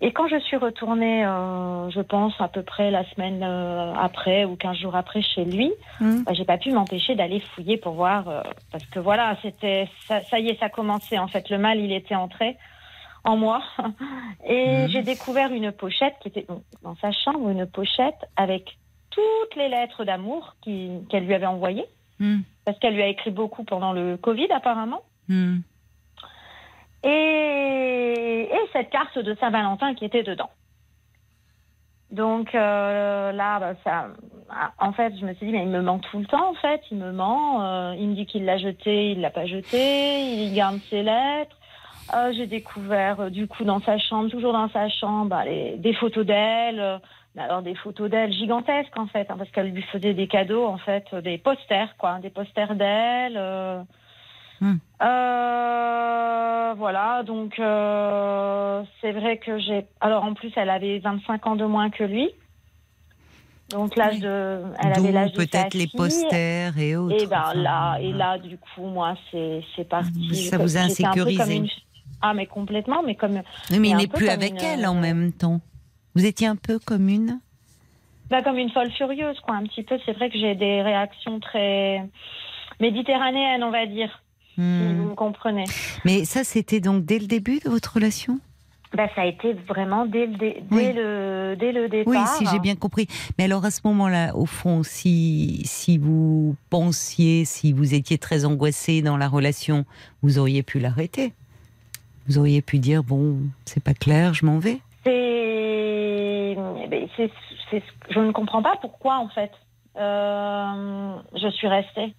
[0.01, 4.45] Et quand je suis retournée, euh, je pense à peu près la semaine euh, après
[4.45, 6.23] ou 15 jours après chez lui, Hum.
[6.23, 8.41] bah, j'ai pas pu m'empêcher d'aller fouiller pour voir euh,
[8.71, 11.49] parce que voilà, c'était ça, ça y est, ça commençait en fait.
[11.49, 12.55] Le mal, il était entré
[13.25, 13.61] en moi
[14.47, 14.87] et Mhm.
[14.89, 16.47] j'ai découvert une pochette qui était
[16.81, 18.77] dans sa chambre, une pochette avec
[19.09, 21.85] toutes les lettres d'amour qu'elle lui avait envoyées
[22.21, 25.01] Hum, parce qu'elle lui a écrit beaucoup pendant le Covid apparemment.
[27.03, 30.49] Et, et cette carte de Saint-Valentin qui était dedans.
[32.11, 34.07] Donc euh, là, bah, ça,
[34.79, 36.81] en fait, je me suis dit, mais il me ment tout le temps, en fait,
[36.89, 37.61] il me ment.
[37.61, 41.55] euh, il me dit qu'il l'a jeté, il l'a pas jeté, il garde ses lettres.
[42.15, 46.25] Euh, J'ai découvert, du coup, dans sa chambre, toujours dans sa chambre, bah, des photos
[46.25, 46.99] d'elle.
[47.35, 50.65] mais alors des photos d'elle gigantesques, en fait, hein, parce qu'elle lui faisait des cadeaux,
[50.65, 53.39] en fait, des posters, quoi, des posters d'elle.
[54.61, 54.77] Euh, Hmm.
[55.49, 59.85] euh, voilà, donc euh, c'est vrai que j'ai.
[60.01, 62.29] Alors en plus, elle avait 25 ans de moins que lui.
[63.71, 64.21] Donc l'âge Oui.
[64.21, 64.63] de.
[64.79, 67.15] Elle avait l'âge peut-être les posters et autres.
[67.23, 70.35] Et ben enfin, là, et là, du coup, moi, c'est parti.
[70.35, 71.55] Ça vous a insécurisé.
[71.55, 71.67] une-
[72.21, 73.41] Ah, mais complètement, mais comme,
[73.71, 75.61] Oui, mais il n'est plus avec une- elle en même temps.
[76.15, 77.39] Vous étiez un peu comme une
[78.29, 79.97] bah, comme une folle furieuse, quoi, un petit peu.
[80.05, 82.03] C'est vrai que j'ai des réactions très
[82.79, 84.21] méditerranéennes, on va dire,
[84.59, 84.97] si Hmm.
[85.01, 85.65] vous me comprenez.
[86.05, 88.39] Mais ça, c'était donc dès le début de votre relation?
[88.95, 90.83] Bah, ça a été vraiment dès le, dé- Oui.
[90.87, 92.11] dès le, dès le départ.
[92.11, 93.07] Oui, si j'ai bien compris.
[93.37, 98.45] Mais alors à ce moment-là, au fond, si, si vous pensiez, si vous étiez très
[98.45, 99.85] angoissé dans la relation,
[100.23, 101.33] vous auriez pu l'arrêter.
[102.27, 104.79] Vous auriez pu dire, bon, c'est pas clair, je m'en vais.
[105.03, 106.55] C'est-
[108.09, 109.51] je ne comprends pas pourquoi en fait.
[109.97, 112.13] Euh, je suis restée.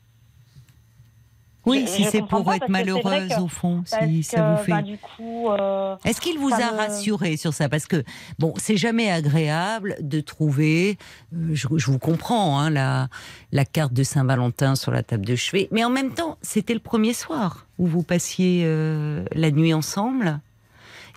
[1.67, 4.71] Oui, si c'est pour être malheureuse que- au fond, si ça vous fait.
[4.73, 7.69] bah, du coup, euh, Est-ce qu'il vous a me- rassuré sur ça?
[7.69, 8.03] Parce que,
[8.39, 10.97] bon, c'est jamais agréable de trouver,
[11.35, 13.09] euh, je, je vous comprends, hein, la,
[13.53, 16.81] la carte de Saint-Valentin sur la table de chevet, mais en même temps, c'était le
[16.81, 20.41] premier soir où vous passiez euh, la nuit ensemble.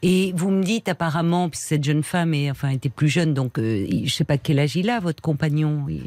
[0.06, 3.54] Et vous me dites apparemment, puisque cette jeune femme est, enfin, était plus jeune, donc
[3.58, 5.86] je sais pas quel âge il a, votre compagnon.
[5.88, 6.04] il-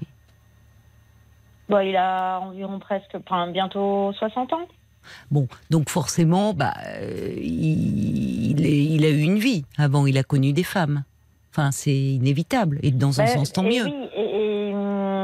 [1.68, 4.66] bon, il a environ presque, enfin, bientôt 60 ans.
[5.30, 10.18] Bon, donc forcément, bah, euh, il, il est- il a eu une vie avant, il
[10.18, 11.04] a connu des femmes.
[11.52, 12.78] Enfin, c'est inévitable.
[12.82, 13.84] Et dans un Ben, sens, tant et mieux.
[13.84, 14.74] Oui, et, et,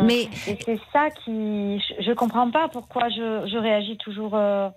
[0.04, 4.68] Mais et c'est ça qui, je, je comprends pas pourquoi je, je réagis toujours euh,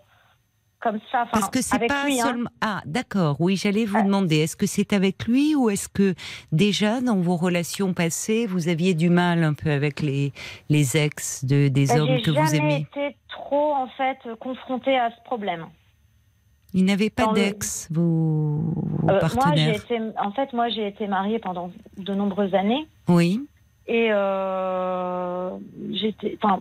[0.85, 1.23] comme ça.
[1.23, 2.25] Enfin, parce que c'est pas lui, hein.
[2.27, 2.49] seulement.
[2.61, 3.37] Ah, d'accord.
[3.39, 4.03] Oui, j'allais vous Ah.
[4.03, 4.37] demander.
[4.37, 6.13] Est-ce que c'est avec lui ou est-ce que
[6.51, 10.31] déjà dans vos relations passées, vous aviez du mal un peu avec les
[10.69, 14.17] les ex de des Ben, hommes j'ai que vous jamais aimez été trop en fait
[14.39, 15.65] confrontée à ce problème.
[16.73, 19.75] Ils n'avaient pas le- d'ex, vos, vos Euh, moi, j'ai partenaires.
[19.75, 23.39] été, en fait, moi, j'ai été mariée pendant de nombreuses années Oui.
[23.87, 25.51] et euh,
[25.93, 26.59] j'étais, enfin,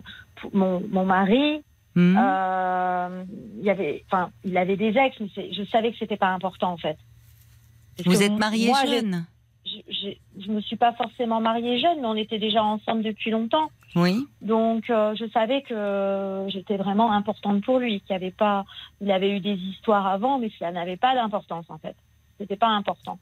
[0.53, 1.63] mon, mon mari,
[1.95, 2.17] Hmm.
[2.17, 3.23] euh,
[3.59, 6.73] il y avait, enfin, il avait des ex, mais je savais que c'était pas important
[6.73, 6.97] en fait.
[7.97, 9.25] Parce vous êtes mariée moi, jeune.
[9.65, 13.69] je, je me suis pas forcément mariée jeune, mais on était déjà ensemble depuis longtemps.
[13.95, 14.27] Oui.
[14.41, 18.01] Donc, euh, je savais que j'étais vraiment importante pour lui.
[18.01, 18.65] Qu'il avait pas,
[18.99, 21.95] il avait eu des histoires avant, mais ça n'avait pas d'importance en fait.
[22.37, 23.17] C'était pas important.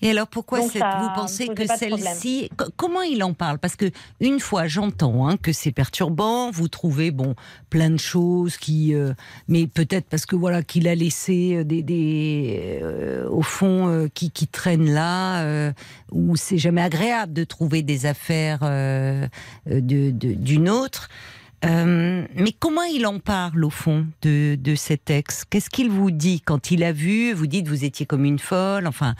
[0.00, 3.58] Et alors pourquoi cette- vous pensez que celle-ci co- comment il en parle?
[3.58, 3.86] Parce que
[4.20, 7.34] une fois j'entends hein, que c'est perturbant, vous trouvez bon
[7.68, 9.12] plein de choses qui, euh,
[9.48, 14.06] mais peut-être parce que voilà qu'il a laissé euh, des, des euh, au fond euh,
[14.14, 15.72] qui, qui traînent là, euh,
[16.12, 19.26] où c'est jamais agréable de trouver des affaires euh,
[19.70, 21.08] euh, de de- d'une autre.
[21.64, 25.44] Euh, mais comment il en parle au fond de, de cet ex?
[25.44, 26.40] Qu'est-ce qu'il vous dit?
[26.40, 28.86] Quand il a vu Vous dites vous étiez comme une folle.
[28.86, 29.16] Enfin,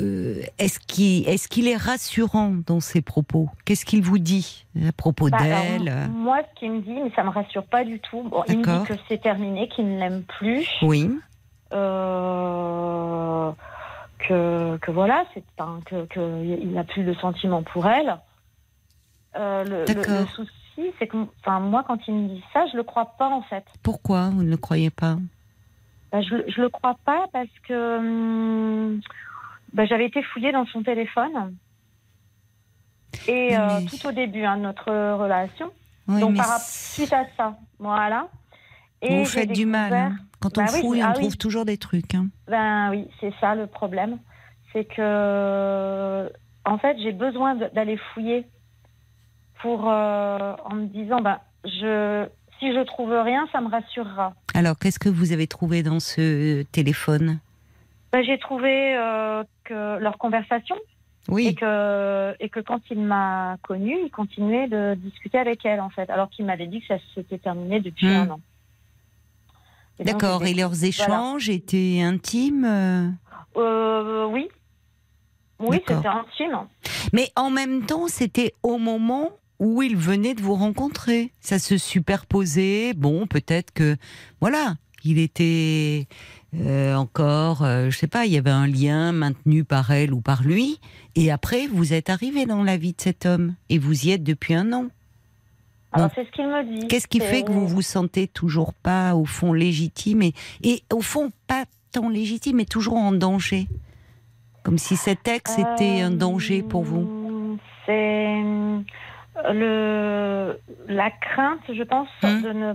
[0.00, 3.48] euh, est-ce qu'il est, qu'il est rassurant dans ses propos?
[3.64, 5.92] Qu'est-ce qu'il vous dit à propos Bah, d'elle?
[6.10, 8.22] moi, ce qu'il me dit, mais ça me rassure pas du tout.
[8.22, 11.10] Bon, il me dit que c'est terminé, qu'il ne l'aime plus, Oui.
[11.72, 13.52] euh,
[14.18, 18.18] que, que voilà, c'est un- que, que il n'a plus de sentiment pour elle.
[19.36, 20.20] Euh, le, le- D'accord.
[20.20, 23.28] le souci, c'est que, enfin, moi, quand il me dit ça, je le crois pas
[23.28, 23.64] en fait.
[23.82, 25.16] Pourquoi vous ne le croyez pas?
[26.10, 29.00] Bah, je, je le crois pas parce que hum,
[29.72, 31.54] bah, j'avais été fouillée dans son téléphone.
[33.26, 35.70] Et euh, mais- tout au début hein, de notre relation.
[36.08, 38.28] Oui, Donc par suite à ça, voilà.
[39.02, 39.92] Et vous faites du mal.
[39.92, 40.16] hein.
[40.40, 41.20] Quand on Bah oui, fouille, ah on oui.
[41.22, 42.14] trouve toujours des trucs.
[42.14, 42.28] hein.
[42.48, 44.18] Ben oui, c'est ça le problème.
[44.72, 46.30] C'est que,
[46.64, 48.46] en fait, j'ai besoin d'aller fouiller
[49.60, 52.26] pour, euh, en me disant, ben, je,
[52.58, 54.34] si je trouve rien, ça me rassurera.
[54.54, 57.38] Alors, qu'est-ce que vous avez trouvé dans ce téléphone?
[58.12, 60.76] Bah, j'ai trouvé euh, que leur conversation
[61.36, 65.90] et que et que quand il m'a connue, il continuait de discuter avec elle en
[65.90, 68.16] fait, alors qu'il m'avait dit que ça s'était terminé depuis Hmm.
[68.16, 68.40] un an.
[70.00, 70.44] D'accord.
[70.46, 73.08] Et leurs échanges étaient intimes euh
[73.56, 74.48] Euh, oui.
[75.60, 76.68] Oui, c'était intime.
[77.12, 81.32] Mais en même temps, c'était au moment où il venait de vous rencontrer.
[81.40, 82.94] Ça se superposait.
[82.94, 83.96] Bon, peut-être que,
[84.40, 84.74] voilà,
[85.04, 86.06] il était
[86.54, 90.20] euh, encore, euh, je sais pas, il y avait un lien maintenu par elle ou
[90.20, 90.80] par lui.
[91.14, 93.54] Et après, vous êtes arrivé dans la vie de cet homme.
[93.68, 94.86] Et vous y êtes depuis un an.
[95.92, 96.86] Alors c'est ce qu'il me dit.
[96.88, 101.00] Qu'est-ce qui fait que vous vous sentez toujours pas, au fond, légitime et, et au
[101.00, 103.68] fond, pas tant légitime, mais toujours en danger?
[104.62, 107.58] Comme si cet ex était un danger pour vous
[107.88, 108.80] Euh,
[109.44, 112.74] C'est le la crainte, je pense, de ne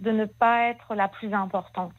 [0.00, 1.94] de ne pas être la plus importante.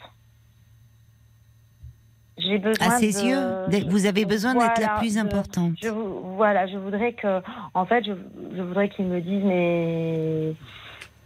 [2.37, 5.73] J'ai besoin À ses de- yeux, vous avez besoin d'être la plus importante.
[5.81, 7.41] Je, voilà, je voudrais que,
[7.73, 8.13] en fait, je,
[8.55, 10.53] je voudrais qu'ils me disent, mais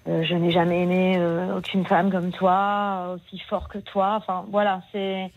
[0.09, 4.15] euh, je n'ai jamais aimé euh, aucune femme comme toi, aussi fort que toi.
[4.17, 5.31] Enfin, voilà, c'est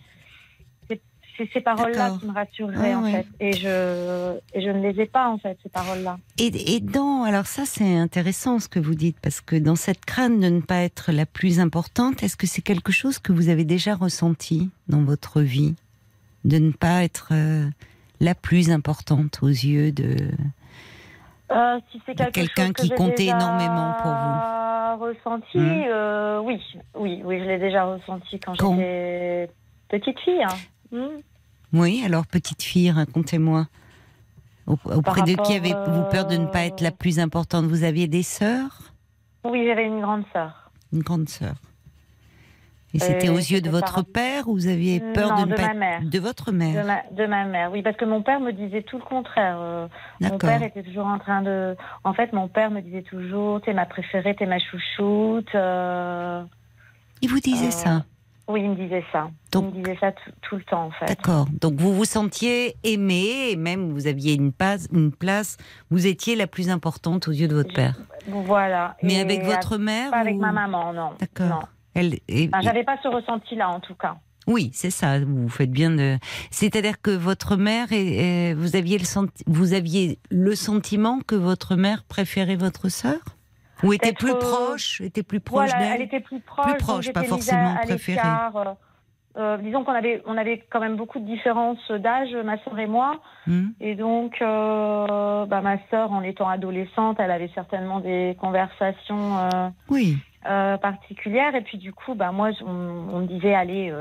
[1.47, 3.13] c'est- ces paroles-là qui me rassureraient, Ah, en ouais.
[3.13, 3.27] fait.
[3.41, 6.19] Et je, et je ne les ai pas, en fait, ces paroles-là.
[6.39, 10.05] Et, et dans, alors ça c'est intéressant ce que vous dites, parce que dans cette
[10.05, 13.49] crainte de ne pas être la plus importante, est-ce que c'est quelque chose que vous
[13.49, 15.75] avez déjà ressenti dans votre vie
[16.45, 17.67] De ne pas être euh,
[18.21, 20.17] la plus importante aux yeux de...
[21.53, 25.05] Euh, si c'est quelque quelqu'un que qui comptait déjà énormément pour vous.
[25.05, 25.83] ressenti, Hmm.
[25.89, 26.61] euh, oui,
[26.95, 29.51] oui, oui, je l'ai déjà ressenti quand, Quand j'étais
[29.89, 30.43] petite fille.
[30.45, 30.57] hein.
[30.93, 31.21] Hmm.
[31.73, 33.67] Oui, alors petite fille, racontez-moi.
[34.67, 37.67] Au- Auprès de qui avez-vous peur de ne pas être la plus importante?
[37.67, 38.93] Vous aviez des sœurs?
[39.45, 40.71] Oui, j'avais une grande sœur.
[40.93, 41.55] Une grande sœur
[42.93, 45.41] Et c'était Euh, aux yeux de c'était votre père ou vous aviez peur Non, de
[45.43, 46.01] ne de pas ma mère.
[46.03, 46.85] De votre De mère?
[46.85, 49.57] ma, de ma mère, oui, parce que mon père me disait tout le contraire.
[49.61, 49.87] Euh,
[50.21, 51.77] mon père était toujours en train de.
[52.05, 55.55] En fait, mon père me disait toujours T'es ma préférée, t'es ma chouchoute.
[55.55, 56.43] euh,
[57.23, 58.05] Il vous disait Euh, ça?
[58.51, 59.31] Oui, il me disait ça.
[59.53, 60.13] Donc- Il me disait ça
[60.43, 61.07] tout, le temps, en fait.
[61.07, 61.47] D'accord.
[61.61, 65.57] Donc vous vous sentiez aimé et même vous aviez une place, une place,
[65.91, 67.97] vous étiez la plus importante aux yeux de votre père.
[68.29, 68.97] Voilà.
[69.03, 71.11] Mais Et avec votre mère Pas avec ma maman, non.
[71.19, 71.69] D'accord.
[71.95, 74.17] Elle, et- Enfin, J'avais pas ce ressenti-là, en tout cas.
[74.47, 75.19] oui, c'est ça.
[75.21, 76.19] Vous faites bien de.
[76.51, 81.77] C'est-à-dire que votre mère, est- vous aviez le senti- vous aviez le sentiment que votre
[81.77, 83.19] mère préférait votre sœur?
[83.83, 86.67] Ou était plus euh, proche, était plus proche Voilà, elle était plus proche.
[87.03, 88.19] Plus pas forcément à, préférée.
[88.55, 88.65] euh,
[89.37, 92.87] euh, disons qu'on avait, on avait quand même beaucoup de différences d'âge, ma sœur et
[92.89, 93.21] moi.
[93.47, 99.39] Hmm Et donc, euh, bah, ma sœur, en étant adolescente, elle avait certainement des conversations
[99.39, 100.19] euh, oui.
[100.43, 101.55] particulières.
[101.55, 102.67] Et puis, du coup, bah, moi, on,
[103.13, 103.95] on me disait, allez,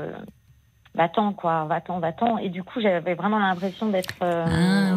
[0.96, 2.38] va-t'en, quoi, va-t'en, va-t'en.
[2.38, 4.46] Et du coup, j'avais vraiment l'impression d'être Ah,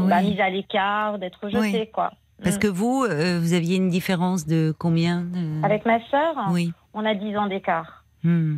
[0.01, 0.10] oui.
[0.10, 1.91] bah, mise à l'écart, d'être jetée, Oui.
[1.93, 2.11] quoi.
[2.44, 2.60] Parce Mm.
[2.60, 5.26] que vous, euh, vous aviez une différence de combien
[5.64, 6.72] Avec ma sœur, Oui.
[6.94, 8.03] on a 10 ans d'écart.
[8.24, 8.57] Hmm.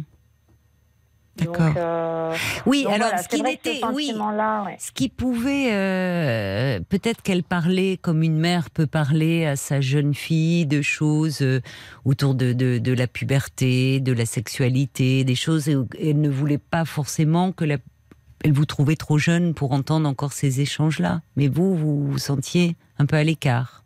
[1.38, 1.74] D'accord.
[1.76, 2.34] Euh,
[2.66, 4.78] Oui, alors voilà, ce qui n'était, oui, ouais.
[4.80, 10.14] ce qui pouvait, euh, peut-être qu'elle parlait comme une mère peut parler à sa jeune
[10.14, 11.60] fille de choses euh,
[12.06, 15.68] autour de, de, de la puberté, de la sexualité, des choses.
[15.68, 15.76] Et
[16.12, 17.80] elle ne voulait pas forcément que la,
[18.52, 21.22] vous trouvait trop jeune pour entendre encore ces échanges-là.
[21.36, 23.84] Mais vous, vous vous sentiez un peu à l'écart.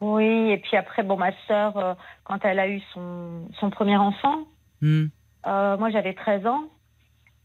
[0.00, 1.94] Oui, et puis après, bon, ma sœur, euh,
[2.24, 4.40] quand elle a eu son, son premier enfant,
[4.82, 5.06] Hmm.
[5.46, 6.64] euh, moi j'avais 13 ans.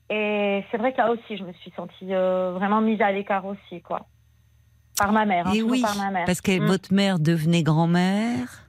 [0.09, 3.45] Et c'est vrai que là aussi, je me suis sentie euh, vraiment mise à l'écart
[3.45, 4.05] aussi, quoi.
[4.97, 6.25] Par ma mère, hein, Et oui, par ma mère.
[6.25, 6.65] parce que Mm.
[6.65, 8.67] votre mère devenait grand-mère,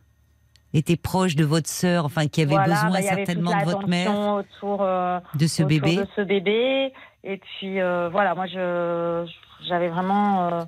[0.72, 3.88] était proche de votre sœur, enfin qui avait Voilà, besoin bah, avait certainement de votre
[3.88, 5.96] mère, autour, euh, de ce autour bébé.
[5.96, 6.92] de ce bébé.
[7.24, 9.24] Et puis, euh, voilà, moi, je
[9.68, 10.64] j'avais vraiment euh,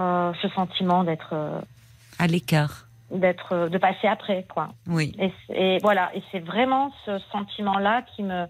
[0.00, 1.60] euh, ce sentiment d'être, euh,
[2.18, 4.68] À l'écart, d'être, euh, de passer après, quoi.
[4.88, 5.16] oui.
[5.50, 8.46] Et, voilà, et c'est vraiment ce sentiment-là qui me,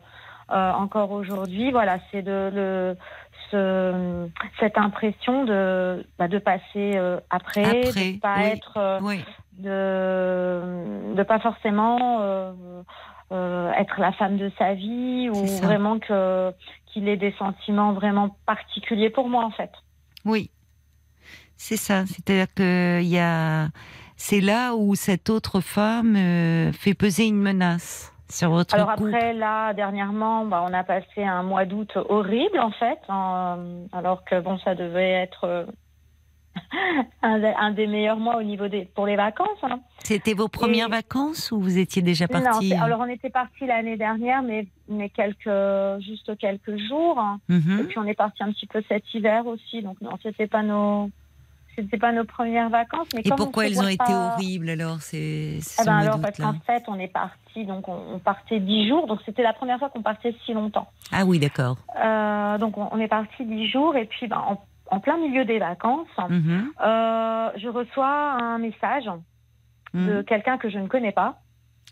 [0.50, 2.96] euh, encore aujourd'hui, voilà, c'est de le,
[3.50, 4.26] ce,
[4.58, 8.44] cette impression de, bah, de passer euh, après, Après, de pas oui.
[8.46, 9.24] être, euh, Oui,
[9.58, 12.52] de, de pas forcément euh,
[13.32, 16.52] euh, être la femme de sa vie ou vraiment que
[16.94, 19.70] qu'il ait des sentiments vraiment particuliers pour moi en fait.
[20.24, 20.50] oui.
[21.56, 23.68] C'est ça, c'est-à-dire que y a,
[24.16, 29.14] c'est là où cette autre femme euh, fait peser une menace sur votre Alors couple.
[29.14, 32.98] après, là, dernièrement, bah, on a passé un mois d'août horrible, en fait,
[33.92, 35.64] alors que, bon, ça devait être euh,
[37.22, 39.48] un, des- un des meilleurs mois au niveau des pour les vacances.
[39.62, 39.80] hein.
[40.04, 43.30] C'était vos premières Et- vacances ou vous étiez déjà Non, parti c'est- alors on était
[43.30, 45.48] parti l'année dernière, mais mais quelques
[46.02, 47.18] juste quelques jours.
[47.18, 47.40] hein.
[47.48, 47.80] Mhm.
[47.80, 49.82] Et puis on est parti un petit peu cet hiver aussi.
[49.82, 51.10] Donc non, c'était pas nos
[51.76, 53.08] c'était pas nos premières vacances.
[53.14, 55.00] Mais Et comme on pourquoi elles ont été horribles alors?
[55.00, 58.60] C'est ce Eh ben alors, parce qu'en fait, on est parti, donc on, on partait
[58.60, 60.86] dix jours, donc c'était la première fois qu'on partait si longtemps.
[61.10, 61.76] Ah oui, d'accord.
[62.00, 64.60] Euh, donc on, on est parti dix jours, et puis ben, en,
[64.94, 66.72] en plein milieu des vacances, Mhm.
[66.80, 69.10] euh, je reçois un message
[69.92, 70.24] de Mhm.
[70.24, 71.38] quelqu'un que je ne connais pas,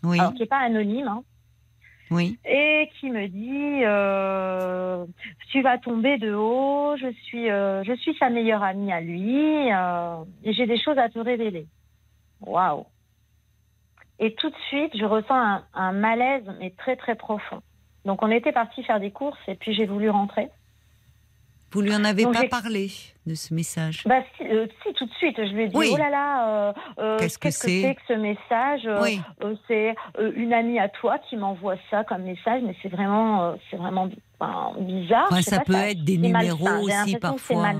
[0.03, 1.23] Oui, alors qui n'est pas anonyme, hein,
[2.11, 2.37] oui.
[2.45, 5.05] et qui me dit euh,
[5.51, 9.35] tu vas tomber de haut, je suis, euh, je suis sa meilleure amie à lui,
[10.43, 11.67] et j'ai des choses à te révéler.
[12.41, 12.85] Waouh
[14.19, 17.61] Et tout de suite, je ressens un, un malaise, mais très très profond.
[18.05, 20.49] Donc on était parti faire des courses, et puis j'ai voulu rentrer.
[21.73, 22.87] Vous lui en avez Donc, pas parlé
[23.25, 24.03] de ce message?
[24.05, 25.89] Bah si, euh, si, tout de suite, je lui ai dit Oui.
[25.91, 27.95] oh là là, euh, euh, Qu'est-ce que c'est?
[27.95, 28.87] que ce message?
[29.01, 29.21] Oui,
[29.67, 29.95] c'est
[30.35, 34.07] une amie à toi qui m'envoie ça comme message, mais c'est vraiment, c'est vraiment
[34.39, 35.27] enfin, bizarre.
[35.31, 37.03] Enfin, ça pas, peut être des numéros malsain.
[37.03, 37.73] Aussi, parfois.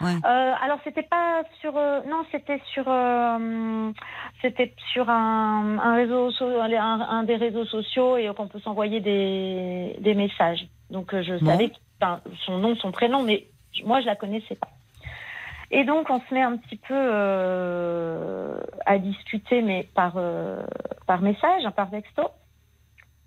[0.00, 0.14] ouais.
[0.24, 3.90] Euh, alors c'était pas sur, euh, non, c'était sur, euh,
[4.42, 9.00] c'était sur un, un réseau, so- un, un des réseaux sociaux et qu'on peut s'envoyer
[9.00, 10.66] des, des messages.
[10.90, 11.50] Donc je Bon.
[11.50, 13.46] savais enfin, son nom, son prénom, mais
[13.84, 14.68] moi je la connaissais pas.
[15.70, 20.62] Et donc on se met un petit peu euh, à discuter, mais par euh,
[21.06, 22.22] par message, par texto.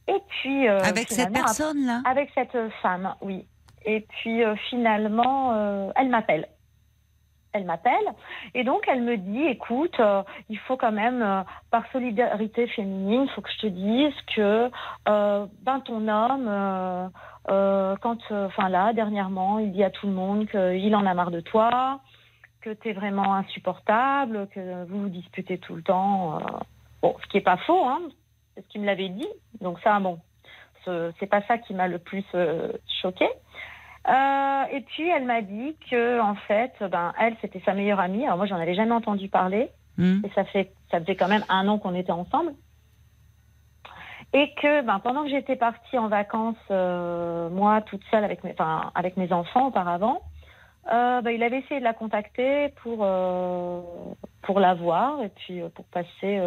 [0.08, 2.02] Et puis euh, Avec cette personne-là?
[2.06, 3.46] Avec cette femme, oui.
[3.86, 6.48] Et puis finalement, elle m'appelle.
[7.54, 8.06] Elle m'appelle
[8.54, 13.24] et donc elle me dit, écoute, euh, il faut quand même, euh, par solidarité féminine,
[13.24, 14.72] il faut que je te dise que
[15.10, 17.12] euh, ben ton homme,
[18.02, 21.42] quand, enfin là, dernièrement, il dit à tout le monde qu'il en a marre de
[21.42, 22.00] toi,
[22.62, 26.40] que tu es vraiment insupportable, que vous vous disputez tout le temps.
[27.02, 28.00] Bon, ce qui est pas faux, hein,
[28.56, 29.28] ce qu'il me l'avait dit.
[29.60, 30.20] Donc ça, bon,
[30.86, 32.24] ce- c'est pas ça qui m'a le plus
[33.02, 33.28] choqué.
[34.08, 38.26] Euh, et puis elle m'a dit que en fait, ben elle c'était sa meilleure amie.
[38.26, 40.22] Alors moi j'en avais jamais entendu parler Hmm.
[40.24, 42.54] et ça fait ça faisait quand même un an qu'on était ensemble.
[44.34, 48.52] Et que ben pendant que j'étais partie en vacances euh, moi toute seule avec mes
[48.54, 50.22] enfin avec mes enfants auparavant,
[50.92, 53.06] euh, ben, il avait essayé de la contacter pour
[54.42, 56.40] pour la voir et puis pour passer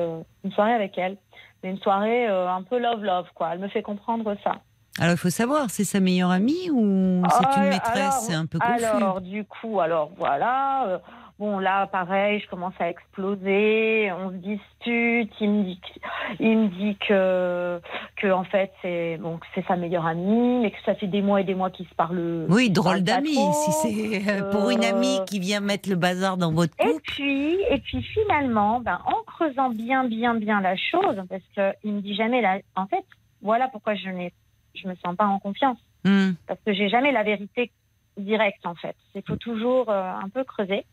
[0.44, 1.16] une soirée avec elle.
[1.62, 3.50] Mais une soirée un peu love love quoi.
[3.52, 4.56] Elle me fait comprendre ça.
[5.00, 7.96] Alors, il faut savoir, c'est sa meilleure amie ou c'est Ah, une maîtresse?
[7.96, 8.84] alors, C'est un peu confus.
[8.84, 10.86] Alors, du coup, alors voilà.
[10.86, 10.98] euh,
[11.40, 14.12] bon, là, pareil, je commence à exploser.
[14.12, 15.32] On se dispute.
[15.40, 16.00] Il me dit, que-
[16.38, 17.80] il me dit que,
[18.18, 21.22] que en fait, c'est bon, que c'est sa meilleure amie, mais que ça fait des
[21.22, 22.46] mois et des mois qu'ils se parlent.
[22.48, 23.52] oui, drôle d'amie.
[23.52, 27.02] Si c'est euh, pour une amie qui vient mettre le bazar dans votre Et couple.
[27.14, 31.94] puis, et puis finalement, ben, en creusant bien, bien, bien la chose, parce que il
[31.94, 32.58] me dit jamais la.
[32.76, 33.04] En fait,
[33.42, 34.32] voilà pourquoi je n'ai,
[34.74, 35.78] je me sens pas en confiance.
[36.06, 36.32] Hmm.
[36.46, 37.70] parce que j'ai jamais la vérité
[38.18, 38.94] directe en fait.
[39.14, 40.84] Il faut toujours euh, un peu creuser.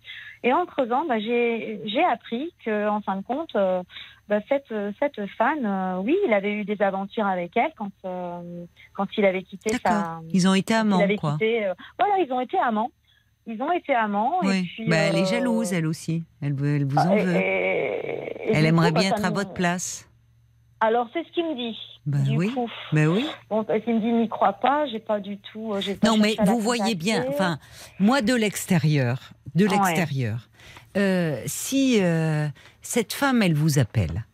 [0.43, 3.83] Et en creusant, bah, j'ai appris que en fin de compte, euh,
[4.29, 7.91] bah, cette cette fan, euh, oui, il avait eu des aventures avec elle quand
[8.93, 10.21] quand il avait quitté sa.
[10.31, 11.33] Ils ont été amants, il quoi.
[11.33, 12.91] quitté, voilà, ils ont été amants.
[13.47, 14.41] Ils ont été amants.
[14.43, 14.63] Et Oui.
[14.75, 16.23] puis, Bah, elle est jalouse, elle aussi.
[16.41, 17.35] Elle, elle vous en veut.
[17.35, 20.07] et- et Elle aimerait coup, bah, bien être à votre place.
[20.79, 21.77] Alors c'est ce qu'il me dit.
[22.05, 22.51] Bah du oui.
[22.51, 23.25] coup, Ben oui.
[23.49, 25.73] bon, parce qu'il me dit n'y crois pas, j'ai pas du tout.
[25.73, 27.59] euh, pas Non, mais vous voyez bien, enfin,
[27.99, 30.49] moi de l'extérieur, de l'extérieur,
[30.97, 32.47] euh, si euh,
[32.81, 34.25] cette femme, elle vous appelle,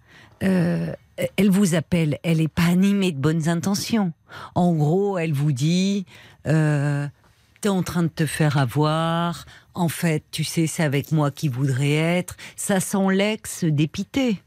[0.43, 0.93] euh,
[1.35, 4.13] elle vous appelle, elle n'est pas animée de bonnes intentions.
[4.55, 6.05] En gros, elle vous dit,
[6.45, 11.49] t'es en train de te faire avoir, en fait, tu sais, c'est avec moi qui
[11.49, 12.37] voudrait être.
[12.55, 14.41] Ça sent l'ex dépité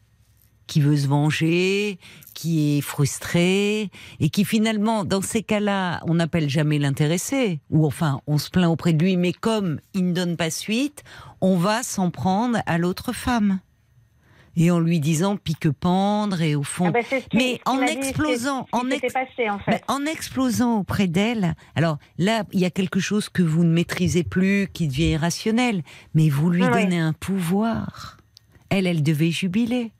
[0.66, 1.98] qui veut se venger,
[2.40, 8.22] qui est frustré et qui finalement, dans ces cas-là, on n'appelle jamais l'intéressé ou enfin
[8.26, 11.04] on se plaint auprès de lui, mais comme il ne donne pas suite,
[11.42, 13.60] on va s'en prendre à l'autre femme
[14.56, 16.86] et en lui disant pique-pendre et au fond.
[16.88, 18.86] Ah ben, c'est ce qui- Mais ce en m'a dit, ce qui- explosant, ce qui
[18.86, 19.84] en ex- passé en mais fait.
[19.88, 24.24] en explosant auprès d'elle, alors là, il y a quelque chose que vous ne maîtrisez
[24.24, 25.82] plus, qui devient irrationnel,
[26.14, 28.16] mais vous lui donnez un pouvoir.
[28.70, 29.92] Elle, elle devait jubiler.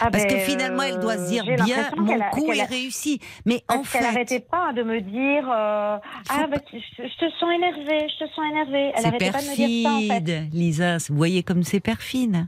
[0.00, 2.64] Ah Parce ben, que finalement, elle doit se dire bien, mon a- coup est a-
[2.66, 3.20] réussi.
[3.46, 5.98] Mais en qu'elle n'arrêtait fait, pas de me dire euh,
[6.28, 8.92] Ah, bah, je, je te sens énervée, je te sens énervée.
[8.96, 10.48] Elle n'arrêtait pas de me dire ça en fait.
[10.52, 10.96] Lisa.
[11.08, 12.46] Vous voyez comme c'est perfide.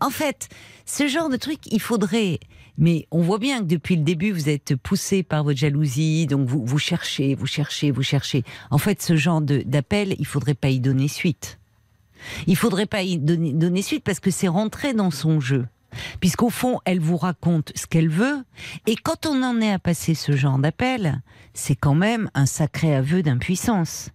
[0.00, 0.48] En fait,
[0.86, 2.40] ce genre de truc, il faudrait.
[2.78, 6.48] Mais on voit bien que depuis le début, vous êtes poussé par votre jalousie, donc
[6.48, 8.44] vous, vous cherchez, vous cherchez, vous cherchez.
[8.70, 11.58] En fait, ce genre d'appel, il faudrait pas y donner suite.
[12.46, 15.66] Il faudrait pas y donner, donner suite parce que c'est rentré dans son jeu.
[16.20, 18.42] Puisqu'au fond, elle vous raconte ce qu'elle veut.
[18.86, 21.22] Et quand on en est à passer ce genre d'appel,
[21.54, 24.10] c'est quand même un sacré aveu d'impuissance.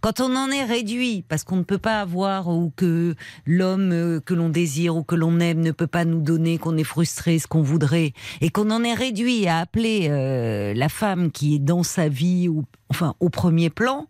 [0.00, 3.14] Quand on en est réduit, parce qu'on ne peut pas avoir, ou que
[3.46, 6.76] l'homme euh, que l'on désire ou que l'on aime ne peut pas nous donner, qu'on
[6.76, 11.30] est frustré, ce qu'on voudrait, et qu'on en est réduit à appeler euh, la femme
[11.30, 14.08] qui est dans sa vie, ou enfin au premier plan,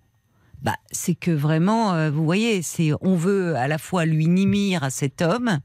[0.62, 4.84] bah, c'est que vraiment, euh, vous voyez, c'est on veut à la fois lui nimir
[4.84, 5.60] à cet homme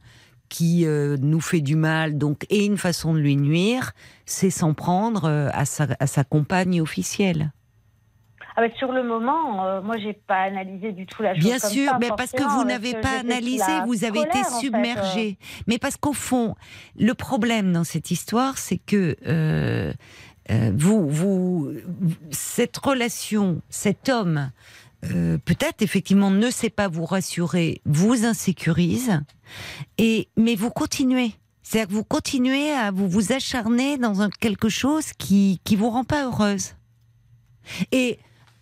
[0.49, 3.93] qui euh, nous fait du mal, donc et une façon de lui nuire,
[4.25, 7.51] c'est s'en prendre euh, à, sa, à sa compagne officielle.
[8.59, 11.43] Ah bah, sur le moment, euh, moi, j'ai pas analysé du tout la chose.
[11.43, 14.47] Bien comme sûr, ça, mais parce que vous n'avez pas analysé, vous avez été colère,
[14.47, 15.37] en fait, submergé.
[15.67, 16.55] Mais parce qu'au fond,
[16.97, 19.93] le problème dans cette histoire, c'est que euh,
[20.49, 21.71] euh, vous, vous,
[22.31, 24.49] cette relation, cet homme,
[25.11, 29.21] euh, peut-être effectivement ne sait pas vous rassurer, vous insécurise,
[29.97, 31.33] et mais vous continuez.
[31.63, 36.03] C'est-à-dire que vous continuez à vous vous acharner dans quelque chose qui qui vous rend
[36.03, 36.73] pas heureuse.
[37.91, 38.19] Et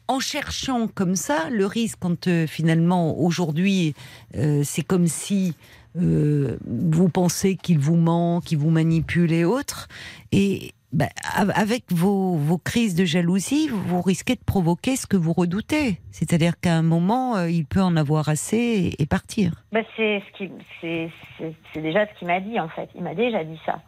[0.07, 3.95] en cherchant comme ça, le risque quand euh, finalement aujourd'hui
[4.35, 5.53] euh, c'est comme si
[5.97, 9.87] vous pensez qu'il vous ment, qu'il vous manipule et autres,
[10.33, 15.17] et ben, av- avec vos, vos crises de jalousie, vous risquez de provoquer ce que
[15.17, 16.01] vous redoutez.
[16.11, 19.63] C'est-à-dire qu'à un moment, euh, il peut en avoir assez et, et partir.
[19.71, 22.89] Bah, c'est ce déjà ce qu'il m'a dit en fait.
[22.95, 23.81] Il m'a déjà dit ça.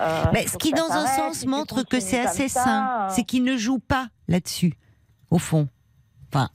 [0.00, 2.86] Euh, Mais faut ce qui, dans un sens, montre que c'est assez ça, sain.
[3.02, 4.74] euh, C'est qu'il ne joue pas là-dessus,
[5.30, 5.68] au fond.
[6.32, 6.48] Enfin.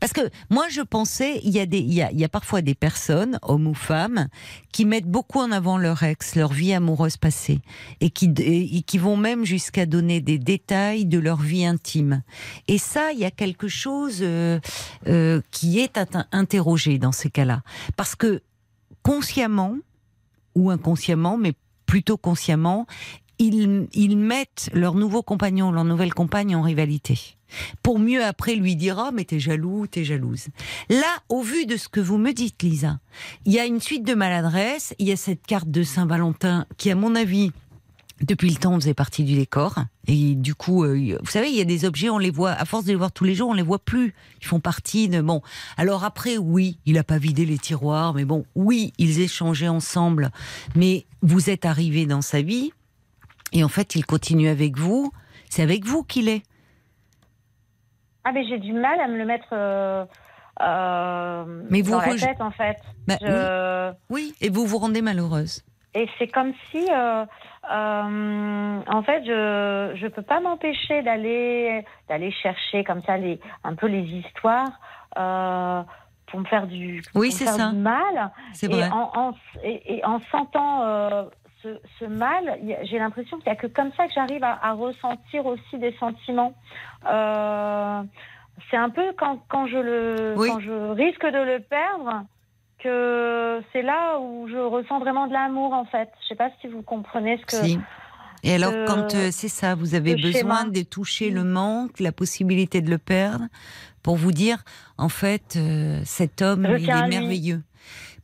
[0.00, 4.28] Parce que moi, je pensais, il y, a parfois des personnes, hommes ou femmes,
[4.72, 7.60] qui mettent beaucoup en avant leur ex, leur vie amoureuse passée,
[8.00, 12.22] et qui, vont même jusqu'à donner des détails de leur vie intime.
[12.68, 14.58] Et ça, il y a quelque chose euh,
[15.06, 15.98] euh, qui est
[16.32, 17.62] interrogé dans ces cas-là.
[17.96, 18.42] Parce que
[19.02, 19.76] consciemment,
[20.54, 21.52] ou inconsciemment, mais
[21.86, 22.86] plutôt consciemment,
[23.38, 27.18] ils, mettent leur nouveau compagnon, leur nouvelle compagne en rivalité.
[27.82, 30.46] Pour mieux après lui dire Ah, mais t'es jaloux, t'es jalouse.
[30.88, 32.98] Là, au vu de ce que vous me dites, Lisa,
[33.44, 34.94] il y a une suite de maladresses.
[34.98, 37.52] Il y a cette carte de Saint-Valentin qui, à mon avis,
[38.22, 39.78] depuis le temps, faisait partie du décor.
[40.06, 42.64] Et du coup, euh, vous savez, il y a des objets, on les voit, à
[42.64, 44.14] force de les voir tous les jours, on les voit plus.
[44.40, 45.20] Ils font partie de.
[45.20, 45.42] Bon.
[45.76, 50.30] Alors après, oui, il a pas vidé les tiroirs, mais bon, oui, ils échangeaient ensemble.
[50.74, 52.72] Mais vous êtes arrivé dans sa vie,
[53.54, 55.10] et en fait, il continue avec vous.
[55.48, 56.42] C'est avec vous qu'il est.
[58.24, 60.04] Ah, mais j'ai du mal à me le mettre euh,
[60.62, 62.76] euh, Mais vous dans la tête en fait.
[63.06, 65.62] Bah, Je- Oui, et vous vous rendez malheureuse.
[65.96, 67.24] Et c'est comme si, euh,
[67.70, 73.74] euh, en fait, je je peux pas m'empêcher d'aller d'aller chercher comme ça les un
[73.76, 74.72] peu les histoires
[75.18, 75.82] euh,
[76.26, 77.70] pour me faire du pour Oui, me c'est faire ça.
[77.70, 78.32] du mal.
[78.54, 78.88] C'est vrai.
[78.90, 80.82] en, en- et, et en sentant
[81.64, 84.72] ce, ce mal, j'ai l'impression qu'il n'y a que comme ça que j'arrive à, à
[84.72, 86.54] ressentir aussi des sentiments.
[87.10, 88.02] Euh,
[88.70, 90.48] c'est un peu quand, quand, je le, Oui.
[90.48, 92.24] quand je risque de le perdre
[92.78, 96.10] que c'est là où je ressens vraiment de l'amour en fait.
[96.22, 97.64] Je sais pas si vous comprenez ce que.
[97.64, 97.78] Si.
[98.42, 100.64] Et alors, euh, quand euh, c'est ça, vous avez besoin schéma.
[100.64, 103.46] de toucher le manque, la possibilité de le perdre,
[104.02, 104.58] pour vous dire,
[104.98, 107.62] en fait, euh, cet homme, il est merveilleux.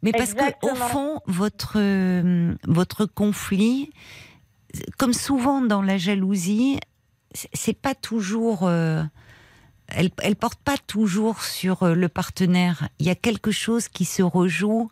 [0.03, 0.87] Mais parce que au Exactement.
[0.89, 3.91] fond, votre euh, votre conflit,
[4.99, 6.79] comme souvent dans la jalousie,
[7.33, 8.67] c'est- c'est pas toujours.
[8.67, 9.03] euh,
[9.89, 12.89] elle, elle porte pas toujours sur euh, le partenaire.
[13.01, 14.91] Il y a quelque chose qui se rejoue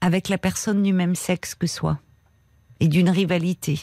[0.00, 2.00] avec la personne du même sexe que soi
[2.80, 3.80] et d'une rivalité.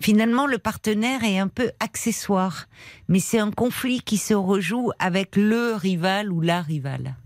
[0.00, 2.66] Finalement, le partenaire est un peu accessoire,
[3.08, 7.16] mais c'est un conflit qui se rejoue avec le rival ou la rivale.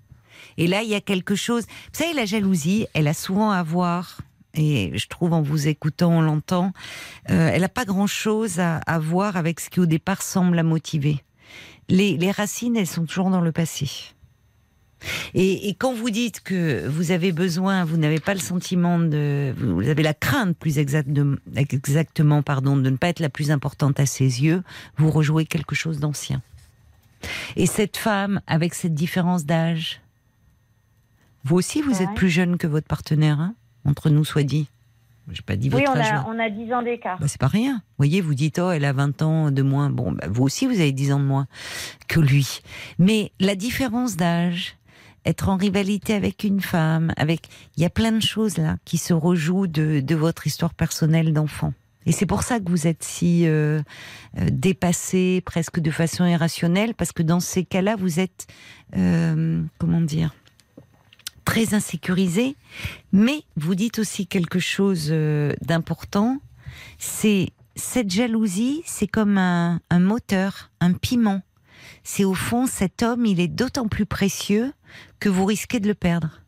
[0.61, 1.65] Et là, il y a quelque chose.
[1.67, 4.21] Vous savez, la jalousie, elle a souvent à voir,
[4.53, 6.75] et je trouve en vous écoutant, on l'entend,
[7.31, 10.63] euh, elle n'a pas grand-chose à, à voir avec ce qui au départ semble la
[10.63, 11.25] motiver.
[11.89, 13.89] Les, racines, elles sont toujours dans le passé.
[15.33, 19.89] Et, quand vous dites que vous avez besoin, vous n'avez pas le sentiment de, vous
[19.89, 23.99] avez la crainte plus exact de- exactement, pardon, de ne pas être la plus importante
[23.99, 24.63] à ses yeux,
[24.99, 26.43] vous rejouez quelque chose d'ancien.
[27.57, 30.03] Et cette femme, avec cette différence d'âge,
[31.45, 32.03] vous aussi, vous Ouais.
[32.03, 33.55] êtes plus jeune que votre partenaire, hein
[33.85, 34.69] entre nous soit dit.
[35.33, 36.13] J'ai pas dit Oui, votre on âge.
[36.13, 37.19] a, on a 10 ans d'écart.
[37.21, 37.75] Bah, c'est pas rien.
[37.75, 39.89] Vous voyez, vous dites, oh, elle a 20 ans de moins.
[39.89, 41.47] Bon, bah, vous aussi, vous avez 10 ans de moins
[42.09, 42.61] que lui.
[42.99, 44.77] Mais la différence d'âge,
[45.25, 47.43] être en rivalité avec une femme, avec,
[47.77, 51.33] il y a plein de choses là qui se rejouent de, de votre histoire personnelle
[51.33, 51.73] d'enfant.
[52.07, 53.83] Et c'est pour ça que vous êtes si euh,
[54.39, 58.47] euh, dépassé, presque de façon irrationnelle, parce que dans ces cas-là, vous êtes,
[58.97, 60.35] euh, comment dire,
[61.51, 62.55] très insécurisé.
[63.11, 66.39] Mais vous dites aussi quelque chose euh, d'important,
[66.97, 71.43] c'est cette jalousie, c'est comme un, un moteur, un piment.
[72.05, 74.73] C'est au fond, cet homme, il est d'autant plus précieux
[75.19, 76.41] que vous risquez de le perdre.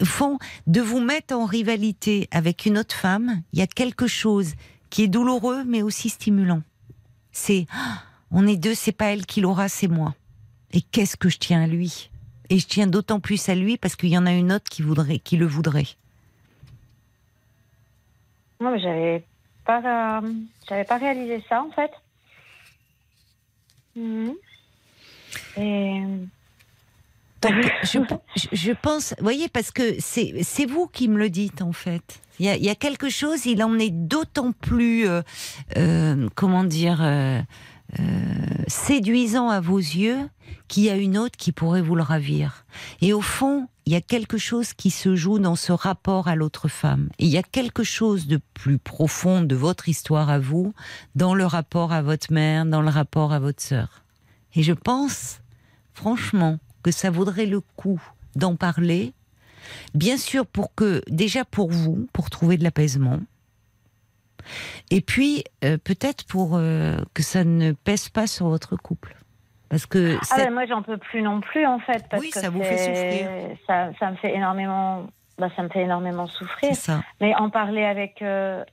[0.00, 4.06] Au fond, de vous mettre en rivalité avec une autre femme, il y a quelque
[4.06, 4.52] chose
[4.88, 6.62] qui est douloureux mais aussi stimulant.
[7.32, 10.14] C'est ah, on est deux, c'est pas elle qui l'aura, c'est moi.
[10.70, 12.08] Et qu'est-ce que je tiens à lui?
[12.50, 14.82] Et je tiens d'autant plus à lui parce qu'il y en a une autre qui
[14.82, 15.86] voudrait, qui le voudrait.
[18.60, 19.24] Non, mais j'avais
[19.64, 20.32] pas, euh,
[20.68, 21.90] j'avais pas réalisé ça en fait.
[23.94, 24.34] Mhm.
[25.56, 26.02] Et
[27.42, 27.54] Donc,
[28.52, 32.20] je, pense, vous voyez, parce que c'est c'est vous qui me le dites en fait.
[32.40, 35.22] Il y a, il y a quelque chose, il en est d'autant plus, euh,
[35.76, 37.00] euh, comment dire,
[37.98, 38.02] euh,
[38.66, 40.28] séduisant à vos yeux
[40.68, 42.66] qu'il y a une autre qui pourrait vous le ravir.
[43.00, 46.36] Et au fond, il y a quelque chose qui se joue dans ce rapport à
[46.36, 47.08] l'autre femme.
[47.18, 50.74] Il y a quelque chose de plus profond de votre histoire à vous,
[51.14, 54.04] dans le rapport à votre mère, dans le rapport à votre sœur.
[54.54, 55.40] Et je pense,
[55.94, 58.02] franchement, que ça vaudrait le coup
[58.36, 59.14] d'en parler.
[59.94, 63.20] Bien sûr, pour que, déjà pour vous, pour trouver de l'apaisement.
[64.90, 69.14] Et puis, euh, peut-être pour euh, que ça ne pèse pas sur votre couple.
[69.70, 72.40] Parce que ah ben, moi j'en peux plus non plus en fait parce Oui, que
[72.40, 75.06] ça vous fait c'est- Ça, ça me fait énormément,
[75.38, 76.74] bah, ça me fait énormément souffrir.
[76.74, 77.02] ça.
[77.20, 78.64] Mais en parler avec euh,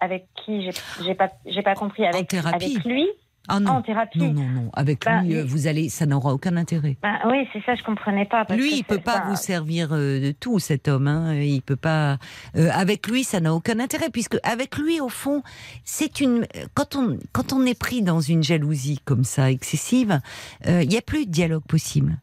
[0.00, 0.70] avec qui
[1.04, 1.28] j'ai pas
[1.64, 2.64] pas compris avec thérapie.
[2.74, 3.06] avec lui
[3.48, 4.18] Ah non, en thérapie.
[4.18, 4.70] non, non, non.
[4.72, 5.48] Avec Bah, lui, euh, oui.
[5.48, 6.96] vous allez, ça n'aura aucun intérêt.
[7.02, 8.44] Ben, oui, c'est ça, je comprenais pas.
[8.44, 11.08] parce Lui, que il peut pas vous servir euh, de tout, cet homme.
[11.08, 11.34] Hein.
[11.34, 12.18] Il peut pas.
[12.56, 15.42] euh, avec lui, ça n'a aucun intérêt, puisque avec lui, au fond,
[15.84, 16.46] c'est une.
[16.74, 20.20] Quand on quand on est pris dans une jalousie comme ça excessive,
[20.68, 22.18] euh, il n'y a plus de dialogue possible.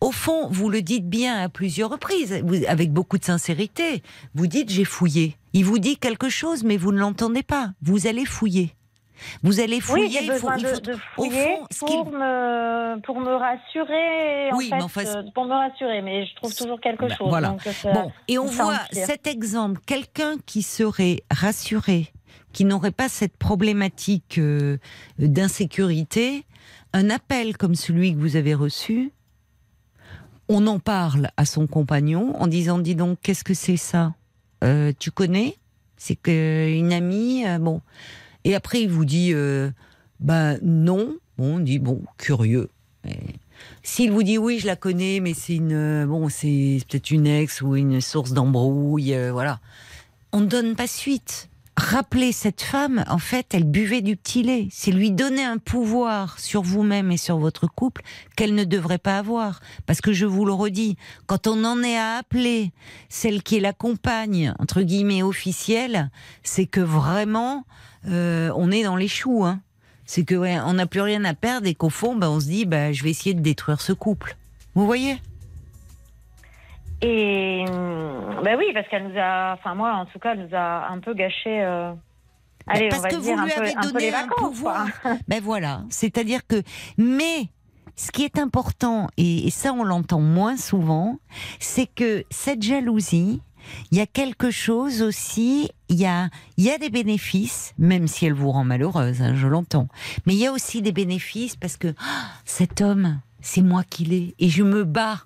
[0.00, 4.02] Au fond, vous le dites bien à plusieurs reprises, vous- avec beaucoup de sincérité.
[4.34, 5.36] Vous dites j'ai fouillé.
[5.52, 7.72] Il vous dit quelque chose, mais vous ne l'entendez pas.
[7.82, 8.74] Vous allez fouiller.
[9.42, 10.08] Vous allez Oui, fouiller.
[10.10, 13.34] j'ai il faut- besoin il de, faut- de au fouiller fond, pour me pour me
[13.34, 14.50] rassurer.
[14.52, 17.06] En Oui, fait, mais enfin, c'est- euh, pour me rassurer, mais je trouve toujours quelque
[17.06, 17.28] Ben, chose.
[17.28, 17.48] voilà.
[17.50, 22.12] donc, euh, Bon, et on voit cet exemple, quelqu'un qui serait rassuré,
[22.52, 24.78] qui n'aurait pas cette problématique euh,
[25.18, 26.44] d'insécurité,
[26.92, 29.12] un appel comme celui que vous avez reçu,
[30.48, 34.14] on en parle à son compagnon en disant, dis donc, qu'est-ce que c'est ça?
[34.62, 35.56] Euh, Tu connais?
[35.96, 37.80] C'est que une amie, euh, bon.
[38.44, 39.32] Et après, il vous dit,
[40.20, 41.16] ben non.
[41.38, 42.68] On dit, bon, curieux.
[43.82, 47.26] S'il vous dit oui, je la connais, mais c'est une euh, bon, c'est peut-être une
[47.26, 49.60] ex ou une source d'embrouille, euh, voilà.
[50.32, 51.48] On ne donne pas suite.
[51.76, 54.68] Rappelez cette femme, en fait, elle buvait du petit lait.
[54.70, 58.02] C'est lui donner un pouvoir sur vous-même et sur votre couple
[58.36, 59.60] qu'elle ne devrait pas avoir.
[59.84, 60.96] Parce que je vous le redis,
[61.26, 62.72] quand on en est à appeler
[63.08, 66.10] celle qui est la compagne entre guillemets officielle,
[66.44, 67.64] c'est que vraiment
[68.08, 69.44] euh, on est dans les choux.
[69.44, 69.60] Hein.
[70.06, 72.46] C'est que ouais, on n'a plus rien à perdre et qu'au fond, ben, on se
[72.46, 74.36] dit, ben, je vais essayer de détruire ce couple.
[74.74, 75.16] Vous voyez?
[77.02, 80.54] Et hum, ben oui, parce qu'elle nous a, enfin moi en tout cas, elle nous
[80.56, 81.62] a un peu gâché.
[81.62, 81.92] euh,
[82.66, 84.38] Allez, parce on va que dire vous lui un peu, avez un donné un vacances.
[84.38, 84.86] pouvoir.
[85.02, 85.16] quoi.
[85.28, 86.62] Ben voilà, c'est-à-dire que,
[86.96, 87.48] mais
[87.96, 91.18] ce qui est important, et ça on l'entend moins souvent,
[91.60, 93.42] c'est que cette jalousie,
[93.90, 98.26] il y a quelque chose aussi, il y a, y a des bénéfices, même si
[98.26, 99.88] elle vous rend malheureuse, hein, je l'entends,
[100.26, 104.04] mais il y a aussi des bénéfices parce que ah, cet homme, c'est moi qui
[104.04, 105.24] l'ai, et je me bats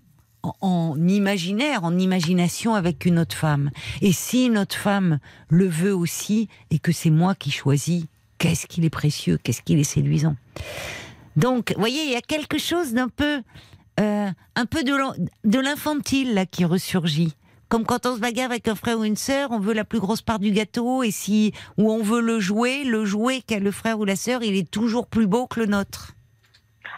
[0.60, 3.70] en, imaginaire, en imagination avec une autre femme.
[4.00, 8.04] Et si une autre femme le veut aussi, et que c'est moi qui choisis,
[8.38, 10.36] qu'est-ce qu'il est précieux, qu'est-ce qu'il est séduisant.
[11.36, 13.42] Donc, vous voyez, il y a quelque chose d'un peu,
[14.00, 17.34] euh, un peu de l'infantile là qui ressurgit.
[17.68, 20.00] Comme quand on se bagarre avec un frère ou une sœur, on veut la plus
[20.00, 23.70] grosse part du gâteau, et si ou on veut le jouer, le jouet qu'a le
[23.70, 26.12] frère ou la sœur, il est toujours plus beau que le nôtre.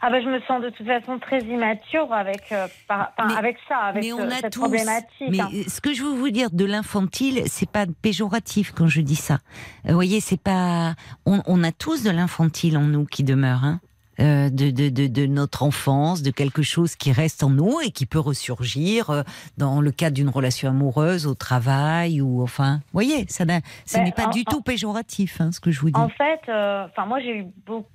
[0.02, 3.36] Ah ben je me sens de toute façon très immature avec euh, par- enfin, Mais-
[3.36, 4.60] avec ça, avec mais ce- on a cette tous.
[4.60, 5.28] problématique.
[5.28, 5.50] Mais hein.
[5.52, 9.16] euh, ce que je veux vous dire de l'infantile, c'est pas péjoratif quand je dis
[9.16, 9.40] ça.
[9.84, 10.94] Vous voyez, c'est pas.
[11.26, 13.80] On, on a tous de l'infantile en nous qui demeure, hein.
[14.20, 17.90] Euh, de, de, de, de notre enfance, de quelque chose qui reste en nous et
[17.90, 19.22] qui peut ressurgir euh,
[19.56, 23.44] dans le cadre d'une relation amoureuse, au travail ou enfin, vous voyez, ça
[23.86, 25.98] ce Ben, n'est pas en- du en- tout péjoratif, hein, ce que je vous dis.
[25.98, 27.88] En fait, euh, moi j'ai eu beaucoup,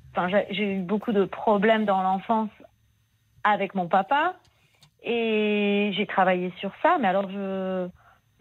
[0.50, 2.50] j'ai eu beaucoup de problèmes dans l'enfance
[3.44, 4.34] avec mon papa
[5.04, 6.98] et j'ai travaillé sur ça.
[7.00, 7.88] Mais alors je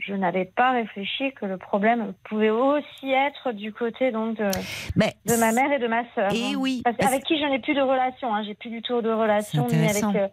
[0.07, 4.51] je n'avais pas réfléchi que le problème pouvait aussi être du côté donc de,
[4.97, 6.33] Mais de ma mère et de ma sœur.
[6.33, 6.57] Et hein.
[6.59, 8.35] oui, Parce- parce- avec qui je n'ai plus de relation.
[8.35, 8.43] Hein.
[8.45, 10.29] J'ai plus du tout de relation ni avec euh,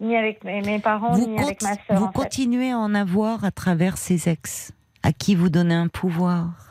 [0.00, 1.98] ni avec mes, mes parents, Vous, ni avec ma sœur.
[1.98, 2.18] vous en fait.
[2.18, 4.72] continuez à en avoir à travers ces ex,
[5.02, 6.70] à qui vous donnez un pouvoir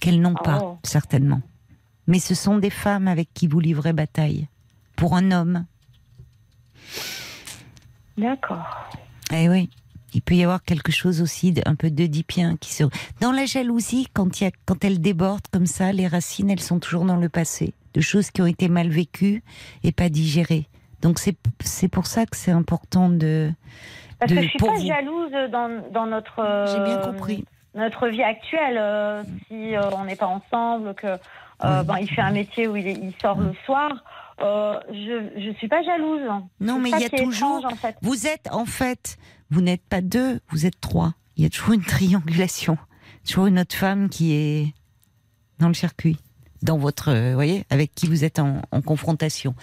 [0.00, 0.78] qu'elles n'ont pas, Oh.
[0.82, 1.40] certainement.
[2.06, 4.48] Mais ce sont des femmes avec qui vous livrez bataille.
[4.96, 5.64] Pour un homme,
[8.16, 8.86] D'accord.
[9.32, 9.68] eh oui,
[10.14, 12.84] il peut y avoir quelque chose aussi d'un peu d'oedipien qui se...
[13.20, 16.60] Dans la jalousie, quand, il y a, quand elle déborde comme ça, les racines, elles
[16.60, 19.42] sont toujours dans le passé, de choses qui ont été mal vécues
[19.82, 20.66] et pas digérées.
[21.02, 23.50] Donc c'est c'est pour ça que c'est important de...
[24.18, 24.86] Parce de- que je suis pas vous.
[24.86, 26.38] jalouse dans, dans notre.
[26.38, 27.44] euh, J'ai bien compris.
[27.74, 31.08] Notre vie actuelle, euh, si euh, on n'est pas ensemble, que
[31.64, 33.90] euh, ben, il fait un métier où il, est- il sort le soir,
[34.40, 36.22] euh, je je suis pas jalouse.
[36.60, 37.58] Non, mais il y a toujours.
[37.58, 37.96] étrange, en fait.
[38.02, 39.16] Vous êtes, en fait,
[39.50, 41.14] vous n'êtes pas deux, vous êtes trois.
[41.36, 42.76] Il y a toujours une triangulation.
[43.26, 44.74] Toujours une autre femme qui est
[45.58, 46.16] dans le circuit.
[46.62, 49.54] Dans votre, euh, vous voyez, avec qui vous êtes en, en confrontation.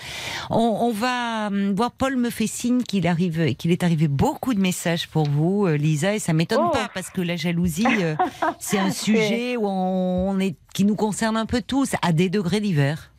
[0.52, 1.92] On, on va hum, voir.
[1.92, 5.78] Paul me fait signe qu'il arrive, qu'il est arrivé beaucoup de messages pour vous, euh,
[5.78, 6.70] Lisa, et ça m'étonne Oh.
[6.70, 7.88] pas parce que la jalousie,
[8.60, 12.60] c'est un sujet où on est, qui nous concerne un peu tous, à des degrés
[12.60, 13.11] divers.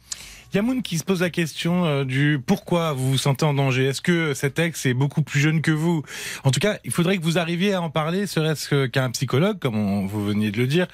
[0.55, 3.87] Yamoun qui se pose la question euh, du pourquoi vous vous sentez en danger.
[3.87, 6.03] Est-ce que cet ex est beaucoup plus jeune que vous?
[6.45, 9.11] En tout cas, il faudrait que vous arriviez à en parler, serait-ce que- qu'à un
[9.11, 10.87] psychologue, comme vous veniez de le dire,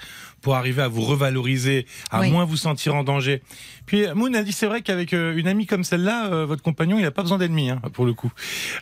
[0.42, 2.30] pour arriver à vous revaloriser, à Oui.
[2.30, 3.42] moins vous sentir en danger.
[3.86, 6.98] Puis Moon a dit c'est vrai qu'avec euh, une amie comme celle-là, euh, votre compagnon,
[6.98, 8.30] il n'a pas besoin d'ennemis, hein, pour le coup.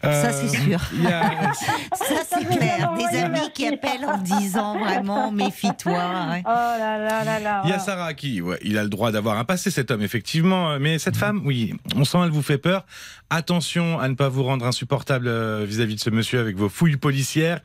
[0.02, 0.80] Ça, c'est sûr.
[1.06, 1.52] a-
[1.96, 2.92] Ça, c'est me clair.
[2.96, 5.92] Des amis qui appellent en disant vraiment méfie-toi.
[5.92, 6.42] ouais.
[6.44, 7.62] Oh là là là là.
[7.64, 7.82] Il y a ouais.
[7.82, 10.70] Sarah qui, ouais, il a le droit d'avoir un passé, cet homme, effectivement.
[10.72, 12.84] euh, Mais cette femme, oui, on sent, elle vous fait peur.
[13.30, 16.96] Attention à ne pas vous rendre insupportable euh, vis-à-vis de ce monsieur avec vos fouilles
[16.96, 17.60] policières.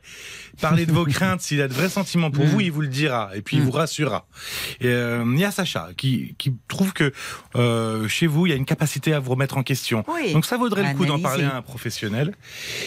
[0.60, 1.40] Parlez de vos craintes.
[1.40, 2.48] S'il a de vrais sentiments pour Mm.
[2.48, 3.30] vous, il vous le dira.
[3.34, 3.66] Et puis, il Mm.
[3.66, 4.26] vous rassurera.
[4.80, 7.12] Et, euh, il y a Sacha qui, qui trouve que
[7.56, 10.04] euh, chez vous, il y a une capacité à vous remettre en question.
[10.08, 10.32] Oui.
[10.32, 12.34] Donc, ça vaudrait le coup d'en parler à un professionnel.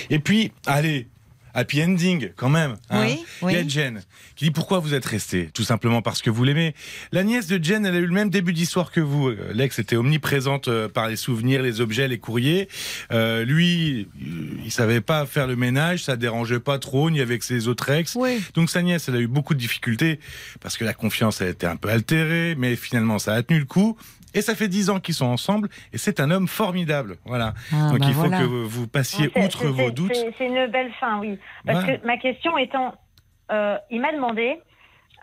[0.10, 1.08] Et puis, allez,
[1.56, 2.76] happy ending, quand même.
[2.90, 3.06] hein.
[3.06, 3.70] Oui, Il y a oui.
[3.70, 4.02] Jen
[4.36, 6.76] qui dit pourquoi vous êtes resté Tout simplement parce que vous l'aimez.
[7.14, 9.30] La nièce de Jen, elle a eu le même début d'histoire que vous.
[9.30, 12.68] Euh, L'ex était omniprésente euh, par les souvenirs, les objets, les courriers.
[13.14, 14.08] Euh, lui,
[14.64, 18.16] il savait pas faire le ménage, ça dérangeait pas trop, ni avec ses autres ex.
[18.16, 18.44] Oui.
[18.56, 20.20] Donc sa nièce, elle a eu beaucoup de difficultés
[20.60, 23.66] parce que la confiance a été un peu altérée, mais finalement ça a tenu le
[23.66, 23.98] coup.
[24.36, 27.16] Et ça fait dix ans qu'ils sont ensemble, et c'est un homme formidable.
[27.26, 27.54] Voilà.
[27.74, 28.38] Ah, Donc bah il faut voilà.
[28.40, 30.14] que vous, passiez C'est- outre c'est- vos doutes.
[30.14, 31.40] c'est- C'est une belle fin, oui.
[31.66, 31.98] Parce Ouais.
[32.00, 32.94] que ma question étant,
[33.52, 34.60] euh, il m'a demandé,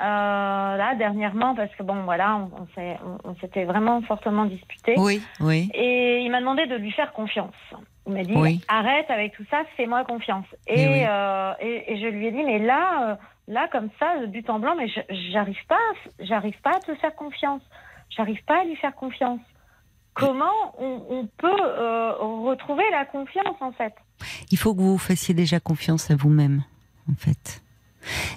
[0.01, 4.47] euh, là, dernièrement, parce que bon, voilà, on, on s'est- on- on s'était vraiment fortement
[4.47, 4.95] disputé.
[4.97, 5.71] Oui, oui.
[5.75, 7.55] Et il m'a demandé de lui faire confiance.
[8.07, 8.61] Il m'a dit Oui.
[8.69, 10.47] arrête avec tout ça, fais-moi confiance.
[10.69, 11.05] Mais Et, oui.
[11.07, 14.75] euh, et, et je lui ai dit mais là, là comme ça, but en blanc,
[14.77, 15.77] mais je- j'arrive pas,
[16.19, 17.63] j'arrive pas à te faire confiance.
[18.17, 19.41] J'arrive pas à lui faire confiance.
[20.15, 23.95] Comment on, peut euh, retrouver la confiance en fait?
[24.51, 26.65] Il faut que vous fassiez déjà confiance à vous-même,
[27.11, 27.63] en fait.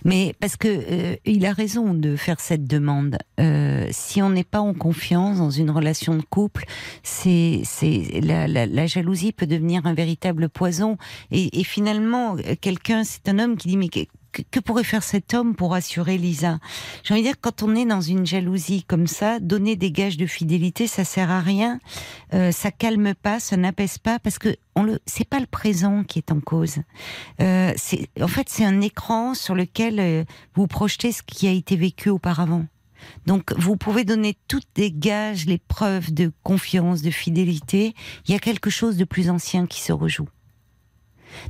[0.06, 3.18] Mais parce que euh, il a raison de faire cette demande.
[3.40, 6.64] Euh, si on n'est pas en confiance dans une relation de couple,
[7.04, 10.98] c'est c'est la, la, jalousie peut devenir un véritable poison.
[11.32, 13.90] Et, finalement, quelqu'un, c'est un homme qui dit mais
[14.44, 16.60] que, pourrait faire cet homme pour assurer Lisa?
[17.03, 20.18] J'ai envie de dire quand on est dans une jalousie comme ça, donner des gages
[20.18, 21.80] de fidélité, ça sert à rien.
[22.34, 26.03] Euh, ça calme pas, ça n'apaise pas parce que on le, c'est pas le présent
[26.03, 26.78] qui est en cause.
[27.41, 30.24] Euh, c'est, en fait, c'est un écran sur lequel euh,
[30.56, 32.66] vous projetez ce qui a été vécu auparavant.
[33.26, 37.94] Donc, vous pouvez donner toutes les gages, les preuves de confiance, de fidélité.
[38.28, 40.28] Il y a quelque chose de plus ancien qui se rejoue.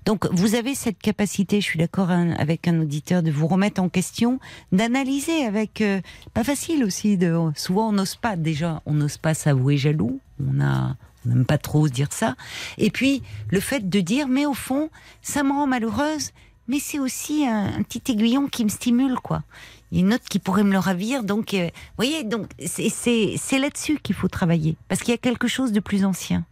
[0.06, 3.82] Donc, vous avez cette capacité, je suis d'accord un- avec un auditeur, de vous remettre
[3.82, 4.40] en question,
[4.72, 5.82] d'analyser avec.
[5.82, 6.02] euh,
[6.34, 7.18] pas facile aussi.
[7.18, 8.36] De, souvent, on n'ose pas.
[8.36, 10.20] Déjà, on n'ose pas s'avouer jaloux.
[10.46, 10.96] On a,
[11.26, 12.36] n'aime pas trop dire ça.
[12.78, 14.90] Et puis, le fait de dire, mais au fond,
[15.22, 16.32] ça me rend malheureuse,
[16.68, 19.44] mais c'est aussi un, petit aiguillon qui me stimule, quoi.
[19.92, 22.48] Il y a une autre qui pourrait me le ravir, donc, euh, vous voyez, donc
[22.66, 26.44] c'est là-dessus qu'il faut travailler, parce qu'il y a quelque chose de plus ancien.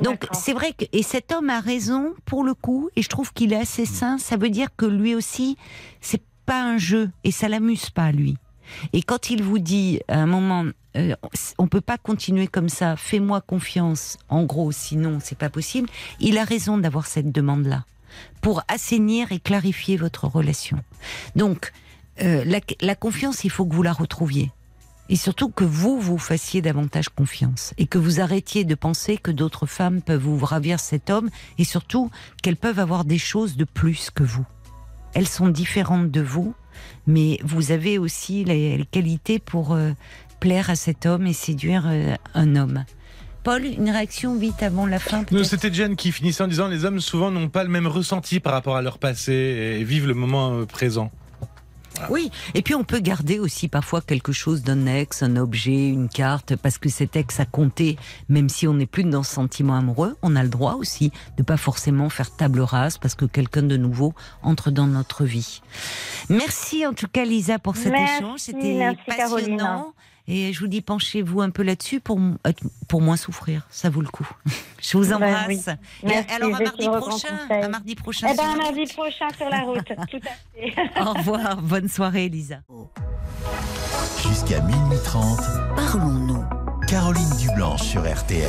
[0.00, 3.32] Donc c'est vrai que et cet homme a raison pour le coup et je trouve
[3.32, 4.18] qu'il est assez sain.
[4.18, 5.56] Ça veut dire que lui aussi
[6.00, 8.36] c'est pas un jeu et ça l'amuse pas lui.
[8.92, 10.64] Et quand il vous dit à un moment
[10.96, 11.14] euh,
[11.58, 14.18] on peut pas continuer comme ça, fais-moi confiance.
[14.28, 15.88] En gros sinon c'est pas possible.
[16.18, 17.84] Il a raison d'avoir cette demande là
[18.40, 20.78] pour assainir et clarifier votre relation.
[21.36, 21.72] Donc
[22.22, 24.50] euh, la, la confiance il faut que vous la retrouviez.
[25.10, 29.32] Et surtout que vous vous fassiez davantage confiance et que vous arrêtiez de penser que
[29.32, 32.10] d'autres femmes peuvent vous ravir cet homme et surtout
[32.42, 34.46] qu'elles peuvent avoir des choses de plus que vous.
[35.12, 36.54] Elles sont différentes de vous,
[37.08, 39.90] mais vous avez aussi les, les qualités pour euh,
[40.38, 42.84] plaire à cet homme et séduire euh, un homme.
[43.42, 47.00] Paul, une réaction vite avant la fin c'était Jen qui finissait en disant les hommes
[47.00, 50.52] souvent n'ont pas le même ressenti par rapport à leur passé et vivent le moment
[50.52, 51.10] euh, présent.
[52.08, 56.08] Oui, et puis on peut garder aussi parfois quelque chose d'un ex, un objet, une
[56.08, 57.96] carte, parce que cet ex a compté,
[58.28, 61.42] même si on n'est plus dans ce sentiment amoureux, on a le droit aussi de
[61.42, 65.60] pas forcément faire table rase parce que quelqu'un de nouveau entre dans notre vie.
[66.28, 69.16] Merci en tout cas Lisa pour cet Merci, échange, c'était passionnant.
[69.16, 69.86] Carolina.
[70.28, 72.18] Et je vous dis, penchez-vous un peu là-dessus pour,
[72.88, 73.66] pour moins souffrir.
[73.70, 74.28] Ça vaut le coup.
[74.80, 75.68] Je vous Ben embrasse.
[76.02, 77.38] Et alors, à mardi prochain.
[77.50, 78.28] À mardi prochain.
[78.32, 79.84] Eh ben, sur- mardi prochain sur la route.
[80.10, 81.00] Tout à fait.
[81.00, 81.60] Au revoir.
[81.62, 82.56] Bonne soirée, Lisa.
[84.26, 85.38] Jusqu'à minuit 30,
[85.76, 86.44] Parlons-nous.
[86.86, 88.48] Caroline Dublanche sur RTL.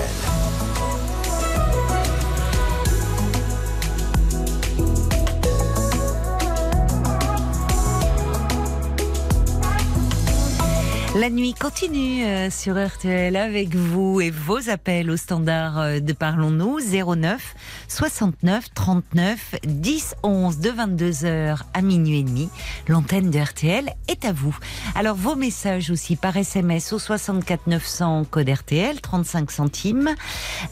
[11.14, 16.14] La nuit continue euh, sur RTL avec vous et vos appels au standard euh, de
[16.14, 17.54] Parlons-nous 09
[17.90, 22.48] 69 39 10 11 de 22h à minuit et demi.
[22.88, 24.58] L'antenne de RTL est à vous.
[24.96, 30.16] Alors vos messages aussi par SMS au 64 900 code RTL 35 centimes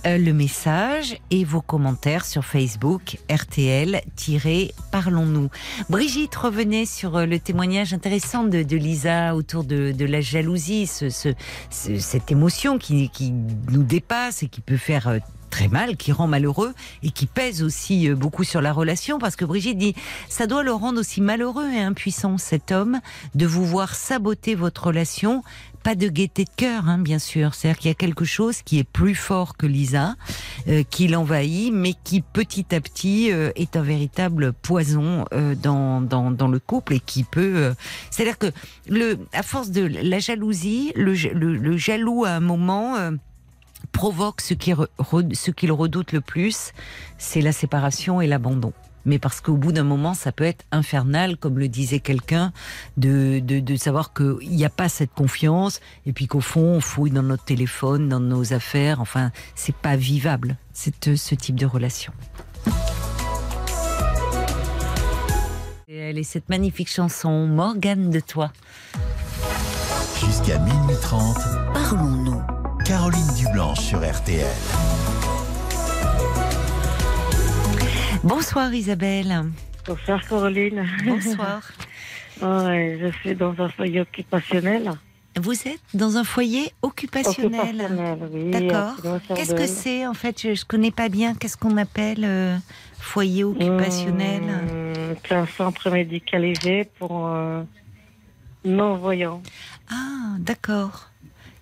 [0.05, 5.49] euh, le message et vos commentaires sur Facebook RTL-Parlons-nous.
[5.89, 11.09] Brigitte revenait sur le témoignage intéressant de, de Lisa autour de, de la jalousie, ce,
[11.09, 11.33] ce-
[11.69, 15.19] ce- cette émotion qui, qui nous dépasse et qui peut faire euh,
[15.49, 16.73] très mal, qui rend malheureux
[17.03, 19.95] et qui pèse aussi euh, beaucoup sur la relation parce que Brigitte dit
[20.29, 22.99] ça doit le rendre aussi malheureux et impuissant cet homme
[23.35, 25.43] de vous voir saboter votre relation.
[25.81, 27.55] Pas de gaieté de cœur, hein, bien sûr.
[27.55, 30.15] C'est-à-dire qu'il y a quelque chose qui est plus fort que Lisa,
[30.67, 36.01] euh, qui l'envahit, mais qui petit à petit euh, est un véritable poison euh, dans,
[36.01, 37.53] dans, dans le couple et qui peut.
[37.55, 37.73] euh,
[38.11, 38.47] C'est-à-dire que
[38.89, 42.95] le, à force de la jalousie, le, le, le jaloux à un moment.
[43.91, 46.71] Provoque ce qui re- re- ce qu'il redoute le plus,
[47.17, 48.73] c'est la séparation et l'abandon.
[49.05, 52.51] Mais parce qu'au bout d'un moment, ça peut être infernal, comme le disait quelqu'un,
[52.97, 56.81] de, de, de savoir qu'il n'y a pas cette confiance, et puis qu'au fond, on
[56.81, 58.99] fouille dans notre téléphone, dans nos affaires.
[58.99, 62.11] Enfin, c'est pas vivable, cette, ce type de relation.
[65.87, 68.51] Et elle est cette magnifique chanson, Morgane de toi.
[70.19, 71.37] Jusqu'à minuit 30,
[71.73, 72.58] Parlons-nous.
[72.89, 74.47] Caroline Dublanche sur RTL.
[78.23, 79.43] Bonsoir Isabelle.
[79.85, 80.87] Bonsoir Caroline.
[81.05, 81.61] Bonsoir.
[82.41, 84.93] Ouais, je suis dans un foyer occupationnel.
[85.39, 87.75] Vous êtes dans un foyer occupationnel.
[87.81, 88.49] Occupationnel, oui.
[88.49, 88.95] D'accord.
[89.35, 90.41] Qu'est-ce que c'est en fait?
[90.41, 91.35] Je ne connais pas bien.
[91.35, 92.57] Qu'est-ce qu'on appelle euh,
[92.97, 94.41] foyer occupationnel?
[94.41, 97.61] Hum, C'est un centre médicalisé pour euh,
[98.65, 99.43] non-voyants.
[99.91, 101.08] Ah, d'accord.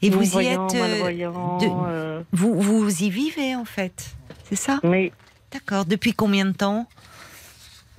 [0.02, 0.58] Et vous y êtes.
[0.76, 1.12] euh,
[1.60, 4.80] de- euh, vous, vous y vivez en fait C'est ça?
[4.84, 5.12] Mais,
[5.52, 5.86] D'accord.
[5.86, 6.88] Depuis combien de temps?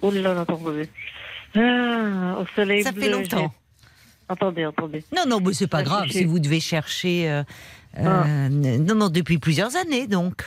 [0.03, 0.89] Oh là là, attendez.
[1.57, 3.03] Ah, au soleil Ça bleu.
[3.03, 3.53] fait longtemps.
[4.29, 5.03] Attendez, attendez.
[5.16, 7.29] Non, non, mais c'est pas grave si vous devez chercher.
[7.31, 7.43] euh,
[7.99, 8.49] euh, Ah.
[8.51, 10.43] Non, non, depuis plusieurs années donc.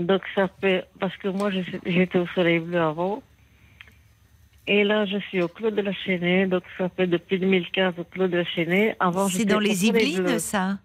[0.00, 1.50] Donc ça fait parce que moi
[1.84, 3.22] j'étais au soleil bleu avant.
[4.66, 8.04] Et là je suis au Clos de la Chênaie, donc ça fait depuis 2015 au
[8.04, 8.96] Clos de la Chênaie.
[9.00, 9.86] Avant C'est dans les.
[9.86, 10.78] Yvelines, ça?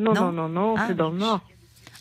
[0.00, 0.84] Non, Non non, non, Ah.
[0.88, 1.40] c'est dans le nord.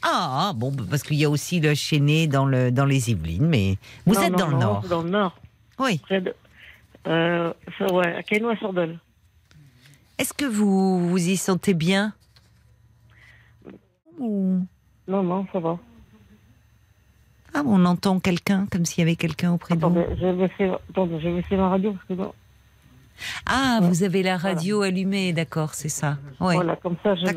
[0.02, 3.48] Ah, bon, bah, parce qu'il y a aussi le Chénet dans, le, dans les Yvelines,
[3.48, 4.82] mais vous Non, êtes non, dans le nord.
[4.90, 5.36] dans le nord.
[5.78, 5.98] Oui.
[6.00, 6.34] Près de,
[7.08, 7.52] euh,
[7.92, 8.98] ouais, à Quesnoy-sur-Dole.
[10.18, 12.14] Est-ce que vous vous y sentez bien?
[14.20, 14.66] Ou-
[15.08, 15.78] Non, non, ça va.
[17.54, 21.20] Ah, on entend quelqu'un, comme s'il y avait quelqu'un auprès de je vais baisser, attendez,
[21.20, 22.34] je vais baisser ma radio parce que non.
[23.48, 26.18] Ah, vous avez la radio allumée, d'accord, c'est ça.
[26.40, 27.34] Oui, Voilà, comme ça je vais.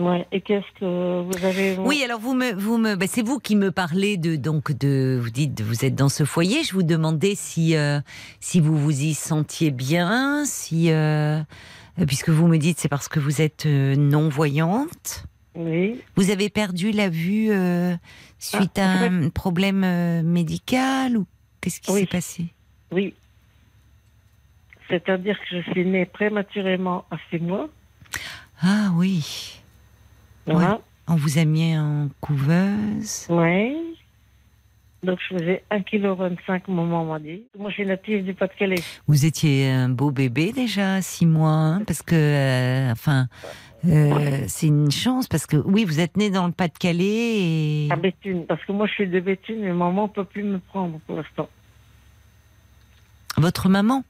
[0.00, 0.26] Ouais.
[0.32, 3.54] Et qu'est-ce que vous avez Oui, alors vous me, vous me, bah, c'est vous qui
[3.54, 6.64] me parlez de, donc de, vous dites, vous êtes dans ce foyer.
[6.64, 8.00] Je vous demandais si, euh,
[8.40, 11.40] si vous vous y sentiez bien, si, euh,
[12.06, 15.24] puisque vous me dites c'est parce que vous êtes non voyante.
[15.54, 16.00] Oui.
[16.16, 17.94] Vous avez perdu la vue euh,
[18.38, 21.26] suite Ah, à fait- un problème euh, médical ou
[21.60, 22.00] qu'est-ce qui Oui.
[22.00, 22.46] s'est passé?
[22.92, 23.14] Oui.
[24.88, 27.68] C'est-à-dire que je suis née prématurément à six mois.
[28.62, 29.59] Ah oui,
[30.46, 33.26] On vous a mis en couveuse.
[33.28, 33.76] Ouais.
[35.02, 37.44] Donc je faisais 1,25 kg, maman m'a dit.
[37.58, 38.82] Moi je suis native du Pas-de-Calais.
[39.06, 43.26] Vous étiez un beau bébé déjà, à six mois, hein, parce que, euh, enfin,
[43.86, 47.96] euh, c'est une chance parce que oui, vous êtes né dans le Pas-de-Calais et À
[47.96, 48.44] Béthune.
[48.46, 51.16] Parce que moi je suis de Béthune et maman ne peut plus me prendre pour
[51.16, 51.48] l'instant.
[53.38, 54.04] votre maman,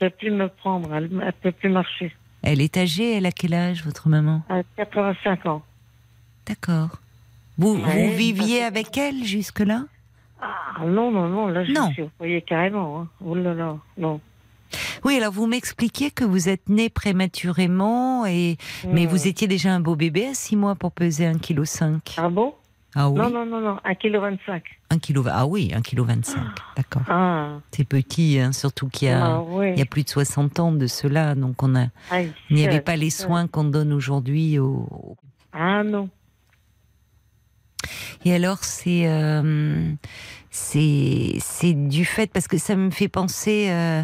[0.00, 0.94] Elle ne peut plus me prendre.
[0.94, 2.12] Elle ne peut plus marcher.
[2.46, 5.62] Elle est âgée, elle a quel âge, votre maman À 85 ans.
[6.46, 6.98] D'accord.
[7.58, 9.84] Vous, Ouais, vous viviez avec elle jusque-là?
[10.40, 11.90] Ah non, non, non, là je Non.
[11.92, 13.00] suis au foyer carrément.
[13.00, 13.08] Hein.
[13.24, 14.20] Oh là là, non.
[15.04, 18.56] Oui, alors vous m'expliquiez que vous êtes né prématurément, et...
[18.88, 19.08] mais Hmm.
[19.08, 22.00] vous étiez déjà un beau bébé à 6 mois pour peser 1,5 kg.
[22.18, 22.54] Ah bon?
[22.98, 23.20] Ah oui?
[23.20, 24.62] Non, non, non, non, 1,25 kg.
[24.90, 25.28] 1 kg.
[25.30, 26.34] Ah oui, 1,25 kg.
[26.76, 27.02] D'accord.
[27.08, 29.22] Ah, C'est petit, hein, surtout qu'il y a.
[29.22, 29.74] ah oui.
[29.76, 32.80] Y a plus de 60 ans de cela, donc on a, Aïe, il n'y avait
[32.80, 35.16] pas les soins qu'on donne aujourd'hui aux,
[35.52, 36.08] Ah non.
[38.24, 39.92] Et alors, c'est euh,
[40.50, 44.02] c'est c'est du fait parce que ça me fait penser euh,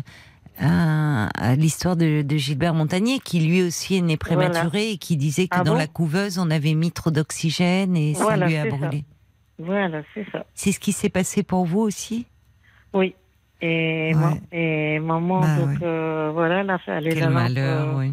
[0.59, 5.17] à, à l'histoire de, de Gilbert Montagnier, qui lui aussi est né prématuré et qui
[5.17, 8.47] disait que Ah dans bon la couveuse on avait mis trop d'oxygène et Voilà, ça
[8.49, 8.69] lui a ça.
[8.77, 9.05] brûlé.
[9.59, 10.45] Voilà, c'est ça.
[10.55, 12.27] C'est ce qui s'est passé pour vous aussi?
[12.93, 13.15] Oui.
[13.61, 14.21] Et, Ouais.
[14.21, 15.77] ma- et maman, Bah donc ouais.
[15.87, 18.13] euh, voilà, elle a fait aller Quel lampe, malheur, euh, oui.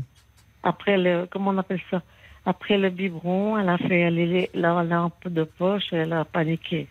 [0.63, 2.01] Après le, comment on appelle ça?
[2.45, 6.87] Après le biberon, elle a fait aller la lampe de poche et elle a paniqué.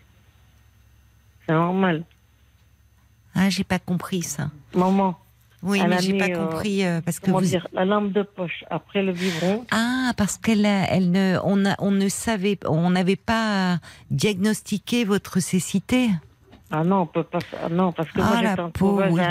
[1.45, 2.03] C'est normal.
[3.33, 4.49] Ah, j'ai pas compris ça.
[4.75, 5.17] Maman,
[5.61, 7.41] Oui, Elle mais j'ai mis, pas euh, compris euh, parce que vous.
[7.41, 9.65] dire, la lampe de poche après le biberon.
[9.71, 13.79] Ah, parce qu'elle, elle ne, on, a- on ne savait, on n'avait pas
[14.09, 16.09] diagnostiqué votre cécité.
[16.71, 17.39] Ah non, on peut pas.
[17.63, 19.21] ah non, parce que Ah, moi j'étais en couveuse oui.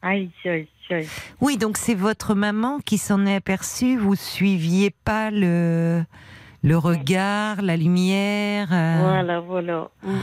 [0.00, 1.08] Aïe, aïe, aïe.
[1.40, 3.96] Oui, donc c'est votre maman qui s'en est aperçue.
[3.98, 6.04] Vous suiviez pas le,
[6.62, 8.68] le regard, la lumière.
[8.72, 9.88] euh, Voilà, voilà.
[10.04, 10.20] Mm, mm.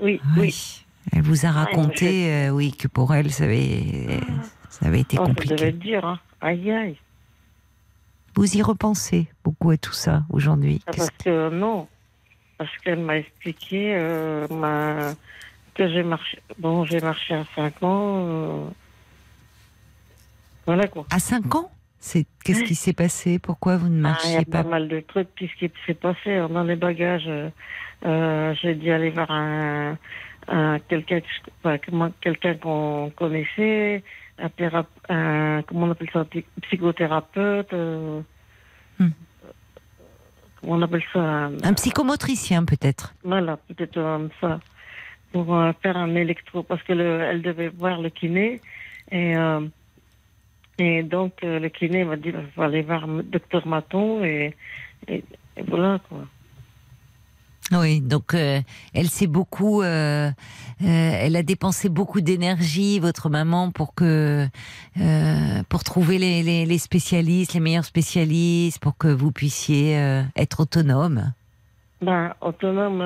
[0.00, 0.40] Oui, oui.
[0.40, 0.84] oui.
[1.12, 4.20] Elle vous a Ouais, raconté, euh, oui, que pour elle, ça avait,
[4.68, 5.54] ça avait été Oh, ça compliqué.
[5.56, 6.18] devait être dur, hein.
[6.40, 6.96] Aïe, aïe.
[8.34, 10.80] Vous y repensez beaucoup à tout ça aujourd'hui.
[10.86, 11.88] Ah, Parce que non,
[12.56, 15.14] parce qu'elle m'a expliqué euh, ma-
[15.74, 16.38] que j'ai marché.
[16.58, 18.16] Bon, j'ai marché à 5 ans.
[18.28, 18.64] euh,
[20.66, 21.06] Voilà quoi.
[21.10, 21.70] À 5 ans?
[22.00, 23.40] C'est, Qu'est-ce qui s'est passé?
[23.40, 25.28] Pourquoi vous ne Ah, Il y marchiez a pas pas mal de trucs.
[25.34, 27.50] Puis ce qui s'est passé euh, dans les bagages, euh,
[28.06, 29.98] euh, j'ai dû aller voir un,
[30.48, 31.20] un- quelqu'un
[32.20, 34.02] quelqu'un qu'on connaissait,
[34.38, 34.48] un,
[35.08, 36.26] un- comment on appelle ça, un
[36.62, 37.72] psychothérapeute.
[37.72, 38.20] euh,
[39.00, 39.10] Hmm.
[40.60, 44.58] Comment on appelle ça un- Un psychomotricien peut-être Voilà, peut-être comme ça,
[45.32, 48.60] pour euh, faire un électro, parce que le, elle devait voir le kiné,
[49.12, 49.60] et, euh,
[50.78, 54.56] et donc euh, le kiné m'a dit, il faut aller voir le docteur Maton, et,
[55.06, 55.22] et,
[55.56, 56.24] et voilà quoi.
[57.70, 58.60] Oui, donc euh,
[58.94, 60.32] elle s'est beaucoup, euh, euh,
[60.82, 64.46] elle a dépensé beaucoup d'énergie, votre maman, pour que,
[65.68, 69.92] pour trouver les, spécialistes, les meilleurs spécialistes, pour que vous puissiez
[70.34, 71.32] être autonome.
[72.00, 73.02] Ben, autonome,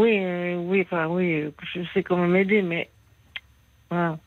[0.00, 0.18] oui,
[0.56, 2.88] oui, je sais comment m'aider, mais
[3.90, 4.18] voilà.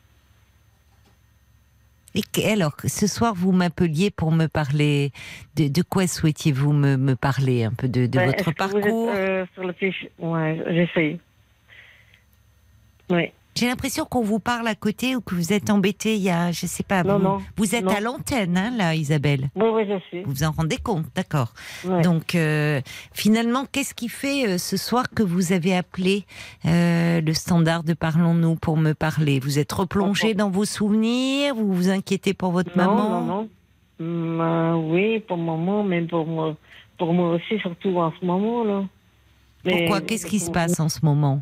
[2.16, 5.12] Et alors, ce soir, vous m'appeliez pour me parler
[5.54, 9.10] de, de quoi souhaitiez-vous me, me parler un peu de, de votre êtes, parcours?
[9.14, 10.06] euh, sur le fiche?
[10.18, 11.20] Ouais, j'essaye.
[13.10, 13.32] Oui.
[13.56, 16.16] J'ai l'impression qu'on vous parle à côté ou que vous êtes embêté.
[16.16, 17.02] Il y a, je sais pas.
[17.02, 17.90] Non, vous, non, vous êtes non.
[17.92, 19.48] à l'antenne, hein, là, Isabelle.
[19.56, 20.22] Oui, oui, je sais.
[20.24, 21.54] Vous vous en rendez compte, d'accord.
[21.86, 22.02] Ouais.
[22.02, 22.82] Donc, euh,
[23.14, 26.26] finalement, qu'est-ce qui fait euh, ce soir que vous avez appelé
[26.66, 29.40] euh, le standard de Parlons-nous pour me parler?
[29.40, 33.08] Vous êtes replongé dans vos souvenirs Vous vous inquiétez pour votre non, maman?
[33.08, 33.48] non, non.
[33.98, 36.54] Hum, euh, oui, pour maman, mais pour moi,
[36.98, 38.84] pour moi aussi, surtout en ce moment là.
[39.64, 41.40] Mais- Pourquoi Qu'est-ce qui se passe en ce moment?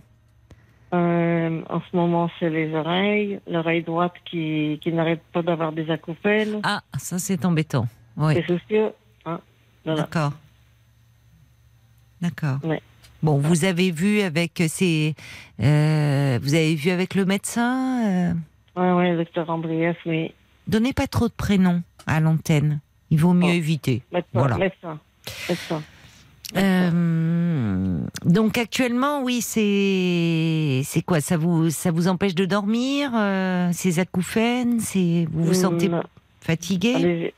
[0.95, 5.91] Euh, En ce moment, c'est les oreilles, l'oreille droite qui, qui n'arrête pas d'avoir des
[5.91, 6.61] acouphènes.
[6.63, 7.87] Ah, ça c'est embêtant.
[8.17, 8.93] Oui, C'est soucieux.
[9.27, 9.41] Hein.
[9.85, 10.03] Voilà.
[10.03, 10.33] d'accord.
[12.21, 12.59] D'accord.
[12.65, 12.81] Ouais.
[13.23, 15.15] Bon, vous avez vu avec ces,
[15.61, 18.05] euh, vous avez vu avec le médecin.
[18.07, 18.35] euh,
[18.77, 20.33] Ouais, ouais, le docteur Andreas, oui.
[20.67, 22.81] donnez pas trop de prénoms à l'antenne.
[23.11, 23.55] Il vaut mieux Oh.
[23.55, 24.03] éviter.
[24.13, 24.57] Médecin, Voilà.
[24.59, 24.99] médecin,
[25.49, 25.83] médecin.
[26.57, 31.21] Euh, donc actuellement, oui, c'est c'est quoi?
[31.21, 34.81] Ça vous ça vous empêche de dormir euh, Ces acouphènes?
[34.81, 35.91] C'est vous vous sentez
[36.41, 36.95] fatigué?
[36.95, 37.35] Allez,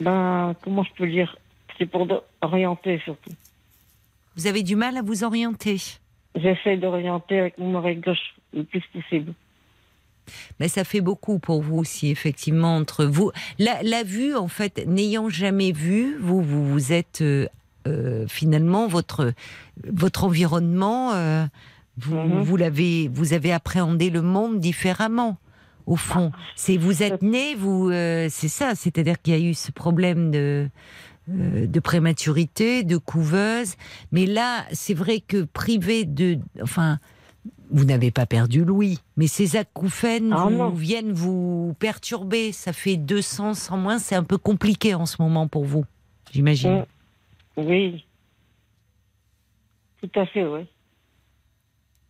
[0.00, 1.36] ben, comment je peux dire?
[1.78, 2.06] C'est pour
[2.42, 3.30] orienter surtout.
[4.36, 5.80] Vous avez du mal à vous orienter?
[6.34, 9.32] J'essaie d'orienter avec mon oreille gauche le plus possible.
[10.60, 13.32] Mais ça fait beaucoup pour vous aussi, effectivement, entre vous.
[13.58, 17.22] La, la vue, en fait, n'ayant jamais vu, vous, vous, vous êtes
[17.86, 19.32] euh, finalement votre
[19.88, 21.12] votre environnement.
[21.14, 21.46] euh,
[21.98, 22.40] vous, Mhm.
[22.42, 25.36] vous l'avez, vous avez appréhendé le monde différemment.
[25.84, 28.74] Au fond, c'est vous êtes né, vous, euh, c'est ça.
[28.74, 30.68] C'est-à-dire qu'il y a eu ce problème de
[31.28, 33.74] de prématurité, de couveuse.
[34.10, 36.98] Mais là, c'est vrai que privé de, enfin,
[37.70, 42.50] vous n'avez pas perdu Louis, mais ces acouphènes Ah vous, viennent vous perturber.
[42.52, 45.84] Ça fait 200 sans moins, c'est un peu compliqué en ce moment pour vous,
[46.32, 46.84] j'imagine.
[47.56, 48.04] Oui.
[50.02, 50.66] Tout à fait, oui.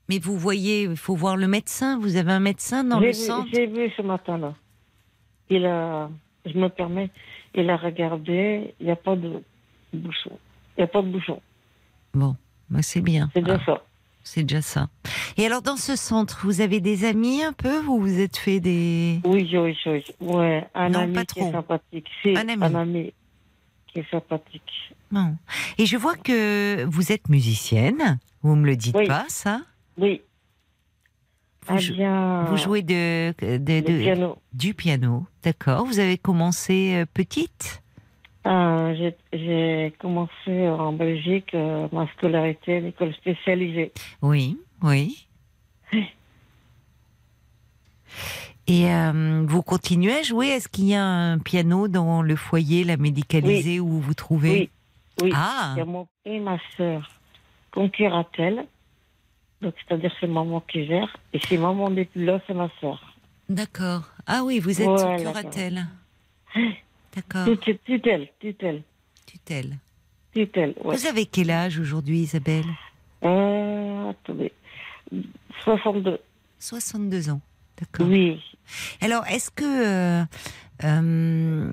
[0.09, 1.99] Mais vous voyez, il faut voir le médecin.
[1.99, 4.55] Vous avez un médecin dans le centre J'ai vu ce matin-là.
[5.49, 6.11] Il a,
[6.47, 7.11] je me permets,
[7.55, 9.43] il a regardé, il n'y a pas de
[9.93, 10.39] bouchon.
[10.77, 11.41] Il n'y a pas de bouchon.
[12.15, 12.37] Bon,
[12.71, 13.31] bah, c'est bien.
[13.35, 13.83] C'est déjà Ah, ça.
[14.23, 14.89] c'est déjà ça.
[15.37, 18.61] Et alors, dans ce centre, vous avez des amis un peu Vous vous êtes fait
[18.61, 19.21] des...
[19.25, 20.05] Oui, oui, oui.
[20.21, 22.09] Ouais, un Non, ami pas qui est sympathique.
[22.23, 22.63] Si, Un ami.
[22.65, 23.13] un ami
[23.87, 24.95] qui est sympathique.
[25.79, 28.19] Et je vois que vous êtes musicienne.
[28.43, 29.07] Vous me le dites Oui.
[29.07, 29.61] pas, ça
[29.99, 30.23] Oui.
[31.69, 32.45] vous, Ah bien.
[32.45, 34.39] vous jouez de, de- le de- piano.
[34.53, 35.85] du piano, d'accord.
[35.87, 37.83] Vous avez commencé euh, petite?
[38.45, 38.93] Ah,
[39.33, 43.93] j'ai- commencé en Belgique euh, ma scolarité à l'école spécialisée.
[44.21, 45.29] Oui, oui.
[48.67, 50.49] Et euh, vous continuez à jouer?
[50.49, 54.51] Est-ce qu'il y a un piano dans le foyer, la médicalisé, où vous vous trouvez?
[54.53, 54.71] Oui,
[55.21, 55.31] oui.
[55.35, 57.11] Ah, Il y a mon et ma sœur
[57.73, 58.67] concuratel.
[59.61, 61.17] Donc, c'est-à-dire c'est maman qui gère.
[61.33, 63.15] Et si maman n'est plus là, c'est ma sœur.
[63.49, 64.03] d'accord.
[64.27, 65.87] Ah oui, vous êtes Voilà, curatelle.
[67.15, 68.83] D'accord, Tutelle, tutelle, tutelle,
[69.27, 69.79] tutelle.
[70.33, 70.75] tutelle.
[70.83, 70.97] Ouais.
[70.97, 72.65] Vous avez quel âge aujourd'hui, Isabelle?
[73.25, 74.53] Euh, attendez.
[75.65, 76.19] 62.
[76.59, 77.41] 62 ans.
[77.79, 78.07] D'accord.
[78.09, 78.41] Oui.
[79.01, 80.25] Alors, est-ce que, euh,
[80.85, 81.73] euh,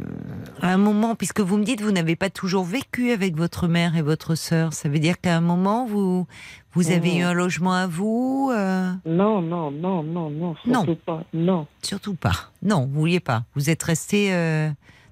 [0.61, 3.95] à un moment, puisque vous me dites vous n'avez pas toujours vécu avec votre mère
[3.95, 6.27] et votre sœur, ça veut dire qu'à un moment vous
[6.73, 10.83] vous avez eu un logement à vous euh, Non, non, non, non, non, Non.
[10.85, 11.23] surtout pas.
[11.33, 11.67] Non.
[11.81, 12.51] Surtout pas.
[12.61, 13.43] Non, vous vouliez pas.
[13.55, 14.69] Vous êtes resté euh,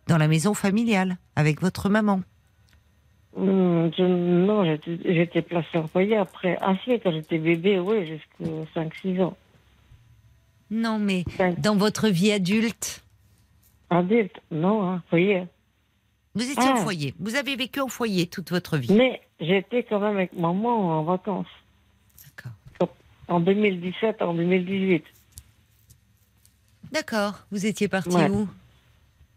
[0.07, 2.21] dans la maison familiale avec votre maman.
[3.35, 4.63] Hum, je- non,
[5.05, 6.57] j'étais placée en foyer après.
[6.61, 9.35] Ah si, quand j'étais bébé, oui, jusqu'à 5-6 ans.
[10.69, 11.23] Non, mais
[11.59, 13.03] dans votre vie adulte,
[13.89, 15.45] Adulte, non, hein, foyer.
[16.35, 16.83] vous étiez au Ah.
[16.83, 17.15] foyer.
[17.19, 18.93] Vous avez vécu au foyer toute votre vie.
[18.93, 21.47] Mais j'étais quand même avec maman en vacances.
[22.23, 22.51] D'accord.
[23.27, 25.03] En 2017, en 2018.
[26.91, 27.39] D'accord.
[27.51, 28.29] Vous étiez parti Ouais.
[28.29, 28.47] où?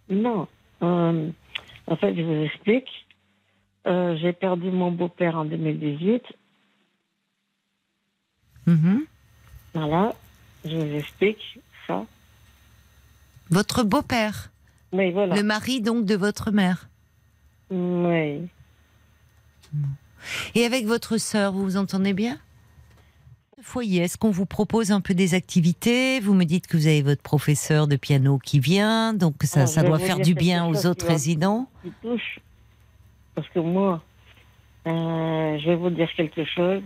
[0.09, 0.47] Non.
[0.82, 1.31] Euh,
[1.86, 2.89] en fait, je vous explique.
[3.86, 6.22] Euh, j'ai perdu mon beau-père en 2018.
[8.66, 9.06] Mhm.
[9.74, 10.14] Voilà.
[10.64, 12.05] Je vous explique ça.
[13.51, 14.52] Votre beau-père,
[14.93, 15.35] voilà.
[15.35, 16.89] le mari donc de votre mère.
[17.70, 18.48] Oui.
[20.55, 22.39] Et avec votre sœur, vous vous entendez bien?
[23.62, 26.18] Foyer, est-ce qu'on vous propose un peu des activités?
[26.20, 29.66] Vous me dites que vous avez votre professeur de piano qui vient, donc ça, Ah,
[29.66, 31.68] ça vais doit faire du bien aux autres résidents.
[31.82, 32.40] Qui touche.
[33.35, 34.02] Parce que moi,
[34.86, 36.82] euh, je vais vous dire quelque chose.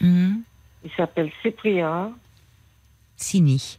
[0.00, 0.42] Mhm.
[0.84, 2.12] Il s'appelle Cyprien.
[3.16, 3.78] Sini.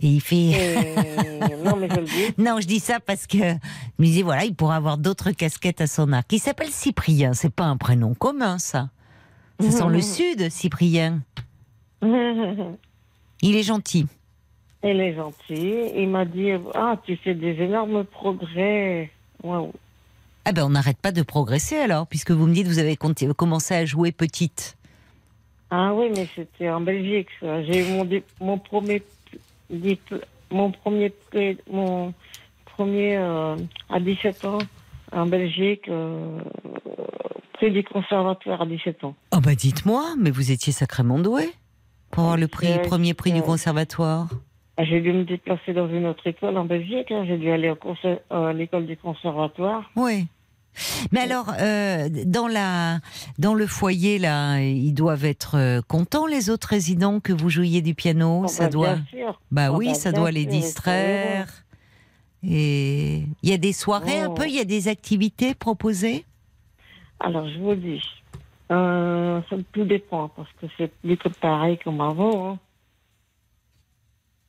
[0.00, 0.36] Et il fait...
[0.36, 1.56] Et...
[1.64, 2.34] non, mais je le dis.
[2.38, 3.54] Non, je dis ça parce que je
[3.98, 6.32] me disais, voilà, il pourra avoir d'autres casquettes à son arc.
[6.32, 8.90] Il s'appelle Cyprien, c'est pas un prénom commun, ça.
[9.60, 11.22] Ça sent le sud, Cyprien.
[12.02, 14.06] Il est gentil.
[14.82, 15.74] Il est gentil.
[15.96, 19.10] Il m'a dit Ah, tu fais des énormes progrès.
[19.42, 19.72] Waouh.
[20.44, 22.96] Ah ben, on n'arrête pas de progresser alors, puisque vous me dites que vous avez
[22.96, 24.76] commencé à jouer petite.
[25.70, 27.28] Ah oui, mais c'était en Belgique.
[27.40, 28.04] J'ai eu
[28.40, 29.02] mon premier
[29.70, 30.14] dip-
[30.50, 32.12] mon premier prix- mon
[32.66, 33.56] premier euh,
[33.90, 34.58] à 17 ans
[35.12, 36.38] en Belgique, euh,
[37.54, 39.14] prix du conservatoire à 17 ans.
[39.32, 41.50] Oh bah dites-moi, mais vous étiez sacrément doué
[42.10, 44.28] pour avoir le prix, premier prix du conservatoire.
[44.76, 47.12] Ah, J'ai dû me déplacer dans une autre école en Belgique.
[47.12, 47.24] hein.
[47.26, 49.88] J'ai dû aller au euh, à l'école du conservatoire.
[49.94, 50.26] Oui.
[51.12, 53.00] Mais alors, euh, dans la,
[53.38, 57.80] dans le foyer là, ils doivent être euh, contents les autres résidents que vous jouiez
[57.82, 58.42] du piano?
[58.44, 59.40] Oh, ça bah, doit, Bien sûr.
[59.50, 61.46] bah Oh, oui, bah, ça doit les distraire.
[62.42, 64.34] Et il y a des soirées un Oh.
[64.34, 66.24] peu, il y a des activités proposées?
[67.20, 68.02] Alors, je vous dis,
[68.70, 72.50] euh, ça tout dépend parce que c'est plus pareil comme avant.
[72.52, 72.58] hein.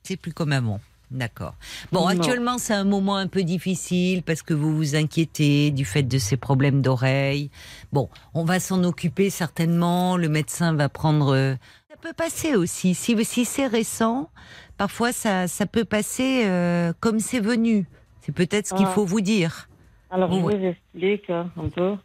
[0.03, 0.79] C'est plus comme avant.
[1.15, 1.53] D'accord.
[1.93, 2.07] Bon, Non.
[2.07, 6.17] actuellement, c'est un moment un peu difficile parce que vous vous inquiétez du fait de
[6.17, 7.49] ces problèmes d'oreille.
[7.93, 10.17] Bon, on va s'en occuper certainement.
[10.17, 11.33] Le médecin va prendre.
[11.33, 11.55] euh,
[11.89, 12.93] Ça peut passer aussi.
[12.93, 14.29] Si, si c'est récent,
[14.77, 17.85] parfois ça, ça peut passer euh, comme c'est venu.
[18.21, 18.91] C'est peut-être ce qu'il Ah.
[18.91, 19.69] faut vous dire.
[20.11, 20.53] Alors, Ouais.
[20.53, 21.95] je vous explique un peu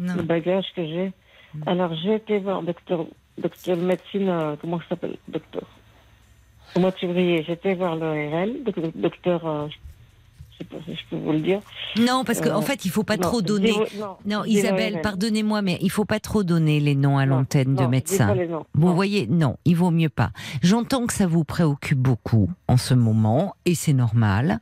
[0.00, 0.14] Non.
[0.16, 1.12] le bagage que j'ai.
[1.66, 3.06] Alors, j'ai été voir docteur,
[3.38, 5.62] docteur de médecine, euh, comment ça s'appelle, docteur?
[6.76, 9.66] Au mois de février, j'étais voir l'ORL, doc- docteur, euh,
[10.52, 11.60] je sais pas si je peux vous le dire.
[11.98, 13.74] Non, parce qu'en Euh, fait, il faut pas Non, trop donner.
[14.26, 18.34] non, Isabelle, pardonnez-moi, mais il faut pas trop donner les noms à l'antenne de médecins.
[18.74, 20.30] Vous voyez, non, il vaut mieux pas.
[20.62, 24.60] J'entends que ça vous préoccupe beaucoup en ce moment, et c'est normal.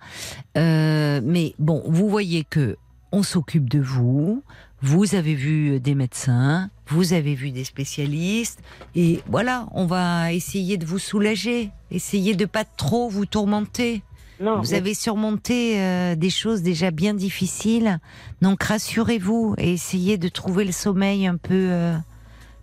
[0.57, 2.77] Euh, mais bon, vous voyez que
[3.13, 4.43] on s'occupe de vous.
[4.81, 8.61] Vous avez vu des médecins, vous avez vu des spécialistes,
[8.95, 14.03] et voilà, on va essayer de vous soulager, essayer de pas trop vous tourmenter.
[14.41, 17.99] Non, Vous mais- avez surmonté euh, des choses déjà bien difficiles,
[18.41, 21.97] donc rassurez-vous et essayez de trouver le sommeil un peu euh,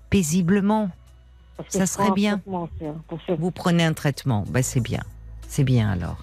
[0.10, 0.90] paisiblement.
[1.68, 2.42] ça serait bien.
[3.38, 5.04] Vous prenez un traitement, bah c'est bien,
[5.50, 6.18] c'est bien alors.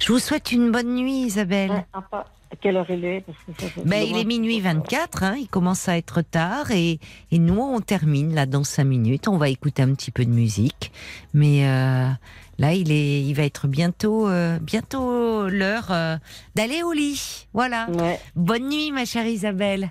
[0.00, 1.70] Je vous souhaite une bonne nuit, Isabelle.
[1.70, 1.84] Ouais,
[2.60, 5.48] quelle heure il est parce que ça, c'est Ben, il est minuit 24, hein, il
[5.48, 6.98] commence à être tard et,
[7.30, 9.28] et nous on termine là dans 5 minutes.
[9.28, 10.92] On va écouter un petit peu de musique,
[11.32, 12.08] mais euh,
[12.58, 16.16] là il est, il va être bientôt, euh, bientôt l'heure euh,
[16.54, 17.46] d'aller au lit.
[17.52, 17.88] Voilà.
[17.90, 18.20] Ouais.
[18.36, 19.90] Bonne nuit ma chère Isabelle.